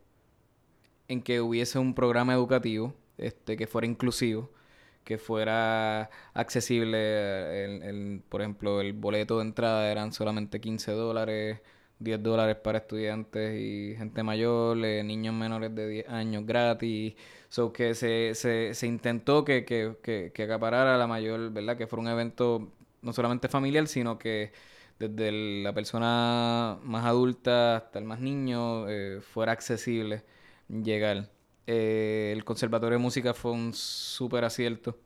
en 1.08 1.22
que 1.22 1.42
hubiese 1.42 1.80
un 1.80 1.94
programa 1.94 2.34
educativo 2.34 2.94
este, 3.18 3.58
que 3.58 3.68
fuera 3.68 3.88
inclusivo, 3.88 4.50
que 5.04 5.18
fuera 5.18 6.10
accesible. 6.34 7.66
El, 7.66 8.24
por 8.30 8.42
ejemplo, 8.42 8.82
el 8.82 8.94
boleto 8.94 9.38
de 9.40 9.46
entrada 9.46 9.92
eran 9.92 10.14
solamente 10.14 10.60
15 10.62 10.92
dólares, 10.94 11.62
10 12.00 12.22
dólares 12.24 12.58
para 12.58 12.80
estudiantes 12.80 13.60
y 13.60 13.96
gente 13.98 14.24
mayor, 14.24 14.78
eh, 14.86 15.04
niños 15.04 15.34
menores 15.34 15.74
de 15.76 15.88
10 15.88 16.10
años 16.10 16.46
gratis. 16.46 17.16
So 17.50 17.72
que 17.74 17.96
se, 17.96 18.36
se, 18.36 18.74
se 18.74 18.88
intentó 18.88 19.46
que, 19.46 19.66
que, 19.66 19.96
que, 20.04 20.32
que 20.34 20.44
acaparara 20.44 20.98
la 20.98 21.08
mayor, 21.08 21.52
¿verdad? 21.52 21.78
Que 21.78 21.88
fuera 21.88 22.02
un 22.04 22.10
evento 22.10 22.74
no 23.02 23.14
solamente 23.14 23.48
familiar, 23.48 23.88
sino 23.88 24.18
que 24.18 24.52
desde 25.00 25.32
la 25.64 25.74
persona 25.74 26.78
más 26.84 27.06
adulta 27.06 27.78
hasta 27.78 28.00
el 28.00 28.06
más 28.06 28.20
niño, 28.20 28.90
eh, 28.90 29.22
fuera 29.22 29.52
accesible 29.54 30.24
llegar. 30.70 31.30
Eh, 31.68 32.32
el 32.36 32.44
Conservatorio 32.46 32.98
de 32.98 33.04
Música 33.04 33.34
fue 33.34 33.52
un 33.52 33.74
súper 33.74 34.44
acierto. 34.46 34.98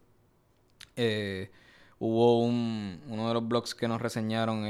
Eh, 0.95 1.51
hubo 1.99 2.43
un, 2.43 3.01
uno 3.07 3.28
de 3.28 3.34
los 3.34 3.47
blogs 3.47 3.76
que 3.76 3.88
nos 3.88 4.01
reseñaron, 4.01 4.64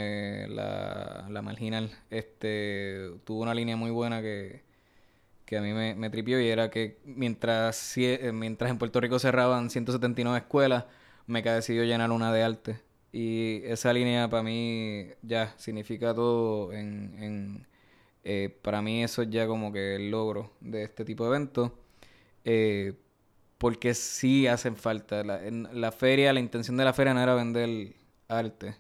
la, 0.56 1.28
la, 1.30 1.42
Marginal, 1.42 1.92
este, 2.10 3.10
tuvo 3.24 3.42
una 3.42 3.54
línea 3.54 3.76
muy 3.78 3.92
buena 3.92 4.22
que, 4.22 4.64
que 5.46 5.58
a 5.58 5.62
mí 5.62 5.74
me, 5.74 5.96
me 5.96 6.10
tripió 6.10 6.42
y 6.42 6.48
era 6.48 6.70
que 6.70 7.00
mientras, 7.06 7.96
mientras 8.34 8.72
en 8.72 8.78
Puerto 8.78 9.00
Rico 9.02 9.20
cerraban 9.20 9.70
179 9.70 10.40
escuelas, 10.40 10.86
Meca 11.28 11.54
decidió 11.56 11.84
llenar 11.84 12.12
una 12.12 12.34
de 12.34 12.44
arte 12.44 12.82
y 13.12 13.62
esa 13.66 13.92
línea 13.94 14.30
para 14.30 14.44
mí 14.44 15.08
ya 15.22 15.54
significa 15.58 16.14
todo 16.14 16.72
en... 16.74 17.68
Eh, 18.24 18.56
para 18.62 18.82
mí 18.82 19.04
eso 19.04 19.24
es 19.24 19.30
ya 19.30 19.48
como 19.48 19.72
que 19.72 19.96
el 19.96 20.12
logro 20.12 20.52
de 20.62 20.84
este 20.84 21.06
tipo 21.06 21.24
de 21.26 21.30
eventos. 21.32 21.72
Eh, 22.46 22.94
porque 23.58 23.94
sí 23.94 24.48
hacen 24.48 24.76
falta. 24.76 25.24
La, 25.24 25.46
en 25.46 25.68
la 25.82 25.92
feria, 25.92 26.34
la 26.34 26.40
intención 26.40 26.78
de 26.78 26.86
la 26.86 26.94
feria 26.94 27.14
no 27.14 27.22
era 27.22 27.36
vender 27.36 27.96
arte. 28.28 28.76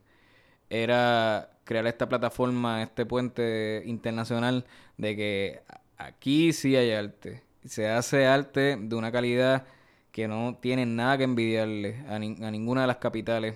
Era 0.69 1.51
crear 1.65 1.85
esta 1.87 2.09
plataforma, 2.09 2.83
este 2.83 3.05
puente 3.05 3.83
internacional 3.85 4.65
de 4.97 5.15
que 5.15 5.61
aquí 5.97 6.53
sí 6.53 6.75
hay 6.75 6.91
arte. 6.91 7.43
Se 7.65 7.87
hace 7.89 8.25
arte 8.25 8.77
de 8.79 8.95
una 8.95 9.11
calidad 9.11 9.65
que 10.11 10.27
no 10.27 10.57
tiene 10.61 10.85
nada 10.85 11.17
que 11.17 11.23
envidiarle 11.25 11.97
a, 12.07 12.15
a 12.15 12.19
ninguna 12.51 12.81
de 12.81 12.87
las 12.87 12.97
capitales 12.97 13.55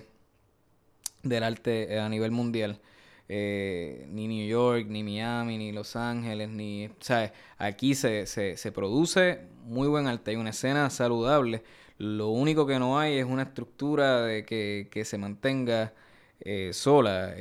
del 1.22 1.42
arte 1.42 1.94
eh, 1.94 2.00
a 2.00 2.08
nivel 2.08 2.30
mundial. 2.30 2.80
Eh, 3.28 4.06
ni 4.10 4.28
New 4.28 4.46
York, 4.46 4.86
ni 4.88 5.02
Miami, 5.02 5.58
ni 5.58 5.72
Los 5.72 5.96
Ángeles, 5.96 6.48
ni... 6.48 6.88
¿Sabes? 7.00 7.32
Aquí 7.58 7.94
se, 7.94 8.26
se, 8.26 8.56
se 8.56 8.72
produce 8.72 9.40
muy 9.64 9.88
buen 9.88 10.06
arte, 10.06 10.30
hay 10.32 10.36
una 10.36 10.50
escena 10.50 10.90
saludable. 10.90 11.62
Lo 11.98 12.28
único 12.28 12.66
que 12.66 12.78
no 12.78 12.98
hay 12.98 13.18
es 13.18 13.24
una 13.24 13.42
estructura 13.42 14.22
de 14.22 14.44
que, 14.44 14.88
que 14.90 15.04
se 15.04 15.18
mantenga 15.18 15.94
eh, 16.40 16.70
sola. 16.72 17.34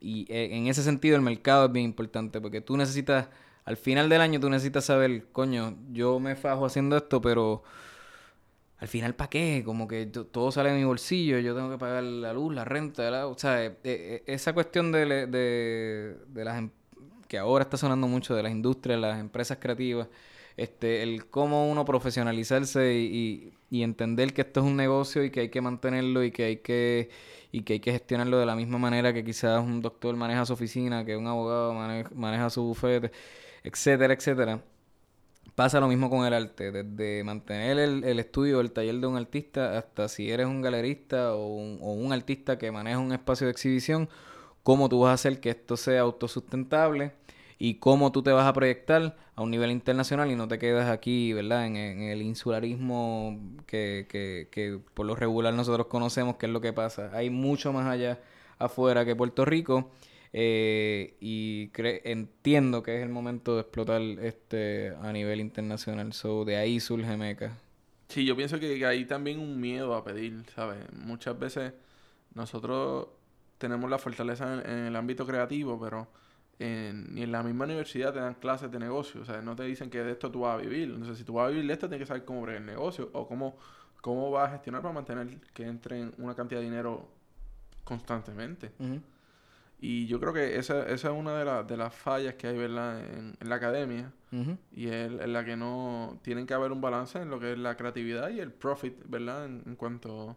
y 0.00 0.26
en 0.30 0.66
ese 0.66 0.82
sentido 0.82 1.16
el 1.16 1.22
mercado 1.22 1.66
es 1.66 1.72
bien 1.72 1.84
importante 1.86 2.40
porque 2.40 2.60
tú 2.60 2.76
necesitas, 2.76 3.28
al 3.64 3.76
final 3.76 4.08
del 4.08 4.20
año 4.22 4.40
tú 4.40 4.48
necesitas 4.50 4.86
saber, 4.86 5.26
coño, 5.32 5.76
yo 5.92 6.18
me 6.20 6.36
fajo 6.36 6.66
haciendo 6.66 6.96
esto, 6.96 7.20
pero 7.20 7.62
al 8.80 8.88
final, 8.88 9.14
¿para 9.14 9.28
qué? 9.28 9.62
Como 9.64 9.86
que 9.86 10.06
todo 10.06 10.50
sale 10.50 10.70
de 10.70 10.78
mi 10.78 10.84
bolsillo, 10.84 11.38
yo 11.38 11.54
tengo 11.54 11.70
que 11.70 11.78
pagar 11.78 12.02
la 12.02 12.32
luz, 12.32 12.54
la 12.54 12.64
renta, 12.64 13.26
o 13.26 13.36
sea, 13.38 13.62
eh, 13.64 13.76
eh, 13.84 14.22
esa 14.26 14.54
cuestión 14.54 14.90
de, 14.90 15.26
de, 15.26 16.16
de 16.28 16.44
las 16.44 16.58
em, 16.58 16.70
que 17.28 17.38
ahora 17.38 17.64
está 17.64 17.76
sonando 17.76 18.08
mucho 18.08 18.34
de 18.34 18.42
las 18.42 18.52
industrias, 18.52 18.98
las 18.98 19.20
empresas 19.20 19.58
creativas, 19.60 20.08
este, 20.56 21.02
el 21.02 21.26
cómo 21.26 21.70
uno 21.70 21.84
profesionalizarse 21.84 22.94
y, 22.94 23.52
y, 23.70 23.82
entender 23.82 24.32
que 24.34 24.42
esto 24.42 24.60
es 24.60 24.66
un 24.66 24.76
negocio 24.76 25.24
y 25.24 25.30
que 25.30 25.40
hay 25.40 25.48
que 25.50 25.60
mantenerlo 25.60 26.24
y 26.24 26.30
que 26.32 26.44
hay 26.44 26.56
que 26.58 27.10
y 27.52 27.62
que 27.62 27.74
hay 27.74 27.80
que 27.80 27.92
gestionarlo 27.92 28.38
de 28.38 28.46
la 28.46 28.56
misma 28.56 28.78
manera 28.78 29.12
que 29.12 29.24
quizás 29.24 29.62
un 29.62 29.82
doctor 29.82 30.16
maneja 30.16 30.46
su 30.46 30.52
oficina, 30.54 31.04
que 31.04 31.16
un 31.16 31.26
abogado 31.26 31.74
maneja 32.14 32.50
su 32.50 32.62
bufete, 32.62 33.10
etcétera, 33.64 34.14
etcétera 34.14 34.62
Pasa 35.60 35.78
lo 35.78 35.88
mismo 35.88 36.08
con 36.08 36.24
el 36.24 36.32
arte, 36.32 36.72
desde 36.72 37.22
mantener 37.22 37.78
el, 37.78 38.02
el 38.04 38.18
estudio, 38.18 38.62
el 38.62 38.72
taller 38.72 38.94
de 38.94 39.06
un 39.06 39.18
artista, 39.18 39.76
hasta 39.76 40.08
si 40.08 40.30
eres 40.30 40.46
un 40.46 40.62
galerista 40.62 41.34
o 41.34 41.48
un, 41.48 42.12
artista 42.14 42.56
que 42.56 42.72
maneja 42.72 42.98
un 42.98 43.12
espacio 43.12 43.46
de 43.46 43.50
exhibición, 43.50 44.08
cómo 44.62 44.88
tú 44.88 45.00
vas 45.00 45.10
a 45.10 45.12
hacer 45.12 45.38
que 45.38 45.50
esto 45.50 45.76
sea 45.76 46.00
autosustentable 46.00 47.12
y 47.58 47.74
cómo 47.74 48.10
tú 48.10 48.22
te 48.22 48.32
vas 48.32 48.46
a 48.46 48.54
proyectar 48.54 49.18
a 49.34 49.42
un 49.42 49.50
nivel 49.50 49.70
internacional 49.70 50.30
y 50.30 50.34
no 50.34 50.48
te 50.48 50.58
quedas 50.58 50.88
aquí, 50.88 51.34
¿verdad? 51.34 51.66
En, 51.66 51.76
en 51.76 52.02
el 52.04 52.22
insularismo 52.22 53.38
que, 53.66 54.06
que, 54.08 54.48
que 54.50 54.80
por 54.94 55.04
lo 55.04 55.14
regular 55.14 55.52
nosotros 55.52 55.88
conocemos, 55.88 56.36
que 56.36 56.46
es 56.46 56.52
lo 56.52 56.62
que 56.62 56.72
pasa. 56.72 57.10
Hay 57.12 57.28
mucho 57.28 57.70
más 57.74 57.86
allá 57.86 58.18
afuera 58.58 59.04
que 59.04 59.14
Puerto 59.14 59.44
Rico 59.44 59.90
eh, 60.32 61.16
y 61.20 61.70
entiendo 62.04 62.82
que 62.82 62.96
es 62.96 63.02
el 63.02 63.08
momento 63.08 63.54
de 63.56 63.62
explotar 63.62 64.00
este 64.00 64.94
a 65.00 65.12
nivel 65.12 65.40
internacional. 65.40 66.12
So, 66.12 66.44
de 66.44 66.56
ahí 66.56 66.80
surge 66.80 67.16
Meca. 67.16 67.56
Sí, 68.08 68.24
yo 68.24 68.36
pienso 68.36 68.58
que, 68.58 68.84
hay 68.86 69.04
también 69.04 69.38
un 69.38 69.60
miedo 69.60 69.94
a 69.94 70.04
pedir, 70.04 70.44
¿sabes? 70.54 70.78
Muchas 70.92 71.38
veces 71.38 71.72
nosotros 72.34 73.08
tenemos 73.58 73.90
la 73.90 73.98
fortaleza 73.98 74.62
en, 74.64 74.86
el 74.86 74.96
ámbito 74.96 75.26
creativo, 75.26 75.78
pero 75.80 76.08
en, 76.58 77.14
ni 77.14 77.22
en 77.22 77.32
la 77.32 77.42
misma 77.42 77.66
universidad 77.66 78.12
te 78.12 78.20
dan 78.20 78.34
clases 78.34 78.70
de 78.70 78.78
negocio. 78.78 79.20
O 79.22 79.24
sea, 79.24 79.42
no 79.42 79.54
te 79.56 79.64
dicen 79.64 79.90
que 79.90 80.02
de 80.02 80.12
esto 80.12 80.30
tú 80.30 80.40
vas 80.40 80.54
a 80.54 80.62
vivir. 80.62 80.90
Entonces, 80.90 81.18
si 81.18 81.24
tú 81.24 81.34
vas 81.34 81.46
a 81.46 81.48
vivir 81.50 81.66
de 81.66 81.72
esto, 81.72 81.88
tienes 81.88 82.06
que 82.06 82.08
saber 82.08 82.24
cómo 82.24 82.46
el 82.48 82.66
negocio 82.66 83.10
o 83.12 83.26
cómo, 83.26 83.56
cómo 84.00 84.30
vas 84.30 84.48
a 84.48 84.52
gestionar 84.52 84.82
para 84.82 84.94
mantener 84.94 85.40
que 85.52 85.64
entre 85.64 86.10
una 86.18 86.34
cantidad 86.34 86.60
de 86.60 86.66
dinero 86.66 87.08
constantemente. 87.84 88.72
Y 89.82 90.06
yo 90.06 90.20
creo 90.20 90.32
que 90.32 90.58
esa, 90.58 90.82
esa 90.88 91.08
es 91.08 91.14
una 91.14 91.42
de, 91.42 91.64
de 91.64 91.76
las 91.76 91.94
fallas 91.94 92.34
que 92.34 92.48
hay, 92.48 92.56
¿verdad? 92.56 93.00
En, 93.00 93.36
la 93.48 93.54
academia. 93.54 94.12
Y 94.72 94.86
es 94.86 95.10
en 95.10 95.32
la 95.32 95.44
que 95.44 95.56
no... 95.56 96.18
Tienen 96.22 96.46
que 96.46 96.54
haber 96.54 96.70
un 96.70 96.80
balance 96.80 97.18
en 97.18 97.30
lo 97.30 97.40
que 97.40 97.52
es 97.52 97.58
la 97.58 97.76
creatividad 97.76 98.28
y 98.28 98.40
el 98.40 98.52
profit, 98.52 98.94
¿verdad? 99.06 99.46
En, 99.46 99.76
cuanto 99.76 100.36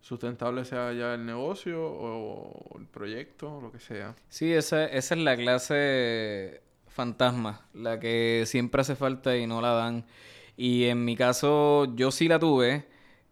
sustentable 0.00 0.64
sea 0.64 0.92
ya 0.92 1.14
el 1.14 1.24
negocio 1.24 1.84
o 1.84 2.78
el 2.78 2.86
proyecto 2.86 3.56
o 3.56 3.60
lo 3.60 3.70
que 3.70 3.78
sea. 3.78 4.14
Sí, 4.28 4.52
esa, 4.52 4.86
esa 4.86 5.14
es 5.14 5.20
la 5.20 5.36
clase 5.36 6.62
fantasma, 6.88 7.66
la 7.74 8.00
que 8.00 8.42
siempre 8.46 8.80
hace 8.80 8.96
falta 8.96 9.36
y 9.36 9.46
no 9.46 9.60
la 9.60 9.72
dan. 9.72 10.04
Y 10.56 10.86
en 10.86 11.04
mi 11.04 11.16
caso, 11.16 11.94
yo 11.94 12.10
sí 12.10 12.26
la 12.26 12.40
tuve 12.40 12.86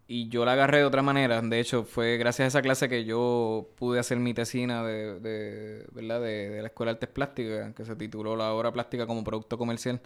y 0.08 0.28
yo 0.28 0.44
la 0.44 0.52
agarré 0.52 0.78
de 0.78 0.84
otra 0.84 1.02
manera. 1.02 1.40
De 1.42 1.60
hecho, 1.60 1.84
fue 1.84 2.16
gracias 2.16 2.44
a 2.44 2.48
esa 2.48 2.62
clase 2.62 2.88
que 2.88 3.04
yo 3.04 3.70
pude 3.76 3.98
hacer 3.98 4.18
mi 4.18 4.34
tesina 4.34 4.84
de, 4.84 5.18
de 5.20 5.86
¿verdad? 5.92 6.20
De, 6.20 6.60
la 6.62 6.68
Escuela 6.68 6.92
de 6.92 6.96
Artes 6.96 7.08
Plásticas, 7.08 7.74
que 7.74 7.84
se 7.84 7.96
tituló 7.96 8.36
La 8.36 8.52
obra 8.52 8.72
plástica 8.72 9.06
como 9.06 9.24
producto 9.24 9.58
comercial. 9.58 10.00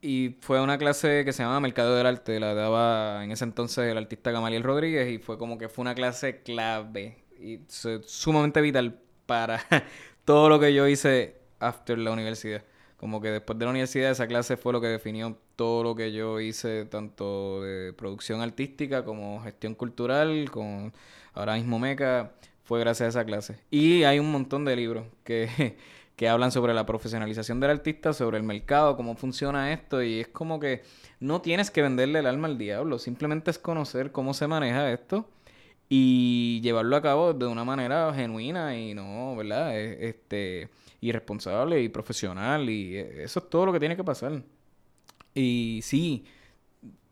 Y 0.00 0.36
fue 0.40 0.60
una 0.60 0.78
clase 0.78 1.24
que 1.24 1.32
se 1.32 1.42
llamaba 1.42 1.60
Mercado 1.60 1.96
del 1.96 2.06
Arte. 2.06 2.38
La 2.40 2.54
daba 2.54 3.24
en 3.24 3.32
ese 3.32 3.44
entonces 3.44 3.90
el 3.90 3.98
artista 3.98 4.30
Gamaliel 4.30 4.62
Rodríguez 4.62 5.10
y 5.10 5.18
fue 5.18 5.38
como 5.38 5.58
que 5.58 5.68
fue 5.68 5.82
una 5.82 5.94
clase 5.94 6.42
clave 6.42 7.24
y 7.40 7.60
sumamente 7.68 8.60
vital 8.60 9.00
para 9.26 9.64
todo 10.24 10.48
lo 10.48 10.60
que 10.60 10.74
yo 10.74 10.86
hice 10.88 11.36
after 11.58 11.98
la 11.98 12.12
universidad. 12.12 12.64
Como 13.02 13.20
que 13.20 13.32
después 13.32 13.58
de 13.58 13.64
la 13.64 13.72
universidad 13.72 14.12
esa 14.12 14.28
clase 14.28 14.56
fue 14.56 14.72
lo 14.72 14.80
que 14.80 14.86
definió 14.86 15.36
todo 15.56 15.82
lo 15.82 15.96
que 15.96 16.12
yo 16.12 16.38
hice, 16.38 16.84
tanto 16.84 17.60
de 17.60 17.92
producción 17.92 18.40
artística 18.42 19.04
como 19.04 19.42
gestión 19.42 19.74
cultural, 19.74 20.48
con 20.52 20.92
ahora 21.34 21.56
mismo 21.56 21.80
Meca, 21.80 22.30
fue 22.62 22.78
gracias 22.78 23.06
a 23.06 23.08
esa 23.08 23.24
clase. 23.26 23.58
Y 23.72 24.04
hay 24.04 24.20
un 24.20 24.30
montón 24.30 24.64
de 24.64 24.76
libros 24.76 25.04
que, 25.24 25.76
que 26.16 26.28
hablan 26.28 26.52
sobre 26.52 26.74
la 26.74 26.86
profesionalización 26.86 27.58
del 27.58 27.70
artista, 27.70 28.12
sobre 28.12 28.36
el 28.36 28.44
mercado, 28.44 28.96
cómo 28.96 29.16
funciona 29.16 29.72
esto, 29.72 30.00
y 30.00 30.20
es 30.20 30.28
como 30.28 30.60
que 30.60 30.82
no 31.18 31.40
tienes 31.40 31.72
que 31.72 31.82
venderle 31.82 32.20
el 32.20 32.26
alma 32.26 32.46
al 32.46 32.56
diablo, 32.56 33.00
simplemente 33.00 33.50
es 33.50 33.58
conocer 33.58 34.12
cómo 34.12 34.32
se 34.32 34.46
maneja 34.46 34.92
esto 34.92 35.28
y 35.88 36.60
llevarlo 36.60 36.94
a 36.94 37.02
cabo 37.02 37.34
de 37.34 37.46
una 37.46 37.64
manera 37.64 38.14
genuina 38.14 38.78
y 38.78 38.94
no, 38.94 39.34
¿verdad? 39.34 39.76
E, 39.76 40.08
irresponsable 41.02 41.82
y 41.82 41.88
profesional 41.90 42.70
y 42.70 42.96
e, 42.96 43.24
eso 43.24 43.40
es 43.40 43.50
todo 43.50 43.66
lo 43.66 43.72
que 43.72 43.80
tiene 43.80 43.96
que 43.96 44.04
pasar. 44.04 44.42
Y 45.34 45.80
sí, 45.82 46.24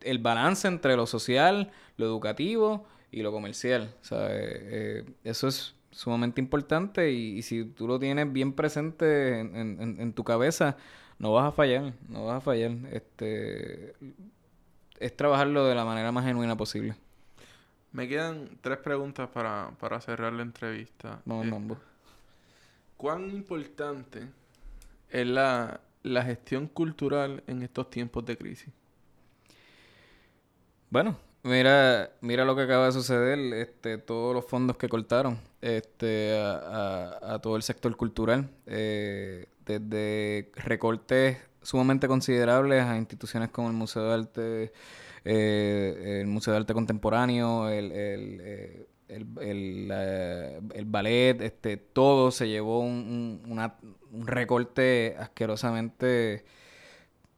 el 0.01 0.19
balance 0.19 0.67
entre 0.67 0.97
lo 0.97 1.07
social, 1.07 1.71
lo 1.97 2.07
educativo 2.07 2.87
y 3.11 3.23
lo 3.23 3.33
comercial. 3.33 3.95
Eh, 4.11 5.03
eh, 5.03 5.05
eso 5.25 5.49
es 5.49 5.75
sumamente 5.91 6.41
importante 6.41 7.11
y, 7.11 7.43
si 7.43 7.65
tú 7.65 7.87
lo 7.87 7.99
tienes 7.99 8.33
bien 8.33 8.53
presente 8.53 9.41
en, 9.41 10.13
tu 10.15 10.25
cabeza, 10.25 10.77
no 11.19 11.33
vas 11.33 11.49
a 11.49 11.53
fallar, 11.53 11.93
no 12.09 12.27
vas 12.27 12.37
a 12.37 12.41
fallar. 12.41 12.73
Este, 12.93 13.95
es 15.01 15.17
trabajarlo 15.17 15.67
de 15.67 15.75
la 15.75 15.85
manera 15.85 16.13
más 16.13 16.25
genuina 16.25 16.57
posible. 16.57 16.95
Me 17.93 18.07
quedan 18.07 18.51
tres 18.61 18.79
preguntas 18.79 19.29
para, 19.31 19.73
para 19.81 20.01
cerrar 20.01 20.33
la 20.33 20.43
entrevista. 20.43 21.21
Vamos, 21.25 21.47
eh. 21.47 21.77
¿Cuán 23.01 23.31
importante 23.31 24.29
es 25.09 25.27
la, 25.27 25.81
gestión 26.05 26.67
cultural 26.67 27.43
en 27.47 27.63
estos 27.63 27.89
tiempos 27.89 28.27
de 28.27 28.37
crisis? 28.37 28.69
Bueno, 30.91 31.17
mira, 31.43 32.11
mira 32.21 32.45
lo 32.45 32.55
que 32.55 32.61
acaba 32.61 32.85
de 32.85 32.93
suceder, 32.93 33.39
este, 33.55 33.97
todos 33.97 34.35
los 34.35 34.45
fondos 34.45 34.77
que 34.77 34.87
cortaron 34.91 35.39
este, 35.63 36.39
a, 36.39 37.39
todo 37.43 37.57
el 37.57 37.63
sector 37.63 37.97
cultural, 37.97 38.51
eh, 38.67 39.47
desde 39.65 40.53
recortes 40.57 41.39
sumamente 41.63 42.07
considerables 42.07 42.85
a 42.85 42.99
instituciones 42.99 43.49
como 43.49 43.69
el 43.69 43.75
Museo 43.75 44.03
de 44.09 44.13
Arte, 44.13 44.73
eh, 45.25 46.19
el 46.21 46.27
Museo 46.27 46.53
de 46.53 46.59
Arte 46.59 46.75
Contemporáneo, 46.75 47.71
el, 47.71 47.93
el, 47.93 48.87
el, 49.11 49.27
el, 49.41 49.91
el, 50.75 50.85
ballet, 50.87 51.41
este, 51.41 51.77
todo 51.77 52.31
se 52.31 52.49
llevó 52.49 52.81
un, 52.81 53.43
un 54.13 54.27
recorte 54.27 55.17
asquerosamente 55.19 56.45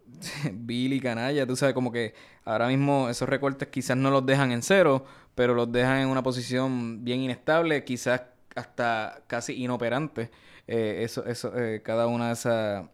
vil 0.53 0.93
y 0.93 1.01
canalla. 1.01 1.47
Tú 1.47 1.57
sabes, 1.57 1.75
como 1.75 1.93
que 1.93 2.15
ahora 2.45 2.69
mismo 2.69 3.09
esos 3.09 3.29
recortes 3.29 3.69
quizás 3.69 3.97
no 3.97 4.11
los 4.11 4.25
dejan 4.27 4.53
en 4.53 4.63
cero, 4.63 5.05
pero 5.35 5.55
los 5.55 5.71
dejan 5.71 5.99
en 5.99 6.09
una 6.09 6.23
posición 6.23 7.05
bien 7.05 7.21
inestable, 7.21 7.85
quizás 7.85 8.23
hasta 8.55 9.23
casi 9.27 9.63
inoperante. 9.63 10.31
Eh, 10.67 11.01
eso, 11.03 11.25
eso, 11.27 11.57
eh, 11.59 11.83
cada 11.83 12.07
una 12.07 12.29
de, 12.29 12.33
esas 12.35 12.87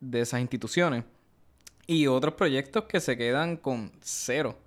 de 0.00 0.20
esas 0.20 0.40
instituciones. 0.40 1.04
Y 1.86 2.06
otros 2.06 2.34
proyectos 2.34 2.84
que 2.84 3.00
se 3.00 3.16
quedan 3.16 3.56
con 3.56 3.92
cero. 4.00 4.58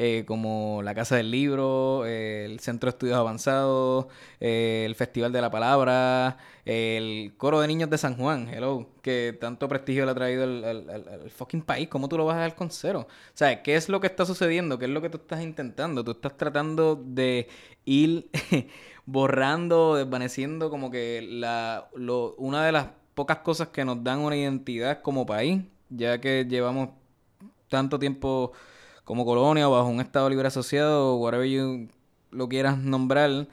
Eh, 0.00 0.22
como 0.28 0.80
la 0.84 0.94
Casa 0.94 1.16
del 1.16 1.32
Libro, 1.32 2.06
el 2.06 2.60
Centro 2.60 2.86
de 2.86 2.90
Estudios 2.90 3.16
Avanzados, 3.16 4.06
el 4.38 4.94
Festival 4.94 5.32
de 5.32 5.40
la 5.40 5.50
Palabra, 5.50 6.38
el 6.64 7.34
Coro 7.36 7.60
de 7.60 7.66
Niños 7.66 7.90
de 7.90 7.98
San 7.98 8.16
Juan, 8.16 8.48
hello, 8.48 8.86
que 9.02 9.36
tanto 9.40 9.68
prestigio 9.68 10.04
le 10.04 10.12
ha 10.12 10.14
traído 10.14 10.44
al, 10.44 11.28
fucking 11.30 11.62
país. 11.62 11.88
¿Cómo 11.88 12.08
tú 12.08 12.16
lo 12.16 12.26
vas 12.26 12.36
a 12.36 12.42
dejar 12.42 12.54
con 12.54 12.70
cero? 12.70 13.08
O 13.08 13.36
sea, 13.36 13.60
¿qué 13.64 13.74
es 13.74 13.88
lo 13.88 14.00
que 14.00 14.06
está 14.06 14.24
sucediendo? 14.24 14.78
¿Qué 14.78 14.84
es 14.84 14.90
lo 14.92 15.02
que 15.02 15.10
tú 15.10 15.16
estás 15.16 15.42
intentando? 15.42 16.04
Tú 16.04 16.12
estás 16.12 16.36
tratando 16.36 16.94
de 16.94 17.48
ir 17.84 18.30
borrando, 19.04 19.96
desvaneciendo 19.96 20.70
como 20.70 20.92
que 20.92 21.26
la, 21.28 21.88
una 22.36 22.64
de 22.64 22.70
las 22.70 22.86
pocas 23.16 23.38
cosas 23.38 23.68
que 23.70 23.84
nos 23.84 24.04
dan 24.04 24.20
una 24.20 24.36
identidad 24.36 25.02
como 25.02 25.26
país, 25.26 25.60
ya 25.88 26.20
que 26.20 26.46
llevamos 26.48 26.90
tanto 27.68 27.98
tiempo 27.98 28.52
como 29.08 29.24
colonia 29.24 29.66
o 29.66 29.72
bajo 29.72 29.88
un 29.88 30.02
Estado 30.02 30.28
libre 30.28 30.48
asociado, 30.48 31.14
o 31.14 31.16
whatever 31.16 31.48
you 31.48 31.88
lo 32.30 32.46
quieras 32.46 32.76
nombrar, 32.76 33.48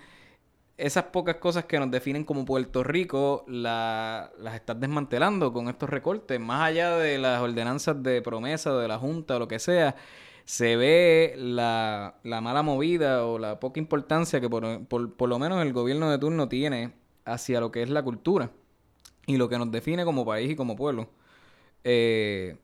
esas 0.76 1.06
pocas 1.06 1.38
cosas 1.38 1.64
que 1.64 1.80
nos 1.80 1.90
definen 1.90 2.26
como 2.26 2.44
Puerto 2.44 2.84
Rico 2.84 3.46
las 3.48 4.30
estás 4.54 4.78
desmantelando 4.82 5.54
con 5.54 5.70
estos 5.70 5.90
recortes, 5.90 6.42
más 6.42 6.64
allá 6.64 6.98
de 6.98 7.18
las 7.20 7.40
ordenanzas 7.42 8.04
de 8.04 8.22
promesa 8.22 8.76
de 8.76 8.90
la 8.90 9.00
Junta 9.00 9.38
o 9.38 9.40
lo 9.40 9.48
que 9.48 9.60
sea, 9.60 9.96
se 10.44 10.76
ve 10.76 11.36
la, 11.38 12.16
mala 12.24 12.62
movida 12.62 13.26
o 13.26 13.40
la 13.40 13.58
poca 13.62 13.80
importancia 13.80 14.42
que 14.42 14.50
por, 14.50 14.86
por, 14.88 15.30
lo 15.30 15.40
menos 15.40 15.62
el 15.62 15.72
gobierno 15.72 16.12
de 16.12 16.18
turno 16.20 16.50
tiene 16.50 16.92
hacia 17.24 17.62
lo 17.62 17.72
que 17.72 17.82
es 17.82 17.90
la 17.90 18.04
cultura 18.04 18.52
y 19.26 19.38
lo 19.38 19.48
que 19.48 19.58
nos 19.58 19.72
define 19.72 20.04
como 20.04 20.26
país 20.26 20.52
y 20.52 20.56
como 20.58 20.76
pueblo. 20.76 21.08
Eh, 21.86 22.58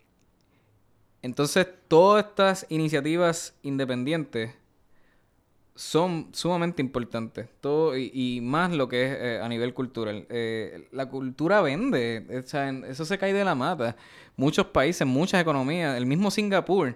entonces, 1.21 1.67
todas 1.87 2.25
estas 2.25 2.65
iniciativas 2.69 3.55
independientes 3.61 4.51
son 5.75 6.29
sumamente 6.31 6.81
importantes. 6.81 7.47
Todo, 7.61 7.97
y, 7.97 8.39
más 8.41 8.71
lo 8.71 8.87
que 8.87 9.05
es 9.05 9.17
eh, 9.19 9.39
a 9.41 9.47
nivel 9.47 9.73
cultural. 9.73 10.25
Eh, 10.29 10.87
la 10.91 11.07
cultura 11.07 11.61
vende. 11.61 12.25
eso 12.29 13.05
se 13.05 13.17
cae 13.17 13.33
de 13.33 13.43
la 13.45 13.55
mata. 13.55 13.95
Muchos 14.35 14.67
países, 14.67 15.05
muchas 15.07 15.41
economías. 15.41 15.95
El 15.97 16.05
mismo 16.05 16.31
Singapur, 16.31 16.95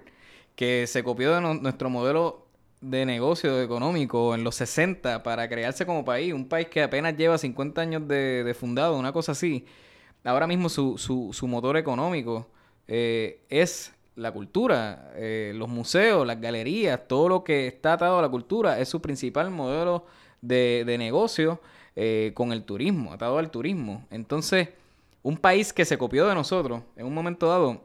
que 0.56 0.88
se 0.88 1.04
copió 1.04 1.36
de 1.36 1.42
nuestro 1.42 1.90
modelo 1.90 2.46
de 2.82 3.06
negocio 3.06 3.62
económico 3.62 4.36
en 4.36 4.44
los 4.44 4.56
60 4.56 5.24
para 5.24 5.48
crearse 5.50 5.86
como 5.86 6.04
país. 6.06 6.34
Un 6.34 6.48
país 6.48 6.68
que 6.68 6.84
apenas 6.84 7.16
lleva 7.18 7.38
50 7.38 7.82
años 7.82 8.08
de, 8.08 8.56
fundado, 8.60 8.98
una 8.98 9.14
cosa 9.14 9.32
así. 9.34 9.66
Ahora 10.24 10.48
mismo 10.48 10.70
su, 10.70 10.98
su, 10.98 11.32
su 11.34 11.48
motor 11.48 11.78
económico 11.78 12.48
eh, 12.88 13.42
es 13.50 13.95
la 14.16 14.32
cultura, 14.32 15.12
eh, 15.16 15.54
los 15.56 15.68
museos, 15.68 16.26
las 16.26 16.40
galerías, 16.40 17.08
todo 17.08 17.30
lo 17.30 17.44
que 17.44 17.68
está 17.68 17.94
atado 17.94 18.20
a 18.20 18.22
la 18.22 18.30
cultura 18.30 18.80
es 18.80 18.90
su 18.90 19.02
principal 19.02 19.52
modelo 19.52 20.06
de, 20.42 20.96
negocio 20.98 21.62
eh, 21.96 22.32
con 22.34 22.52
el 22.52 22.64
turismo, 22.64 23.14
atado 23.14 23.38
al 23.38 23.52
turismo. 23.52 24.06
Entonces, 24.10 24.70
un 25.22 25.38
país 25.38 25.74
que 25.74 25.86
se 25.86 25.98
copió 25.98 26.28
de 26.28 26.36
nosotros 26.36 26.84
en 26.96 27.06
un 27.06 27.14
momento 27.14 27.48
dado, 27.48 27.82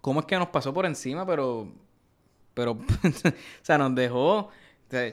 ¿cómo 0.00 0.20
es 0.20 0.26
que 0.26 0.38
nos 0.38 0.48
pasó 0.48 0.72
por 0.72 0.86
encima? 0.86 1.26
Pero, 1.26 1.68
pero, 2.54 2.72
o 3.04 3.62
sea, 3.62 3.78
nos 3.78 3.94
dejó, 3.94 4.48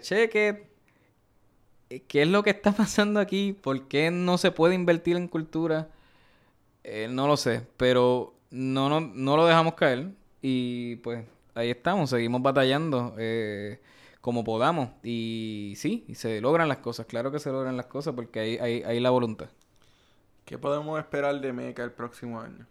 cheque, 0.01 0.70
¿qué 2.08 2.22
es 2.22 2.28
lo 2.28 2.43
que 2.43 2.51
está 2.51 2.72
pasando 2.72 3.20
aquí? 3.20 3.53
¿Por 3.53 3.88
qué 3.88 4.10
no 4.10 4.38
se 4.38 4.51
puede 4.51 4.76
invertir 4.76 5.18
en 5.18 5.28
cultura? 5.28 5.89
Eh, 6.84 7.08
no 7.10 7.28
lo 7.28 7.36
sé, 7.36 7.68
pero 7.78 8.36
no, 8.51 8.89
no, 8.89 9.01
no 9.01 9.36
lo 9.36 9.45
dejamos 9.45 9.74
caer. 9.74 10.12
Y 10.47 10.97
pues 10.97 11.25
ahí 11.55 11.71
estamos, 11.71 12.11
seguimos 12.11 12.39
batallando 12.39 13.15
eh, 13.17 13.81
como 14.21 14.43
podamos. 14.43 14.91
Y 15.01 15.73
sí, 15.75 16.05
y 16.07 16.13
se 16.13 16.39
logran 16.39 16.69
las 16.69 16.77
cosas, 16.77 17.07
claro 17.07 17.31
que 17.31 17.39
se 17.39 17.51
logran 17.51 17.75
las 17.75 17.87
cosas 17.87 18.13
porque 18.13 18.39
hay, 18.39 18.57
hay, 18.57 18.83
hay 18.83 18.99
la 18.99 19.09
voluntad. 19.09 19.47
¿Qué 20.45 20.59
podemos 20.59 20.99
esperar 20.99 21.41
de 21.41 21.51
Meca 21.51 21.83
el 21.83 21.93
próximo 21.93 22.39
año? 22.39 22.67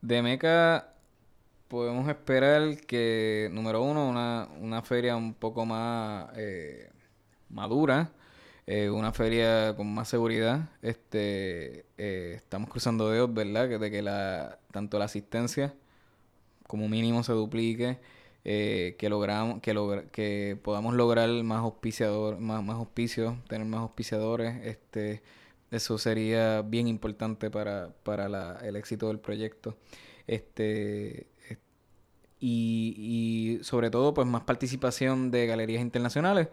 De 0.00 0.22
Meca 0.22 0.94
podemos 1.68 2.08
esperar 2.08 2.78
que, 2.86 3.50
número 3.52 3.82
uno, 3.82 4.08
una, 4.08 4.48
una 4.58 4.80
feria 4.80 5.16
un 5.16 5.34
poco 5.34 5.66
más 5.66 6.30
eh, 6.34 6.90
madura, 7.50 8.10
eh, 8.66 8.90
una 8.90 9.12
feria 9.12 9.74
con 9.76 9.92
más 9.92 10.08
seguridad. 10.08 10.70
Este, 10.82 11.86
estamos 11.96 12.70
cruzando 12.70 13.10
dedos, 13.10 13.32
¿verdad? 13.32 13.68
Que 13.68 13.78
de 13.78 13.90
que 13.90 14.02
la 14.02 14.58
tanto 14.72 14.98
la 14.98 15.06
asistencia 15.06 15.74
como 16.66 16.88
mínimo 16.88 17.22
se 17.22 17.32
duplique, 17.32 18.00
eh, 18.44 18.96
que 18.98 19.08
logramos, 19.08 19.60
que 19.60 19.74
que 20.12 20.58
podamos 20.62 20.94
lograr 20.94 21.28
más 21.44 21.60
auspiciador, 21.60 22.38
más, 22.40 22.62
más 22.64 22.76
auspicios, 22.76 23.36
tener 23.48 23.66
más 23.66 23.80
auspiciadores, 23.80 24.64
este 24.66 25.22
eso 25.70 25.98
sería 25.98 26.62
bien 26.62 26.86
importante 26.88 27.50
para, 27.50 27.94
para 28.04 28.58
el 28.66 28.76
éxito 28.76 29.08
del 29.08 29.18
proyecto. 29.20 29.76
Este 30.26 31.28
y, 32.40 33.58
y 33.58 33.64
sobre 33.64 33.90
todo 33.90 34.14
pues 34.14 34.26
más 34.26 34.42
participación 34.42 35.30
de 35.30 35.46
galerías 35.46 35.82
internacionales. 35.82 36.48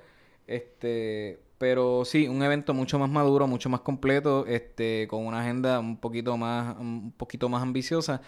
Este 0.47 1.39
pero 1.61 2.05
sí, 2.05 2.27
un 2.27 2.41
evento 2.41 2.73
mucho 2.73 2.97
más 2.97 3.07
maduro, 3.11 3.45
mucho 3.45 3.69
más 3.69 3.81
completo, 3.81 4.47
este, 4.47 5.07
con 5.07 5.27
una 5.27 5.41
agenda 5.41 5.77
un 5.79 5.95
poquito 5.95 6.35
más, 6.35 6.75
un 6.79 7.13
poquito 7.15 7.49
más 7.49 7.61
ambiciosa. 7.61 8.19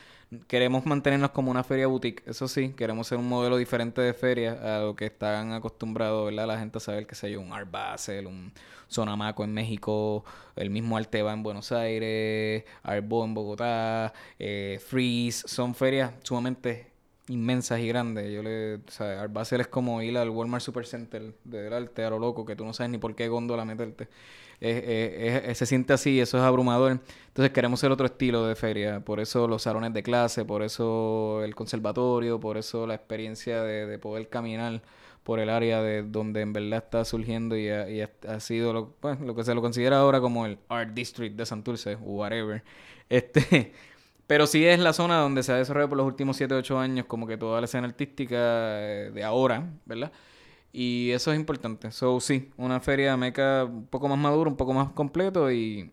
Queremos 0.48 0.86
mantenernos 0.86 1.32
como 1.32 1.50
una 1.50 1.64
feria 1.64 1.88
boutique, 1.88 2.22
eso 2.28 2.48
sí, 2.48 2.74
queremos 2.78 3.08
ser 3.08 3.18
un 3.18 3.28
modelo 3.28 3.58
diferente 3.58 4.02
de 4.02 4.14
feria 4.14 4.78
a 4.78 4.82
lo 4.82 4.96
que 4.96 5.06
están 5.08 5.52
acostumbrados, 5.52 6.28
¿verdad? 6.28 6.46
La 6.46 6.60
gente 6.60 6.78
a 6.78 6.82
saber, 6.82 7.08
que 7.08 7.16
sé 7.16 7.32
yo, 7.32 7.42
un 7.42 7.54
Art 7.54 7.72
Basel, 7.72 8.28
un 8.28 8.54
Sonamaco 8.88 9.44
en 9.44 9.52
México, 9.52 10.24
el 10.56 10.70
mismo 10.70 10.96
Arteba 10.96 11.34
en 11.34 11.42
Buenos 11.42 11.72
Aires, 11.72 12.66
Artbo 12.84 13.26
en 13.26 13.34
Bogotá, 13.34 14.14
eh, 14.38 14.80
Freeze, 14.80 15.48
son 15.48 15.74
ferias 15.74 16.12
sumamente 16.22 16.93
inmensas 17.28 17.80
y 17.80 17.88
grandes. 17.88 18.32
Yo 18.32 18.44
le, 18.44 18.76
o 18.76 18.92
sea, 18.92 19.22
Art 19.22 19.34
Basel 19.34 19.62
es 19.62 19.68
como 19.68 20.02
ir 20.02 20.18
al 20.18 20.30
Walmart 20.30 20.64
Supercenter 20.64 21.34
del 21.44 21.74
arte 21.74 22.04
a 22.04 22.10
lo 22.10 22.20
loco, 22.20 22.46
que 22.46 22.56
tú 22.56 22.66
no 22.66 22.74
sabes 22.74 22.92
ni 22.92 22.98
por 22.98 23.16
qué 23.16 23.28
góndola 23.28 23.66
meterte. 23.66 24.10
se 24.60 25.66
siente 25.66 25.94
así, 25.94 26.20
eso 26.20 26.38
es 26.38 26.44
abrumador. 26.44 27.00
Entonces 27.28 27.52
queremos 27.52 27.80
ser 27.80 27.92
otro 27.92 28.06
estilo 28.06 28.46
de 28.46 28.56
feria, 28.56 29.00
por 29.00 29.20
eso 29.20 29.48
los 29.48 29.64
salones 29.64 29.94
de 29.94 30.04
clase, 30.04 30.46
por 30.46 30.64
eso 30.64 31.42
el 31.44 31.56
conservatorio, 31.56 32.40
por 32.40 32.58
eso 32.58 32.88
la 32.88 32.96
experiencia 32.96 33.64
de, 33.64 33.98
poder 34.00 34.30
caminar 34.30 34.82
por 35.24 35.40
el 35.40 35.50
área 35.50 35.82
de 35.82 36.04
donde 36.04 36.42
en 36.42 36.52
verdad 36.52 36.84
está 36.84 37.06
surgiendo 37.06 37.56
y 37.58 37.70
ha, 37.70 37.90
y 37.90 38.02
ha, 38.02 38.40
sido 38.42 38.74
lo, 38.74 38.90
pues, 39.00 39.22
lo 39.22 39.34
que 39.36 39.46
se 39.46 39.56
lo 39.56 39.62
considera 39.62 40.00
ahora 40.00 40.20
como 40.20 40.46
el 40.46 40.58
Art 40.68 40.94
District 40.94 41.36
de 41.38 41.46
Santurce, 41.46 41.96
whatever. 41.96 42.62
Este, 43.10 43.72
pero 44.28 44.48
sí 44.48 44.66
es 44.66 44.80
la 44.80 44.94
zona 44.94 45.20
donde 45.20 45.44
se 45.44 45.52
ha 45.52 45.56
desarrollado 45.58 45.90
por 45.90 45.98
los 45.98 46.08
últimos 46.08 46.38
7 46.38 46.54
o 46.56 46.58
8 46.58 46.80
años 46.80 47.06
como 47.08 47.28
que 47.28 47.38
toda 47.38 47.62
la 47.62 47.66
escena 47.66 47.88
artística 47.88 48.38
eh, 48.82 49.12
de 49.14 49.24
ahora, 49.24 49.72
¿verdad? 49.86 50.12
Y 50.72 51.12
eso 51.12 51.32
es 51.32 51.40
importante. 51.40 51.92
So, 51.92 52.20
sí, 52.20 52.52
una 52.58 52.80
feria 52.80 53.16
meca 53.18 53.66
un 53.66 53.88
poco 53.88 54.08
más 54.10 54.18
madura, 54.18 54.50
un 54.50 54.58
poco 54.58 54.74
más 54.74 54.90
completo 54.92 55.52
y, 55.52 55.92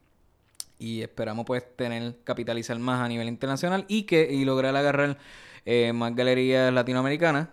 y 0.79 1.03
esperamos 1.03 1.45
pues 1.47 1.65
tener, 1.77 2.17
capitalizar 2.25 2.79
más 2.79 3.01
a 3.05 3.09
nivel 3.09 3.29
internacional 3.29 3.85
y 3.89 4.05
que 4.05 4.33
y 4.33 4.45
lograr 4.45 4.75
agarrar 4.77 5.19
eh, 5.67 5.93
más 5.93 6.15
galerías 6.17 6.73
latinoamericanas 6.73 7.49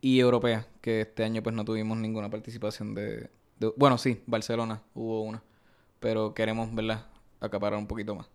y 0.00 0.20
europeas, 0.20 0.66
que 0.80 1.02
este 1.02 1.24
año 1.24 1.42
pues 1.42 1.54
no 1.54 1.64
tuvimos 1.64 1.98
ninguna 1.98 2.30
participación 2.30 2.94
de, 2.94 3.30
de... 3.58 3.72
Bueno, 3.76 3.98
sí, 3.98 4.22
Barcelona 4.26 4.82
hubo 4.94 5.22
una, 5.22 5.42
pero 6.00 6.34
queremos, 6.34 6.74
¿verdad? 6.74 7.06
Acaparar 7.40 7.78
un 7.78 7.86
poquito 7.86 8.14
más. 8.14 8.28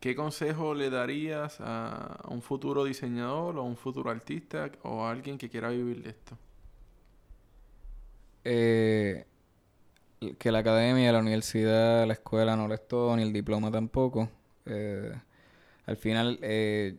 ¿Qué 0.00 0.14
consejo 0.14 0.74
le 0.74 0.90
darías 0.90 1.56
a 1.60 2.20
un 2.28 2.40
futuro 2.40 2.84
diseñador 2.84 3.56
o 3.58 3.60
a 3.60 3.64
un 3.64 3.76
futuro 3.76 4.10
artista 4.10 4.70
o 4.82 5.04
a 5.04 5.10
alguien 5.10 5.38
que 5.38 5.48
quiera 5.48 5.70
vivir 5.70 6.02
de 6.04 6.10
esto? 6.10 6.38
Eh, 8.44 9.26
que 10.38 10.52
la 10.52 10.60
academia, 10.60 11.10
la 11.10 11.18
universidad, 11.18 12.06
la 12.06 12.12
escuela 12.12 12.54
no 12.54 12.68
lo 12.68 12.74
es 12.74 12.86
todo, 12.86 13.16
ni 13.16 13.24
el 13.24 13.32
diploma 13.32 13.72
tampoco. 13.72 14.28
Eh, 14.66 15.12
al 15.86 15.96
final, 15.96 16.38
eh, 16.42 16.96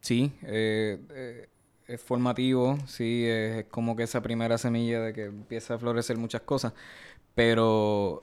sí, 0.00 0.32
es 0.42 2.00
formativo, 2.00 2.78
sí, 2.86 3.24
es, 3.26 3.64
como 3.64 3.96
que 3.96 4.04
esa 4.04 4.22
primera 4.22 4.58
semilla 4.58 5.00
de 5.00 5.12
que 5.12 5.24
empieza 5.24 5.74
a 5.74 5.78
florecer 5.78 6.16
muchas 6.18 6.42
cosas, 6.42 6.72
pero 7.34 8.22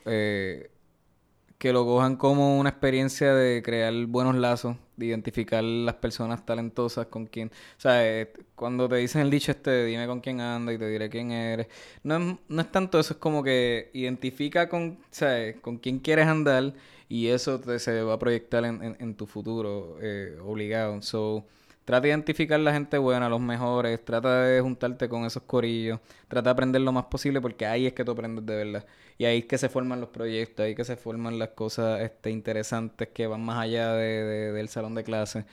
que 1.60 1.74
lo 1.74 1.86
cojan 1.86 2.16
como 2.16 2.58
una 2.58 2.70
experiencia 2.70 3.36
de 3.36 3.62
crear 3.62 3.94
buenos 4.08 4.36
lazos, 4.36 4.78
de 4.98 5.08
identificar 5.08 5.64
las 5.64 5.96
personas 5.96 6.46
talentosas 6.46 7.08
con 7.08 7.28
quien, 7.28 7.50
o 7.50 7.82
sea, 7.82 8.08
eh, 8.08 8.32
cuando 8.56 8.90
te 8.90 8.96
dicen 8.96 9.22
el 9.22 9.30
dicho 9.30 9.52
este, 9.52 9.86
dime 9.86 10.08
con 10.08 10.22
quién 10.22 10.42
anda 10.42 10.74
y 10.74 10.78
te 10.78 10.90
diré 10.90 11.10
quién 11.10 11.32
eres, 11.32 11.68
no 12.04 12.18
es, 12.18 12.36
no 12.48 12.62
es 12.62 12.72
tanto 12.72 13.00
eso, 13.00 13.14
es 13.14 13.20
como 13.20 13.44
que 13.44 13.92
identifica 13.94 14.70
con, 14.70 15.00
¿sabes? 15.12 15.58
con 15.60 15.78
quién 15.78 16.00
quieres 16.00 16.28
andar 16.28 16.74
y 17.10 17.28
eso 17.28 17.60
te, 17.60 17.78
se 17.80 18.04
va 18.04 18.14
a 18.14 18.20
proyectar 18.20 18.64
en, 18.64 18.96
en, 19.00 19.16
tu 19.16 19.26
futuro 19.26 19.98
eh, 20.02 20.38
obligado. 20.42 21.02
So, 21.02 21.46
Trata 21.90 22.02
de 22.02 22.10
identificar 22.10 22.60
la 22.60 22.72
gente 22.72 23.00
buena, 23.00 23.30
los 23.30 23.42
mejores, 23.42 24.06
trata 24.06 24.44
de 24.44 24.62
juntarte 24.62 25.10
con 25.10 25.26
esos 25.26 25.42
corillos, 25.42 26.00
trata 26.28 26.50
de 26.50 26.52
aprender 26.52 26.82
lo 26.82 26.92
más 26.92 27.06
posible 27.06 27.42
porque 27.42 27.66
ahí 27.66 27.88
es 27.88 27.94
que 27.94 28.06
tú 28.06 28.12
aprendes 28.12 28.46
de 28.46 28.56
verdad. 28.64 28.86
Y 29.18 29.26
ahí 29.26 29.40
es 29.40 29.46
que 29.46 29.58
se 29.58 29.70
forman 29.70 30.00
los 30.00 30.10
proyectos, 30.10 30.64
ahí 30.64 30.74
es 30.74 30.78
que 30.78 30.86
se 30.86 30.98
forman 30.98 31.40
las 31.40 31.50
cosas 31.50 32.02
este, 32.02 32.30
interesantes 32.30 33.08
que 33.08 33.26
van 33.26 33.42
más 33.44 33.58
allá 33.58 33.94
de, 33.94 34.52
del 34.52 34.70
salón 34.70 34.94
de 34.94 35.04
clase. 35.04 35.46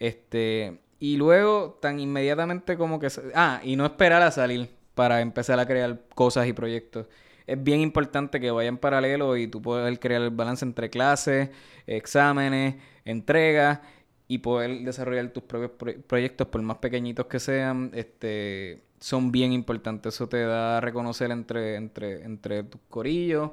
Este, 0.00 0.80
y 0.98 1.16
luego, 1.16 1.78
tan 1.80 2.00
inmediatamente 2.00 2.76
como 2.76 2.98
que... 2.98 3.06
Ah, 3.32 3.60
y 3.62 3.76
no 3.76 3.86
esperar 3.86 4.22
a 4.22 4.32
salir 4.32 4.68
para 4.96 5.20
empezar 5.20 5.60
a 5.60 5.66
crear 5.66 6.00
cosas 6.16 6.48
y 6.48 6.52
proyectos. 6.52 7.06
Es 7.46 7.62
bien 7.62 7.80
importante 7.80 8.40
que 8.40 8.50
vayan 8.50 8.78
paralelo 8.78 9.36
y 9.36 9.46
tú 9.46 9.62
puedas 9.62 9.96
crear 10.00 10.22
el 10.22 10.30
balance 10.30 10.64
entre 10.64 10.90
clases, 10.90 11.50
exámenes, 11.86 12.74
entregas 13.04 13.78
y 14.26 14.38
poder 14.38 14.80
desarrollar 14.80 15.30
tus 15.30 15.42
propios 15.44 15.72
proyectos, 16.06 16.48
por 16.48 16.62
más 16.62 16.78
pequeñitos 16.78 17.26
que 17.26 17.38
sean, 17.38 17.90
este, 17.94 18.82
son 18.98 19.30
bien 19.30 19.52
importantes. 19.52 20.14
Eso 20.14 20.28
te 20.28 20.42
da 20.42 20.78
a 20.78 20.80
reconocer 20.80 21.30
entre, 21.30 21.76
entre, 21.76 22.24
entre 22.24 22.64
tus 22.64 22.80
corillos. 22.88 23.50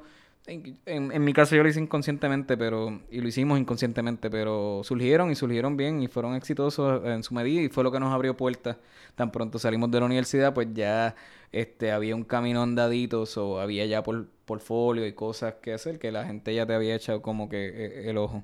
En, 0.48 0.80
en, 0.86 1.24
mi 1.24 1.34
caso 1.34 1.56
yo 1.56 1.62
lo 1.62 1.70
hice 1.70 1.80
inconscientemente, 1.80 2.58
pero 2.58 3.00
y 3.12 3.22
lo 3.22 3.28
hicimos 3.28 3.60
inconscientemente, 3.60 4.30
pero 4.32 4.82
surgieron 4.84 5.30
y 5.30 5.36
surgieron 5.36 5.78
bien 5.78 6.02
y 6.02 6.08
fueron 6.08 6.34
exitosos 6.36 7.06
en 7.06 7.22
su 7.22 7.36
medida 7.36 7.62
y 7.62 7.70
fue 7.70 7.84
lo 7.84 7.92
que 7.92 8.00
nos 8.00 8.12
abrió 8.12 8.36
puertas. 8.36 8.78
Tan 9.16 9.32
pronto 9.32 9.60
salimos 9.60 9.92
de 9.92 10.00
la 10.00 10.06
universidad, 10.08 10.54
pues 10.54 10.70
ya 10.74 11.16
este 11.52 11.92
había 11.92 12.16
un 12.16 12.24
camino 12.24 12.64
andadito 12.64 13.24
o 13.36 13.60
había 13.60 13.86
ya 13.86 14.02
por 14.04 14.28
portfolio 14.46 15.06
y 15.06 15.14
cosas 15.14 15.56
que 15.62 15.74
hacer 15.74 16.00
que 16.00 16.12
la 16.12 16.26
gente 16.26 16.56
ya 16.56 16.66
te 16.66 16.74
había 16.74 16.96
echado 16.96 17.22
como 17.22 17.48
que 17.48 17.68
eh, 17.68 18.10
el 18.10 18.18
ojo. 18.18 18.44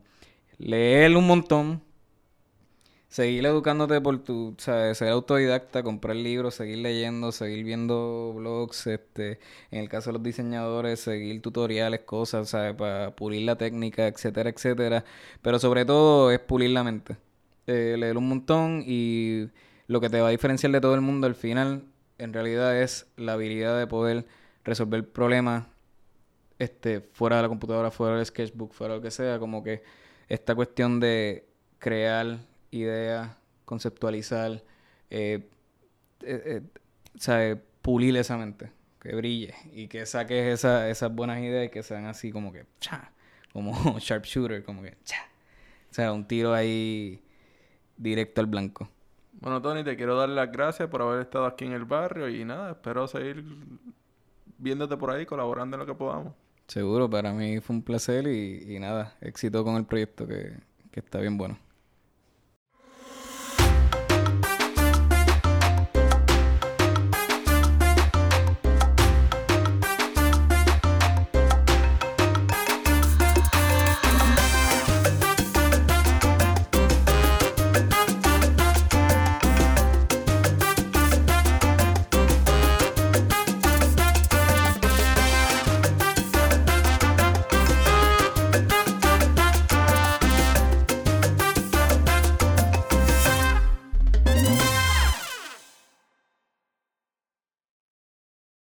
Leer 0.60 1.16
un 1.18 1.26
montón, 1.26 1.82
seguir 3.10 3.46
educándote 3.46 4.02
por 4.02 4.20
tu, 4.24 4.56
¿sabes? 4.58 4.98
ser 4.98 5.10
autodidacta, 5.10 5.84
comprar 5.84 6.16
libros, 6.16 6.56
seguir 6.56 6.80
leyendo, 6.80 7.32
seguir 7.32 7.64
viendo 7.64 8.34
blogs, 8.36 8.88
este, 8.88 9.40
en 9.72 9.80
el 9.80 9.90
caso 9.90 10.10
de 10.10 10.14
los 10.14 10.24
diseñadores, 10.24 11.00
seguir 11.00 11.42
tutoriales, 11.42 12.02
cosas, 12.02 12.50
¿sabes? 12.50 12.76
Para 12.76 13.16
pulir 13.16 13.44
la 13.44 13.58
técnica, 13.58 14.08
etcétera, 14.08 14.50
etcétera. 14.50 15.06
Pero 15.42 15.60
sobre 15.60 15.86
todo 15.86 16.32
es 16.32 16.40
pulir 16.40 16.72
la 16.72 16.84
mente. 16.84 17.18
Eh, 17.68 17.96
leer 17.98 18.18
un 18.18 18.30
montón 18.30 18.84
y 18.86 19.50
lo 19.88 20.02
que 20.02 20.10
te 20.10 20.22
va 20.22 20.28
a 20.30 20.32
diferenciar 20.32 20.72
de 20.72 20.82
todo 20.82 20.96
el 20.96 21.02
mundo 21.02 21.28
al 21.28 21.36
final, 21.36 21.84
en 22.18 22.34
realidad 22.34 22.82
es 22.82 23.08
la 23.18 23.34
habilidad 23.34 23.78
de 23.78 23.88
poder 23.88 24.26
resolver 24.64 25.08
problemas 25.12 25.66
este, 26.60 27.02
fuera 27.02 27.38
de 27.38 27.44
la 27.44 27.50
computadora, 27.50 27.92
fuera 27.92 28.18
del 28.18 28.26
sketchbook, 28.26 28.74
fuera 28.74 28.94
de 28.94 29.00
lo 29.00 29.04
que 29.04 29.12
sea, 29.12 29.40
como 29.40 29.64
que 29.64 29.84
esta 30.30 30.56
cuestión 30.56 31.00
de 31.00 31.48
crear 31.80 32.40
idea, 32.72 33.38
conceptualizar, 33.66 34.64
eh, 35.10 35.50
eh, 36.22 36.62
eh 37.28 37.62
pulir 37.82 38.18
esa 38.18 38.38
mente, 38.38 38.72
que 39.00 39.16
brille 39.16 39.54
y 39.72 39.88
que 39.88 40.06
saques 40.06 40.46
esa, 40.54 40.90
esas 40.90 41.14
buenas 41.14 41.40
ideas 41.40 41.68
y 41.68 41.70
que 41.70 41.84
sean 41.84 42.06
así 42.06 42.32
como 42.32 42.52
que, 42.52 42.66
cha, 42.80 43.12
como 43.54 43.74
sharpshooter, 44.00 44.64
como 44.64 44.82
que, 44.82 44.98
cha. 45.04 45.28
O 45.90 45.94
sea, 45.94 46.12
un 46.12 46.28
tiro 46.28 46.54
ahí 46.54 47.22
directo 47.96 48.42
al 48.42 48.48
blanco. 48.48 48.90
Bueno, 49.40 49.62
Tony, 49.62 49.84
te 49.84 49.96
quiero 49.96 50.18
dar 50.18 50.30
las 50.30 50.52
gracias 50.52 50.90
por 50.90 51.02
haber 51.02 51.22
estado 51.22 51.46
aquí 51.46 51.66
en 51.66 51.72
el 51.72 51.86
barrio 51.86 52.28
y 52.28 52.44
nada, 52.44 52.72
espero 52.72 53.08
seguir 53.08 53.44
viéndote 54.58 54.98
por 54.98 55.12
ahí, 55.12 55.26
colaborando 55.26 55.76
en 55.76 55.80
lo 55.80 55.86
que 55.86 55.94
podamos. 55.94 56.34
Seguro, 56.68 57.10
para 57.10 57.32
mí 57.32 57.60
fue 57.62 57.76
un 57.78 57.84
placer 57.84 58.28
y, 58.28 58.78
nada, 58.80 59.16
éxito 59.22 59.64
con 59.64 59.76
el 59.76 59.86
proyecto 59.86 60.28
que, 60.28 60.58
que 60.92 61.00
está 61.00 61.20
bien 61.20 61.38
bueno. 61.38 61.58